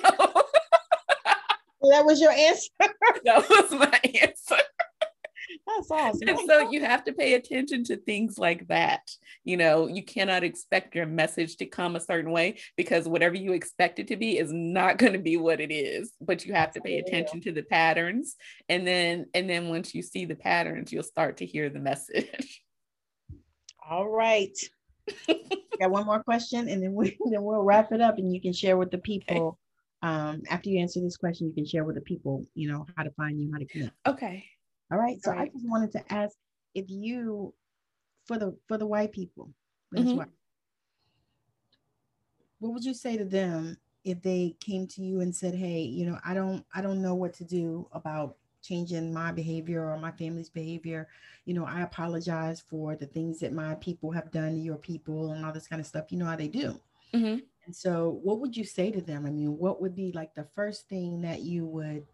that 1.89 2.03
was 2.03 2.19
your 2.19 2.31
answer. 2.31 2.69
that 2.79 3.49
was 3.49 3.71
my 3.71 4.01
answer. 4.21 4.61
That's 5.67 5.89
awesome. 5.89 6.27
And 6.27 6.39
so 6.45 6.69
you 6.69 6.81
have 6.85 7.03
to 7.05 7.13
pay 7.13 7.33
attention 7.33 7.83
to 7.85 7.97
things 7.97 8.37
like 8.37 8.67
that. 8.67 9.01
You 9.43 9.57
know, 9.57 9.87
you 9.87 10.03
cannot 10.03 10.43
expect 10.43 10.95
your 10.95 11.07
message 11.07 11.57
to 11.57 11.65
come 11.65 11.95
a 11.95 11.99
certain 11.99 12.31
way 12.31 12.59
because 12.77 13.07
whatever 13.07 13.35
you 13.35 13.53
expect 13.53 13.99
it 13.99 14.07
to 14.09 14.15
be 14.15 14.37
is 14.37 14.51
not 14.53 14.97
going 14.97 15.13
to 15.13 15.19
be 15.19 15.37
what 15.37 15.59
it 15.59 15.73
is. 15.73 16.13
But 16.21 16.45
you 16.45 16.53
have 16.53 16.71
to 16.73 16.81
pay 16.81 16.99
attention 16.99 17.41
to 17.41 17.51
the 17.51 17.63
patterns. 17.63 18.35
And 18.69 18.85
then 18.85 19.25
and 19.33 19.49
then 19.49 19.69
once 19.69 19.95
you 19.95 20.03
see 20.03 20.25
the 20.25 20.35
patterns, 20.35 20.91
you'll 20.91 21.03
start 21.03 21.37
to 21.37 21.45
hear 21.45 21.69
the 21.69 21.79
message. 21.79 22.63
All 23.89 24.07
right. 24.07 24.55
Got 25.27 25.91
one 25.91 26.05
more 26.05 26.23
question 26.23 26.69
and 26.69 26.81
then 26.81 26.93
we 26.93 27.17
then 27.31 27.43
we'll 27.43 27.63
wrap 27.63 27.91
it 27.91 28.01
up 28.01 28.17
and 28.17 28.31
you 28.33 28.39
can 28.39 28.53
share 28.53 28.77
with 28.77 28.91
the 28.91 28.99
people. 28.99 29.37
Okay. 29.37 29.57
Um, 30.03 30.43
after 30.49 30.69
you 30.69 30.79
answer 30.79 31.01
this 31.01 31.17
question, 31.17 31.47
you 31.47 31.53
can 31.53 31.65
share 31.65 31.83
with 31.83 31.95
the 31.95 32.01
people, 32.01 32.45
you 32.53 32.71
know, 32.71 32.85
how 32.95 33.03
to 33.03 33.11
find 33.11 33.41
you, 33.41 33.51
how 33.51 33.57
to 33.57 33.65
connect. 33.65 33.93
Okay. 34.05 34.45
All 34.91 34.97
right. 34.97 35.17
So 35.23 35.31
I 35.31 35.47
just 35.47 35.67
wanted 35.67 35.91
to 35.93 36.13
ask 36.13 36.35
if 36.73 36.89
you, 36.89 37.53
for 38.25 38.37
the 38.37 38.55
for 38.67 38.77
the 38.77 38.87
white 38.87 39.11
people, 39.11 39.51
mm-hmm. 39.95 40.17
what, 40.17 40.29
what 42.59 42.73
would 42.73 42.83
you 42.83 42.93
say 42.93 43.17
to 43.17 43.25
them 43.25 43.77
if 44.03 44.21
they 44.21 44.55
came 44.59 44.87
to 44.87 45.03
you 45.03 45.21
and 45.21 45.35
said, 45.35 45.55
"Hey, 45.55 45.81
you 45.81 46.05
know, 46.05 46.19
I 46.25 46.33
don't 46.33 46.63
I 46.73 46.81
don't 46.81 47.01
know 47.01 47.15
what 47.15 47.33
to 47.35 47.43
do 47.43 47.87
about 47.91 48.37
changing 48.61 49.13
my 49.13 49.31
behavior 49.31 49.87
or 49.87 49.97
my 49.97 50.11
family's 50.11 50.49
behavior. 50.49 51.07
You 51.45 51.53
know, 51.53 51.65
I 51.65 51.81
apologize 51.81 52.61
for 52.61 52.95
the 52.95 53.05
things 53.05 53.39
that 53.39 53.53
my 53.53 53.75
people 53.75 54.11
have 54.11 54.31
done 54.31 54.53
to 54.53 54.59
your 54.59 54.77
people 54.77 55.31
and 55.31 55.45
all 55.45 55.53
this 55.53 55.67
kind 55.67 55.79
of 55.79 55.85
stuff. 55.85 56.11
You 56.11 56.19
know 56.19 56.25
how 56.25 56.35
they 56.35 56.47
do." 56.47 56.79
Mm-hmm. 57.13 57.39
And 57.65 57.75
so, 57.75 58.19
what 58.23 58.39
would 58.39 58.55
you 58.55 58.63
say 58.63 58.91
to 58.91 59.01
them? 59.01 59.25
I 59.25 59.31
mean, 59.31 59.57
what 59.57 59.81
would 59.81 59.95
be 59.95 60.11
like 60.11 60.35
the 60.35 60.47
first 60.55 60.87
thing 60.87 61.21
that 61.21 61.41
you 61.41 61.65
would 61.65 62.05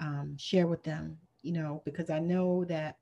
um, 0.00 0.36
share 0.38 0.66
with 0.66 0.82
them 0.82 1.18
you 1.46 1.52
know, 1.52 1.80
because 1.84 2.10
I 2.10 2.18
know 2.18 2.64
that 2.64 2.96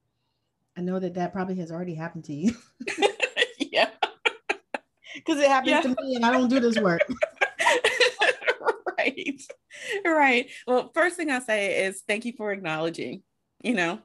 I 0.77 0.83
know 0.83 0.99
that 0.99 1.15
that 1.15 1.33
probably 1.33 1.55
has 1.57 1.73
already 1.73 1.95
happened 1.95 2.25
to 2.25 2.35
you. 2.35 2.55
yeah. 3.59 3.89
Because 5.15 5.39
it 5.39 5.49
happens 5.49 5.71
yeah. 5.71 5.81
to 5.81 5.89
me 5.89 6.17
and 6.17 6.27
I 6.27 6.33
don't 6.33 6.49
do 6.49 6.61
this 6.61 6.79
work. 6.79 7.01
right. 8.99 9.41
Right. 10.05 10.51
Well, 10.67 10.91
first 10.93 11.17
thing 11.17 11.31
I'll 11.31 11.41
say 11.41 11.85
is 11.87 12.03
thank 12.07 12.25
you 12.25 12.35
for 12.37 12.53
acknowledging, 12.53 13.23
you 13.63 13.75
know, 13.75 14.01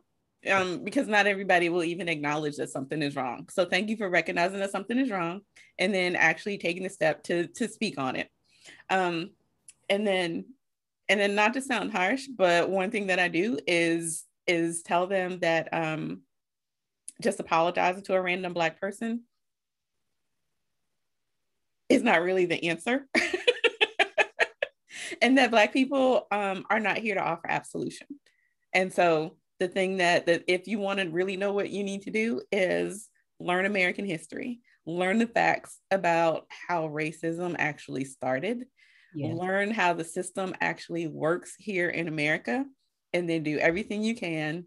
um, 0.50 0.84
because 0.84 1.08
not 1.08 1.28
everybody 1.28 1.68
will 1.68 1.84
even 1.84 2.08
acknowledge 2.08 2.56
that 2.58 2.70
something 2.70 3.02
is 3.02 3.16
wrong. 3.16 3.50
So 3.50 3.66
thank 3.66 3.90
you 3.90 3.98
for 3.98 4.10
recognizing 4.10 4.60
that 4.60 4.72
something 4.72 4.98
is 4.98 5.10
wrong 5.10 5.42
and 5.78 5.94
then 5.94 6.16
actually 6.16 6.60
taking 6.60 6.84
the 6.84 6.90
step 6.90 7.24
to 7.24 7.48
to 7.48 7.68
speak 7.68 7.98
on 7.98 8.16
it. 8.16 8.30
Um, 8.90 9.32
and 9.90 10.08
then 10.08 10.46
and 11.10 11.20
then 11.20 11.34
not 11.34 11.56
to 11.56 11.62
sound 11.62 11.92
harsh, 11.92 12.28
but 12.28 12.70
one 12.70 12.92
thing 12.92 13.08
that 13.08 13.20
I 13.20 13.28
do 13.28 13.58
is 13.66 14.26
is 14.50 14.82
tell 14.82 15.08
them 15.08 15.40
that 15.40 15.70
um, 15.72 16.24
just 17.22 17.40
apologizing 17.40 18.04
to 18.04 18.16
a 18.16 18.22
random 18.22 18.54
black 18.54 18.82
person 18.82 19.24
is 21.90 22.04
not 22.04 22.22
really 22.22 22.46
the 22.46 22.66
answer. 22.66 23.08
and 25.22 25.38
that 25.38 25.52
Black 25.52 25.74
people 25.74 26.28
um, 26.32 26.66
are 26.70 26.80
not 26.80 26.98
here 26.98 27.16
to 27.16 27.24
offer 27.24 27.50
absolution. 27.50 28.08
And 28.74 28.94
so 28.94 29.36
the 29.60 29.68
thing 29.68 29.98
that, 29.98 30.28
that 30.28 30.44
if 30.48 30.68
you 30.68 30.80
want 30.80 31.00
to 31.00 31.10
really 31.10 31.36
know 31.36 31.52
what 31.52 31.70
you 31.70 31.84
need 31.84 32.04
to 32.04 32.12
do 32.12 32.42
is 32.52 33.10
learn 33.40 33.66
American 33.66 34.06
history, 34.06 34.62
learn 34.86 35.18
the 35.18 35.28
facts 35.28 35.80
about 35.92 36.46
how 36.68 36.88
racism 36.88 37.56
actually 37.58 38.06
started, 38.06 38.66
yes. 39.14 39.36
learn 39.36 39.72
how 39.72 39.94
the 39.94 40.04
system 40.04 40.56
actually 40.62 41.08
works 41.08 41.56
here 41.58 41.90
in 41.90 42.08
America, 42.08 42.66
and 43.14 43.30
then 43.30 43.44
do 43.44 43.58
everything 43.58 44.04
you 44.04 44.16
can 44.16 44.66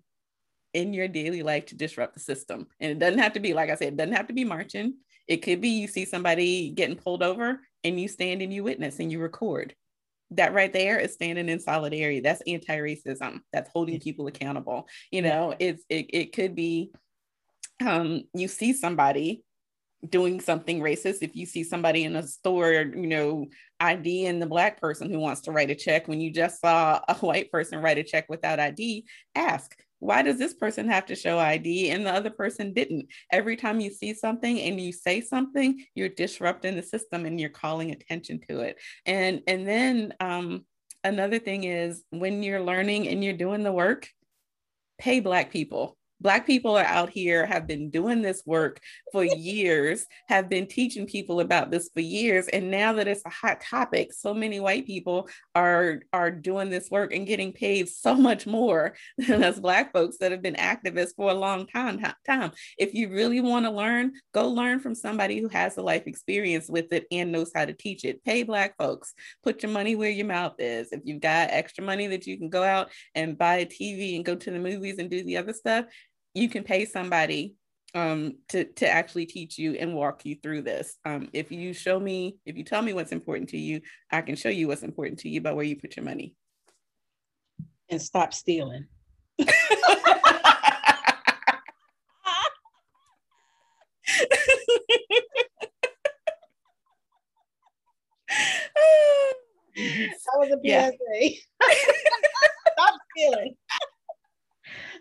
in 0.75 0.93
your 0.93 1.09
daily 1.09 1.43
life 1.43 1.67
to 1.67 1.77
disrupt 1.77 2.15
the 2.15 2.21
system. 2.21 2.67
And 2.81 2.93
it 2.93 2.99
doesn't 2.99 3.19
have 3.19 3.35
to 3.35 3.41
be, 3.41 3.55
like 3.55 3.71
I 3.71 3.75
said, 3.75 3.89
it 3.89 3.97
doesn't 3.97 4.15
have 4.17 4.29
to 4.29 4.33
be 4.35 4.45
marching. 4.45 4.95
It 5.29 5.39
could 5.39 5.61
be 5.61 5.69
you 5.69 5.87
see 5.87 6.05
somebody 6.05 6.71
getting 6.71 6.97
pulled 6.97 7.23
over 7.23 7.61
and 7.85 8.01
you 8.01 8.09
stand 8.09 8.43
and 8.43 8.53
you 8.53 8.65
witness 8.65 8.99
and 8.99 9.13
you 9.13 9.21
record. 9.21 9.75
That 10.31 10.55
right 10.55 10.73
there 10.73 10.99
is 10.99 11.13
standing 11.13 11.49
in 11.49 11.61
solidarity. 11.61 12.21
That's 12.21 12.43
anti-racism. 12.47 13.41
That's 13.53 13.71
holding 13.71 14.01
people 14.01 14.27
accountable. 14.27 14.89
You 15.11 15.23
know, 15.23 15.55
it's 15.59 15.85
it, 15.91 16.07
it 16.09 16.33
could 16.33 16.55
be 16.55 16.91
um 17.85 18.25
you 18.35 18.49
see 18.49 18.73
somebody 18.73 19.43
doing 20.09 20.41
something 20.41 20.81
racist. 20.81 21.19
If 21.23 21.37
you 21.37 21.47
see 21.47 21.65
somebody 21.65 22.05
in 22.05 22.17
a 22.17 22.27
store 22.27 22.73
you 22.73 23.07
know 23.07 23.47
id 23.81 24.27
and 24.27 24.41
the 24.41 24.47
black 24.47 24.81
person 24.81 25.11
who 25.11 25.19
wants 25.19 25.43
to 25.43 25.53
write 25.53 25.71
a 25.71 25.75
check 25.75 26.07
when 26.07 26.21
you 26.21 26.31
just 26.31 26.61
saw 26.61 27.01
a 27.09 27.15
white 27.15 27.51
person 27.51 27.81
write 27.81 27.99
a 27.99 28.05
check 28.05 28.27
without 28.29 28.61
id 28.61 29.05
ask 29.35 29.77
why 29.99 30.21
does 30.21 30.37
this 30.37 30.55
person 30.55 30.89
have 30.89 31.07
to 31.07 31.15
show 31.15 31.39
id 31.39 31.91
and 31.91 32.05
the 32.05 32.13
other 32.13 32.31
person 32.31 32.73
didn't? 32.73 33.07
Every 33.31 33.55
time 33.55 33.79
you 33.79 33.93
see 33.93 34.15
something 34.15 34.61
and 34.61 34.81
you 34.81 34.93
say 34.93 35.21
something 35.21 35.85
you're 35.95 36.09
disrupting 36.09 36.75
the 36.75 36.83
system 36.83 37.25
and 37.25 37.41
you're 37.41 37.51
calling 37.51 37.93
attention 37.93 38.41
to 38.49 38.61
it. 38.61 38.79
And 39.07 39.43
and 39.47 39.67
then 39.67 40.15
um, 40.19 40.65
another 41.05 41.39
thing 41.39 41.65
is 41.65 42.03
when 42.11 42.43
you're 42.43 42.63
learning 42.63 43.07
and 43.07 43.23
you're 43.23 43.33
doing 43.33 43.63
the 43.63 43.73
work 43.73 44.09
pay 44.99 45.21
black 45.21 45.53
people 45.53 45.97
Black 46.23 46.47
people 46.47 46.77
are 46.77 46.85
out 46.85 47.11
here, 47.11 47.45
have 47.45 47.67
been 47.67 47.91
doing 47.91 48.23
this 48.23 48.45
work 48.47 48.81
for 49.11 49.25
years, 49.25 50.07
have 50.29 50.49
been 50.49 50.67
teaching 50.67 51.05
people 51.05 51.41
about 51.41 51.73
this 51.73 51.91
for 51.93 52.01
years. 52.01 52.47
And 52.49 52.71
now 52.71 52.93
that 52.95 53.09
it's 53.09 53.25
a 53.27 53.31
hot 53.31 53.61
topic, 53.61 54.13
so 54.13 54.33
many 54.33 54.61
white 54.61 54.87
people 54.87 55.29
are, 55.57 56.03
are 56.13 56.31
doing 56.31 56.71
this 56.71 56.91
work 56.91 57.13
and 57.13 57.27
getting 57.27 57.53
paid 57.53 57.89
so 57.89 58.15
much 58.15 58.47
more 58.47 58.95
than 59.19 59.43
us 59.43 59.59
Black 59.59 59.93
folks 59.93 60.19
that 60.19 60.31
have 60.31 60.43
been 60.43 60.55
activists 60.55 61.17
for 61.17 61.31
a 61.31 61.35
long 61.35 61.67
time. 61.67 62.01
time. 62.25 62.53
If 62.79 62.95
you 62.95 63.11
really 63.11 63.41
want 63.41 63.67
to 63.67 63.73
learn, 63.73 64.13
go 64.33 64.49
learn 64.49 64.79
from 64.79 64.95
somebody 64.95 65.41
who 65.41 65.49
has 65.49 65.77
a 65.77 65.83
life 65.83 66.05
experience 66.07 66.69
with 66.69 66.93
it 66.93 67.07
and 67.11 67.33
knows 67.33 67.51
how 67.53 67.65
to 67.65 67.73
teach 67.73 68.05
it. 68.05 68.23
Pay 68.25 68.45
Black 68.45 68.77
folks, 68.79 69.13
put 69.43 69.63
your 69.65 69.73
money 69.73 69.97
where 69.97 70.11
your 70.11 70.27
mouth 70.27 70.55
is. 70.61 70.93
If 70.93 71.01
you've 71.05 71.21
got 71.21 71.51
extra 71.51 71.83
money 71.83 72.07
that 72.09 72.29
you 72.29 72.39
can 72.39 72.49
go 72.49 72.63
out 72.63 72.91
and 73.17 73.37
buy 73.37 73.57
a 73.57 73.67
TV 73.67 74.15
and 74.15 74.25
go 74.25 74.37
to 74.37 74.51
the 74.53 74.59
movies 74.61 74.99
and 74.99 75.11
do 75.11 75.25
the 75.25 75.37
other 75.37 75.53
stuff, 75.53 75.87
you 76.35 76.49
can 76.49 76.65
pay 76.65 76.85
somebody 76.85 77.57
um, 77.95 78.37
to 78.49 78.65
to 78.65 78.89
actually 78.89 79.27
teach 79.27 79.59
you 79.59 79.75
and 79.75 79.95
walk 79.95 80.25
you 80.25 80.37
through 80.43 80.63
this. 80.63 80.97
Um, 81.05 81.29
if 81.33 81.53
you 81.53 81.73
show 81.73 82.01
me, 82.01 82.37
if 82.47 82.57
you 82.57 82.65
tell 82.65 82.83
me 82.83 82.93
what's 82.93 83.13
important 83.13 83.51
to 83.51 83.59
you, 83.59 83.83
I 84.11 84.23
can 84.23 84.37
show 84.37 84.49
you 84.49 84.69
what's 84.69 84.83
important 84.83 85.21
to 85.21 85.29
you 85.29 85.41
by 85.41 85.53
where 85.53 85.65
you 85.65 85.77
put 85.77 85.97
your 85.97 86.05
money. 86.05 86.35
And 87.91 88.01
stop 88.01 88.33
stealing. 88.33 88.87
that 99.77 100.37
was 100.37 100.51
a 100.51 100.57
PSA. 100.57 100.65
Yeah. 100.65 100.91
stop 102.73 102.95
stealing 103.11 103.57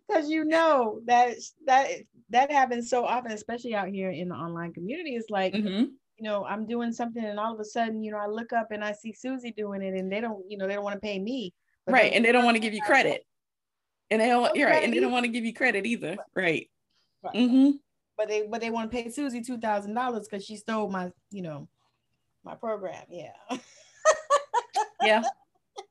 because 0.07 0.29
you 0.29 0.45
know 0.45 1.01
that 1.05 1.35
that 1.65 1.89
that 2.29 2.51
happens 2.51 2.89
so 2.89 3.05
often, 3.05 3.31
especially 3.31 3.75
out 3.75 3.89
here 3.89 4.09
in 4.09 4.29
the 4.29 4.35
online 4.35 4.73
community. 4.73 5.15
It's 5.15 5.29
like 5.29 5.53
mm-hmm. 5.53 5.85
you 6.17 6.23
know 6.23 6.45
I'm 6.45 6.65
doing 6.65 6.91
something, 6.91 7.23
and 7.23 7.39
all 7.39 7.53
of 7.53 7.59
a 7.59 7.65
sudden, 7.65 8.03
you 8.03 8.11
know, 8.11 8.17
I 8.17 8.27
look 8.27 8.53
up 8.53 8.71
and 8.71 8.83
I 8.83 8.93
see 8.93 9.13
Susie 9.13 9.53
doing 9.55 9.81
it, 9.81 9.93
and 9.93 10.11
they 10.11 10.21
don't, 10.21 10.43
you 10.49 10.57
know, 10.57 10.67
they 10.67 10.75
don't 10.75 10.83
want 10.83 10.95
to 10.95 10.99
pay 10.99 11.19
me, 11.19 11.53
right? 11.87 12.11
And 12.13 12.23
they 12.23 12.31
don't 12.31 12.45
want 12.45 12.55
to 12.55 12.61
give 12.61 12.73
you 12.73 12.81
credit, 12.81 13.25
and 14.09 14.21
they 14.21 14.27
don't, 14.27 14.55
you're 14.55 14.69
right, 14.69 14.83
and 14.83 14.93
they 14.93 14.99
don't 14.99 15.11
want 15.11 15.25
to 15.25 15.31
give 15.31 15.45
you 15.45 15.53
credit 15.53 15.85
either, 15.85 16.17
right? 16.35 16.69
right. 17.23 17.35
Mm-hmm. 17.35 17.71
But 18.17 18.27
they 18.27 18.47
but 18.47 18.61
they 18.61 18.69
want 18.69 18.91
to 18.91 18.97
pay 18.97 19.09
Susie 19.09 19.41
two 19.41 19.57
thousand 19.57 19.93
dollars 19.93 20.27
because 20.29 20.45
she 20.45 20.57
stole 20.57 20.89
my, 20.89 21.11
you 21.31 21.41
know, 21.41 21.67
my 22.43 22.55
program. 22.55 23.03
Yeah. 23.09 23.31
yeah. 25.01 25.23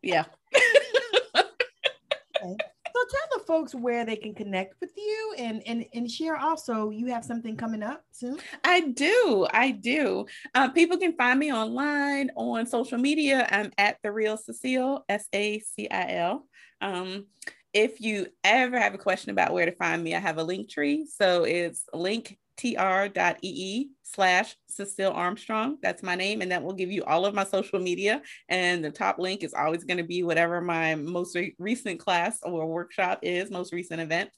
Yeah. 0.02 0.24
okay 1.36 2.56
tell 2.92 3.38
the 3.38 3.44
folks 3.44 3.74
where 3.74 4.04
they 4.04 4.16
can 4.16 4.34
connect 4.34 4.80
with 4.80 4.90
you 4.96 5.34
and 5.38 5.62
and 5.66 5.84
and 5.94 6.10
share 6.10 6.36
also 6.36 6.90
you 6.90 7.06
have 7.06 7.24
something 7.24 7.56
coming 7.56 7.82
up 7.82 8.02
soon? 8.10 8.38
I 8.64 8.80
do 8.80 9.46
i 9.52 9.70
do. 9.70 10.26
Uh, 10.54 10.68
people 10.70 10.98
can 10.98 11.14
find 11.14 11.38
me 11.38 11.52
online 11.52 12.30
on 12.36 12.66
social 12.66 12.98
media. 12.98 13.46
I'm 13.50 13.72
at 13.78 13.98
the 14.02 14.12
real 14.12 14.36
sacil 14.36 15.02
s-a-c-i-l 15.08 16.46
um, 16.80 17.26
if 17.72 18.00
you 18.00 18.26
ever 18.42 18.78
have 18.78 18.94
a 18.94 18.98
question 18.98 19.30
about 19.30 19.52
where 19.52 19.66
to 19.66 19.72
find 19.72 20.02
me 20.02 20.14
i 20.14 20.18
have 20.18 20.38
a 20.38 20.42
link 20.42 20.70
tree. 20.70 21.06
So 21.06 21.44
it's 21.44 21.84
link 21.92 22.38
tr.ee 22.60 23.90
slash 24.02 24.56
Sacil 24.70 25.14
Armstrong. 25.14 25.78
That's 25.82 26.02
my 26.02 26.14
name. 26.14 26.42
And 26.42 26.52
that 26.52 26.62
will 26.62 26.74
give 26.74 26.90
you 26.90 27.04
all 27.04 27.24
of 27.24 27.34
my 27.34 27.44
social 27.44 27.78
media. 27.78 28.22
And 28.48 28.84
the 28.84 28.90
top 28.90 29.18
link 29.18 29.42
is 29.42 29.54
always 29.54 29.84
going 29.84 29.98
to 29.98 30.04
be 30.04 30.22
whatever 30.22 30.60
my 30.60 30.94
most 30.94 31.34
re- 31.34 31.54
recent 31.58 32.00
class 32.00 32.40
or 32.42 32.66
workshop 32.66 33.20
is, 33.22 33.50
most 33.50 33.72
recent 33.72 34.00
event. 34.00 34.30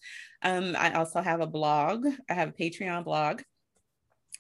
Um, 0.43 0.77
I 0.79 0.93
also 0.93 1.21
have 1.21 1.41
a 1.41 1.47
blog, 1.47 2.07
I 2.31 2.35
have 2.35 2.51
a 2.51 2.53
Patreon 2.53 3.05
blog. 3.05 3.43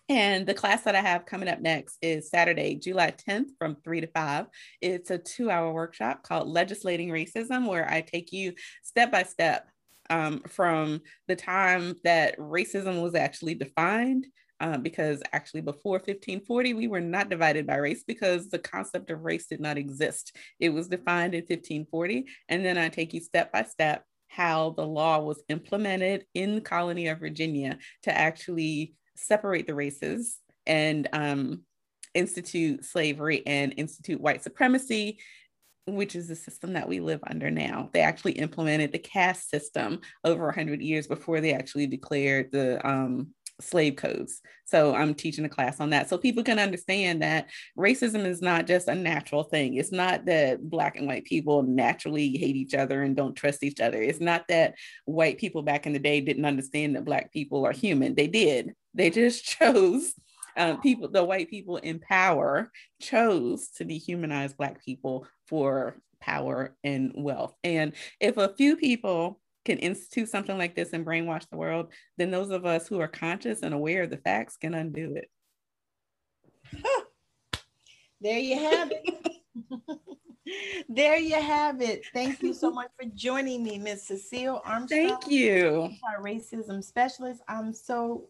And 0.08 0.46
the 0.46 0.54
class 0.54 0.82
that 0.82 0.94
I 0.94 1.00
have 1.00 1.26
coming 1.26 1.48
up 1.48 1.60
next 1.60 1.96
is 2.02 2.28
Saturday, 2.28 2.74
July 2.74 3.12
10th 3.12 3.50
from 3.58 3.76
3 3.82 4.02
to 4.02 4.08
5. 4.08 4.46
It's 4.80 5.10
a 5.10 5.18
two 5.18 5.50
hour 5.50 5.72
workshop 5.72 6.22
called 6.22 6.48
Legislating 6.48 7.08
Racism, 7.08 7.66
where 7.66 7.88
I 7.88 8.00
take 8.02 8.32
you 8.32 8.52
step 8.82 9.10
by 9.10 9.22
step 9.22 9.68
um, 10.12 10.42
from 10.46 11.00
the 11.26 11.34
time 11.36 11.94
that 12.04 12.38
racism 12.38 13.02
was 13.02 13.14
actually 13.14 13.54
defined. 13.54 14.26
Uh, 14.60 14.78
because 14.78 15.20
actually, 15.32 15.60
before 15.60 15.94
1540, 15.94 16.74
we 16.74 16.86
were 16.86 17.00
not 17.00 17.28
divided 17.28 17.66
by 17.66 17.74
race 17.74 18.04
because 18.06 18.48
the 18.48 18.60
concept 18.60 19.10
of 19.10 19.24
race 19.24 19.48
did 19.48 19.58
not 19.58 19.76
exist. 19.76 20.36
It 20.60 20.68
was 20.68 20.86
defined 20.86 21.34
in 21.34 21.40
1540. 21.40 22.26
And 22.48 22.64
then 22.64 22.78
I 22.78 22.88
take 22.88 23.12
you 23.12 23.20
step 23.20 23.50
by 23.50 23.64
step 23.64 24.04
how 24.28 24.70
the 24.76 24.86
law 24.86 25.18
was 25.18 25.42
implemented 25.48 26.26
in 26.34 26.54
the 26.54 26.60
colony 26.60 27.08
of 27.08 27.18
Virginia 27.18 27.76
to 28.04 28.16
actually 28.16 28.94
separate 29.16 29.66
the 29.66 29.74
races 29.74 30.38
and 30.64 31.08
um, 31.12 31.62
institute 32.14 32.84
slavery 32.84 33.42
and 33.46 33.74
institute 33.76 34.20
white 34.20 34.44
supremacy 34.44 35.18
which 35.86 36.14
is 36.14 36.28
the 36.28 36.36
system 36.36 36.74
that 36.74 36.88
we 36.88 37.00
live 37.00 37.20
under 37.26 37.50
now. 37.50 37.90
They 37.92 38.00
actually 38.00 38.32
implemented 38.32 38.92
the 38.92 38.98
caste 38.98 39.50
system 39.50 40.00
over 40.24 40.46
100 40.46 40.80
years 40.80 41.06
before 41.06 41.40
they 41.40 41.52
actually 41.52 41.86
declared 41.86 42.52
the 42.52 42.86
um, 42.86 43.28
slave 43.60 43.96
codes. 43.96 44.40
So 44.64 44.94
I'm 44.94 45.14
teaching 45.14 45.44
a 45.44 45.48
class 45.48 45.80
on 45.80 45.90
that 45.90 46.08
so 46.08 46.16
people 46.18 46.42
can 46.42 46.58
understand 46.58 47.22
that 47.22 47.48
racism 47.78 48.24
is 48.24 48.40
not 48.40 48.66
just 48.66 48.88
a 48.88 48.94
natural 48.94 49.44
thing. 49.44 49.74
It's 49.74 49.92
not 49.92 50.24
that 50.26 50.62
black 50.62 50.96
and 50.96 51.06
white 51.06 51.24
people 51.24 51.62
naturally 51.62 52.36
hate 52.36 52.56
each 52.56 52.74
other 52.74 53.02
and 53.02 53.16
don't 53.16 53.34
trust 53.34 53.62
each 53.62 53.80
other. 53.80 54.00
It's 54.00 54.20
not 54.20 54.48
that 54.48 54.74
white 55.04 55.38
people 55.38 55.62
back 55.62 55.86
in 55.86 55.92
the 55.92 55.98
day 55.98 56.20
didn't 56.20 56.44
understand 56.44 56.96
that 56.96 57.04
black 57.04 57.32
people 57.32 57.64
are 57.66 57.72
human. 57.72 58.14
They 58.14 58.28
did. 58.28 58.74
They 58.94 59.10
just 59.10 59.44
chose 59.58 60.14
uh, 60.56 60.76
people, 60.76 61.08
the 61.08 61.24
white 61.24 61.50
people 61.50 61.76
in 61.78 61.98
power 61.98 62.70
chose 63.00 63.68
to 63.76 63.84
dehumanize 63.84 64.56
Black 64.56 64.84
people 64.84 65.26
for 65.46 66.00
power 66.20 66.76
and 66.84 67.12
wealth. 67.14 67.54
And 67.64 67.92
if 68.20 68.36
a 68.36 68.54
few 68.54 68.76
people 68.76 69.40
can 69.64 69.78
institute 69.78 70.28
something 70.28 70.58
like 70.58 70.74
this 70.74 70.92
and 70.92 71.06
brainwash 71.06 71.48
the 71.50 71.56
world, 71.56 71.92
then 72.18 72.30
those 72.30 72.50
of 72.50 72.66
us 72.66 72.88
who 72.88 73.00
are 73.00 73.08
conscious 73.08 73.62
and 73.62 73.74
aware 73.74 74.02
of 74.02 74.10
the 74.10 74.16
facts 74.16 74.56
can 74.56 74.74
undo 74.74 75.16
it. 75.16 75.30
There 78.22 78.38
you 78.38 78.56
have 78.56 78.92
it. 78.92 79.98
there 80.88 81.16
you 81.16 81.34
have 81.34 81.80
it. 81.82 82.04
Thank 82.14 82.40
you 82.40 82.54
so 82.54 82.70
much 82.70 82.90
for 82.96 83.04
joining 83.16 83.64
me, 83.64 83.78
Miss 83.78 84.08
Sacil 84.08 84.60
Armstrong. 84.64 85.08
Thank 85.08 85.28
you. 85.28 85.90
Our 86.06 86.22
Racism 86.22 86.84
specialist. 86.84 87.42
I'm 87.48 87.72
so 87.72 88.28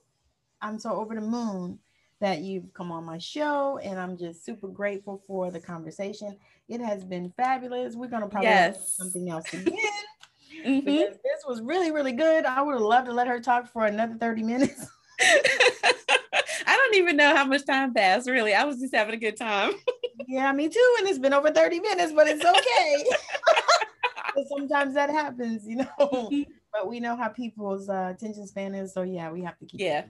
I'm 0.62 0.78
so 0.78 0.94
over 0.94 1.14
the 1.14 1.20
moon 1.20 1.78
that 2.22 2.40
you've 2.40 2.72
come 2.72 2.92
on 2.92 3.04
my 3.04 3.18
show, 3.18 3.78
and 3.78 3.98
I'm 3.98 4.16
just 4.16 4.44
super 4.44 4.68
grateful 4.68 5.20
for 5.26 5.50
the 5.50 5.58
conversation. 5.58 6.36
It 6.68 6.80
has 6.80 7.04
been 7.04 7.32
fabulous. 7.36 7.96
We're 7.96 8.06
gonna 8.06 8.28
probably 8.28 8.48
yes. 8.48 8.94
something 8.96 9.28
else 9.28 9.52
again. 9.52 9.74
mm-hmm. 10.64 10.84
Because 10.84 11.16
this 11.16 11.44
was 11.48 11.60
really, 11.60 11.90
really 11.90 12.12
good. 12.12 12.46
I 12.46 12.62
would 12.62 12.74
have 12.74 12.80
loved 12.80 13.06
to 13.06 13.12
let 13.12 13.26
her 13.26 13.40
talk 13.40 13.72
for 13.72 13.86
another 13.86 14.14
30 14.14 14.44
minutes. 14.44 14.86
I 15.20 16.76
don't 16.76 16.94
even 16.94 17.16
know 17.16 17.34
how 17.34 17.44
much 17.44 17.66
time 17.66 17.92
passed. 17.92 18.30
Really, 18.30 18.54
I 18.54 18.64
was 18.64 18.78
just 18.78 18.94
having 18.94 19.14
a 19.14 19.18
good 19.18 19.36
time. 19.36 19.72
yeah, 20.28 20.52
me 20.52 20.68
too. 20.68 20.96
And 21.00 21.08
it's 21.08 21.18
been 21.18 21.34
over 21.34 21.50
thirty 21.50 21.80
minutes, 21.80 22.12
but 22.12 22.28
it's 22.28 22.44
okay. 22.44 23.04
sometimes 24.48 24.94
that 24.94 25.10
happens, 25.10 25.66
you 25.66 25.76
know. 25.76 25.86
Mm-hmm. 25.98 26.42
but 26.72 26.88
we 26.88 27.00
know 27.00 27.16
how 27.16 27.28
people's 27.28 27.88
uh, 27.88 28.12
attention 28.14 28.46
span 28.46 28.74
is, 28.74 28.94
so 28.94 29.02
yeah, 29.02 29.30
we 29.30 29.42
have 29.42 29.58
to 29.58 29.66
keep. 29.66 29.80
Yeah. 29.80 30.04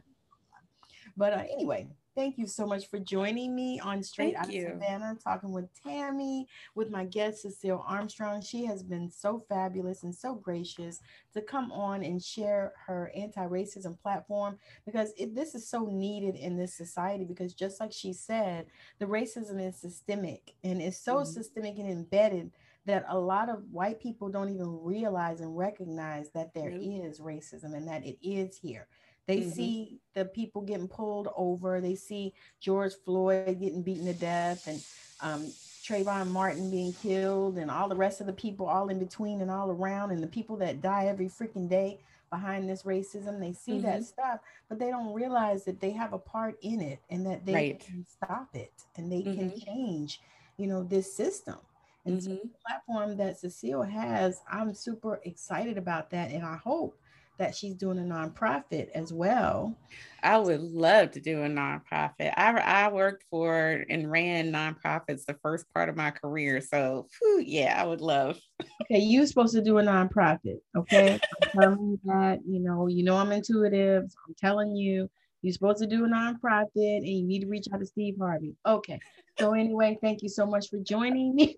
But 1.17 1.33
uh, 1.33 1.45
anyway, 1.51 1.89
Thank 2.15 2.37
you 2.37 2.47
so 2.47 2.67
much 2.67 2.91
for 2.91 2.99
joining 2.99 3.55
me 3.55 3.81
on 3.81 4.03
Straight 4.03 4.37
Out 4.37 4.49
of 4.49 4.53
Savannah, 4.53 5.17
talking 5.25 5.51
with 5.51 5.71
Tammy, 5.83 6.47
with 6.75 6.91
my 6.91 7.07
guest 7.07 7.47
Sacil 7.47 7.83
Armstrong. 7.89 8.43
She 8.43 8.67
has 8.67 8.83
been 8.83 9.11
so 9.11 9.43
fabulous 9.49 10.03
and 10.03 10.15
so 10.15 10.35
gracious 10.35 11.01
to 11.33 11.41
come 11.41 11.73
on 11.73 12.03
and 12.03 12.23
share 12.23 12.75
her 12.87 13.11
anti-racism 13.17 13.99
platform 14.03 14.59
because 14.85 15.15
it, 15.17 15.35
this 15.35 15.55
is 15.55 15.67
so 15.67 15.87
needed 15.87 16.37
in 16.37 16.59
this 16.59 16.75
society. 16.75 17.25
Because 17.25 17.55
just 17.55 17.81
like 17.81 17.93
she 17.93 18.13
said, 18.13 18.67
the 18.99 19.07
racism 19.07 19.67
is 19.67 19.77
systemic 19.77 20.53
and 20.63 20.83
it's 20.83 20.99
so 20.99 21.17
mm-hmm. 21.17 21.33
systemic 21.33 21.79
and 21.79 21.89
embedded 21.89 22.51
that 22.85 23.07
a 23.09 23.19
lot 23.19 23.49
of 23.49 23.63
white 23.71 24.01
people 24.01 24.29
don't 24.29 24.51
even 24.51 24.83
realize 24.83 25.41
and 25.41 25.57
recognize 25.57 26.31
that 26.33 26.53
there 26.53 26.73
mm-hmm. 26.73 27.07
is 27.07 27.21
racism 27.21 27.75
and 27.75 27.89
that 27.89 28.05
it 28.05 28.19
is 28.23 28.59
here. 28.59 28.87
They 29.27 29.39
mm-hmm. 29.39 29.51
see 29.51 30.01
the 30.15 30.25
people 30.25 30.63
getting 30.63 30.89
pulled 30.89 31.29
over. 31.37 31.81
They 31.81 31.95
see 31.95 32.35
George 32.61 32.93
Floyd 33.05 33.61
getting 33.61 33.83
beaten 33.83 34.07
to 34.07 34.15
death 34.15 34.67
and 34.67 34.83
um, 35.21 35.53
Trayvon 35.85 36.29
Martin 36.29 36.71
being 36.71 36.93
killed 36.93 37.59
and 37.59 37.71
all 37.71 37.89
the 37.89 37.97
rest 37.97 38.21
of 38.21 38.27
the 38.27 38.33
people 38.33 38.67
all 38.67 38.89
in 38.89 38.99
between 38.99 39.41
and 39.41 39.51
all 39.51 39.71
around 39.71 40.11
and 40.11 40.23
the 40.23 40.29
people 40.29 40.57
that 40.57 40.81
die 40.81 41.07
every 41.07 41.27
freaking 41.27 41.69
day 41.69 41.99
behind 42.31 42.69
this 42.69 42.83
racism. 42.85 43.39
They 43.39 43.53
see 43.53 43.73
mm-hmm. 43.73 43.83
that 43.83 44.05
stuff, 44.05 44.41
but 44.69 44.79
they 44.79 44.91
don't 44.91 45.13
realize 45.13 45.65
that 45.65 45.81
they 45.81 45.91
have 45.91 46.13
a 46.13 46.19
part 46.19 46.57
in 46.63 46.81
it 46.81 47.01
and 47.11 47.27
that 47.27 47.45
they 47.45 47.55
right. 47.55 47.81
can 47.81 48.07
stop 48.09 48.49
it 48.55 48.73
and 48.97 49.11
they 49.11 49.23
mm-hmm. 49.23 49.51
can 49.51 49.61
change, 49.61 50.21
you 50.57 50.67
know, 50.67 50.83
this 50.83 51.13
system. 51.13 51.57
And 52.05 52.23
so 52.23 52.31
mm-hmm. 52.31 52.49
the 52.49 52.59
platform 52.67 53.17
that 53.19 53.41
Sacil 53.41 53.89
has, 53.89 54.41
I'm 54.51 54.75
super 54.75 55.21
excited 55.25 55.79
about 55.79 56.11
that. 56.11 56.31
And 56.31 56.45
I 56.45 56.57
hope 56.57 56.99
that 57.43 57.57
she's 57.57 57.75
doing 57.75 57.99
a 57.99 58.03
nonprofit 58.03 58.89
as 58.95 59.13
well. 59.13 59.77
I 60.23 60.39
would 60.39 60.61
love 60.61 61.11
to 61.11 61.21
do 61.21 61.43
a 61.43 61.49
nonprofit. 61.49 62.33
I, 62.37 62.53
I 62.53 62.93
worked 62.93 63.25
for 63.31 63.85
and 63.91 64.09
ran 64.09 64.53
nonprofits 64.53 65.25
the 65.25 65.37
first 65.43 65.67
part 65.75 65.89
of 65.89 65.97
my 65.97 66.13
career. 66.13 66.61
So, 66.61 67.09
whew, 67.19 67.43
yeah, 67.45 67.83
I 67.83 67.85
would 67.85 68.01
love. 68.01 68.39
Okay, 68.83 69.01
you're 69.01 69.27
supposed 69.27 69.55
to 69.55 69.63
do 69.63 69.79
a 69.79 69.83
nonprofit. 69.83 70.59
Okay, 70.77 71.19
I'm 71.43 71.61
telling 71.61 71.91
you 71.91 72.01
that. 72.05 72.39
You 72.47 72.61
know, 72.61 72.87
you 72.87 73.03
know 73.03 73.17
I'm 73.17 73.33
intuitive. 73.33 74.05
So 74.09 74.19
I'm 74.29 74.35
telling 74.39 74.77
you, 74.77 75.11
you're 75.43 75.53
supposed 75.53 75.79
to 75.79 75.89
do 75.89 76.05
a 76.05 76.09
nonprofit, 76.09 76.99
and 76.99 77.09
you 77.09 77.27
need 77.27 77.41
to 77.41 77.49
reach 77.49 77.67
out 77.75 77.81
to 77.81 77.87
Steve 77.87 78.15
Harvey. 78.21 78.55
Okay. 78.65 79.01
So 79.41 79.55
anyway, 79.55 79.99
thank 80.01 80.23
you 80.23 80.29
so 80.29 80.47
much 80.47 80.71
for 80.71 80.79
joining 80.79 81.35
me. 81.35 81.57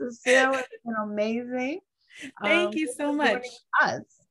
Sacil, 0.00 0.60
it's 0.60 0.68
been 0.84 0.94
amazing. 1.02 1.80
Thank 2.40 2.68
um, 2.68 2.72
you 2.74 2.92
so 2.96 3.12
much. 3.12 3.44
Us 3.82 4.23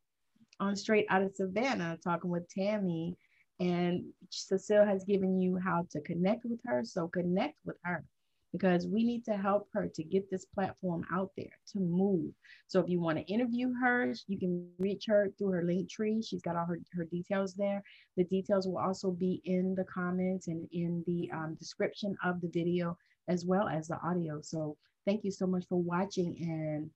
on 0.63 0.75
Straight 0.75 1.05
Out 1.09 1.21
of 1.21 1.35
Savannah 1.35 1.97
talking 2.03 2.31
with 2.31 2.49
Tammy. 2.49 3.15
And 3.59 4.05
Sacil 4.31 4.87
has 4.87 5.03
given 5.03 5.39
you 5.39 5.57
how 5.57 5.85
to 5.91 6.01
connect 6.01 6.45
with 6.45 6.59
her. 6.65 6.83
So 6.83 7.07
connect 7.07 7.55
with 7.65 7.77
her 7.83 8.03
because 8.51 8.87
we 8.87 9.03
need 9.03 9.25
to 9.25 9.35
help 9.35 9.67
her 9.73 9.87
to 9.93 10.03
get 10.03 10.29
this 10.29 10.45
platform 10.45 11.03
out 11.11 11.31
there 11.35 11.57
to 11.73 11.79
move. 11.79 12.31
So 12.67 12.79
if 12.79 12.87
you 12.87 13.01
want 13.01 13.17
to 13.17 13.23
interview 13.25 13.73
her, 13.81 14.13
you 14.27 14.39
can 14.39 14.67
reach 14.77 15.05
her 15.07 15.31
through 15.37 15.51
her 15.51 15.63
link 15.63 15.89
tree. 15.89 16.21
She's 16.21 16.41
got 16.41 16.55
all 16.55 16.65
her, 16.65 16.79
her 16.93 17.05
details 17.05 17.55
there. 17.55 17.83
The 18.15 18.25
details 18.25 18.67
will 18.67 18.77
also 18.77 19.11
be 19.11 19.41
in 19.45 19.75
the 19.75 19.85
comments 19.85 20.47
and 20.47 20.67
in 20.71 21.03
the 21.07 21.29
um, 21.33 21.55
description 21.59 22.15
of 22.23 22.41
the 22.41 22.49
video 22.49 22.97
as 23.27 23.45
well 23.45 23.67
as 23.67 23.87
the 23.87 23.99
audio. 24.05 24.39
So 24.41 24.77
thank 25.05 25.23
you 25.23 25.31
so 25.31 25.47
much 25.47 25.65
for 25.67 25.81
watching 25.81 26.37
and 26.39 26.89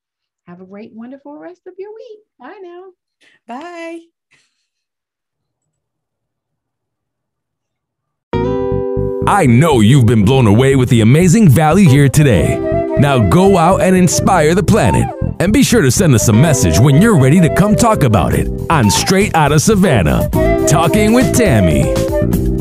have 0.46 0.62
a 0.62 0.66
great, 0.66 0.94
wonderful 0.94 1.38
rest 1.38 1.62
of 1.68 1.74
your 1.78 1.94
week. 1.94 2.20
Bye 2.40 2.60
now. 2.62 2.92
Bye. 3.48 4.00
I 9.28 9.46
know 9.46 9.82
you've 9.82 10.06
been 10.06 10.24
blown 10.24 10.48
away 10.48 10.78
with 10.78 10.88
the 10.90 11.02
amazing 11.02 11.50
value 11.50 11.90
here 11.90 12.08
today. 12.08 12.58
Now 12.98 13.30
go 13.30 13.58
out 13.58 13.82
and 13.82 13.96
inspire 13.96 14.56
the 14.56 14.64
planet. 14.64 15.14
And 15.40 15.54
be 15.54 15.64
sure 15.64 15.82
to 15.82 15.92
send 15.92 16.16
us 16.16 16.30
a 16.30 16.34
message 16.34 16.80
when 16.80 17.02
you're 17.02 17.20
ready 17.20 17.40
to 17.42 17.54
come 17.54 17.76
talk 17.76 18.04
about 18.04 18.34
it 18.34 18.48
on 18.72 18.90
Straight 18.90 19.36
Out 19.36 19.52
of 19.52 19.62
Savannah. 19.62 20.30
Talking 20.68 21.14
with 21.14 21.36
Tammy. 21.36 22.57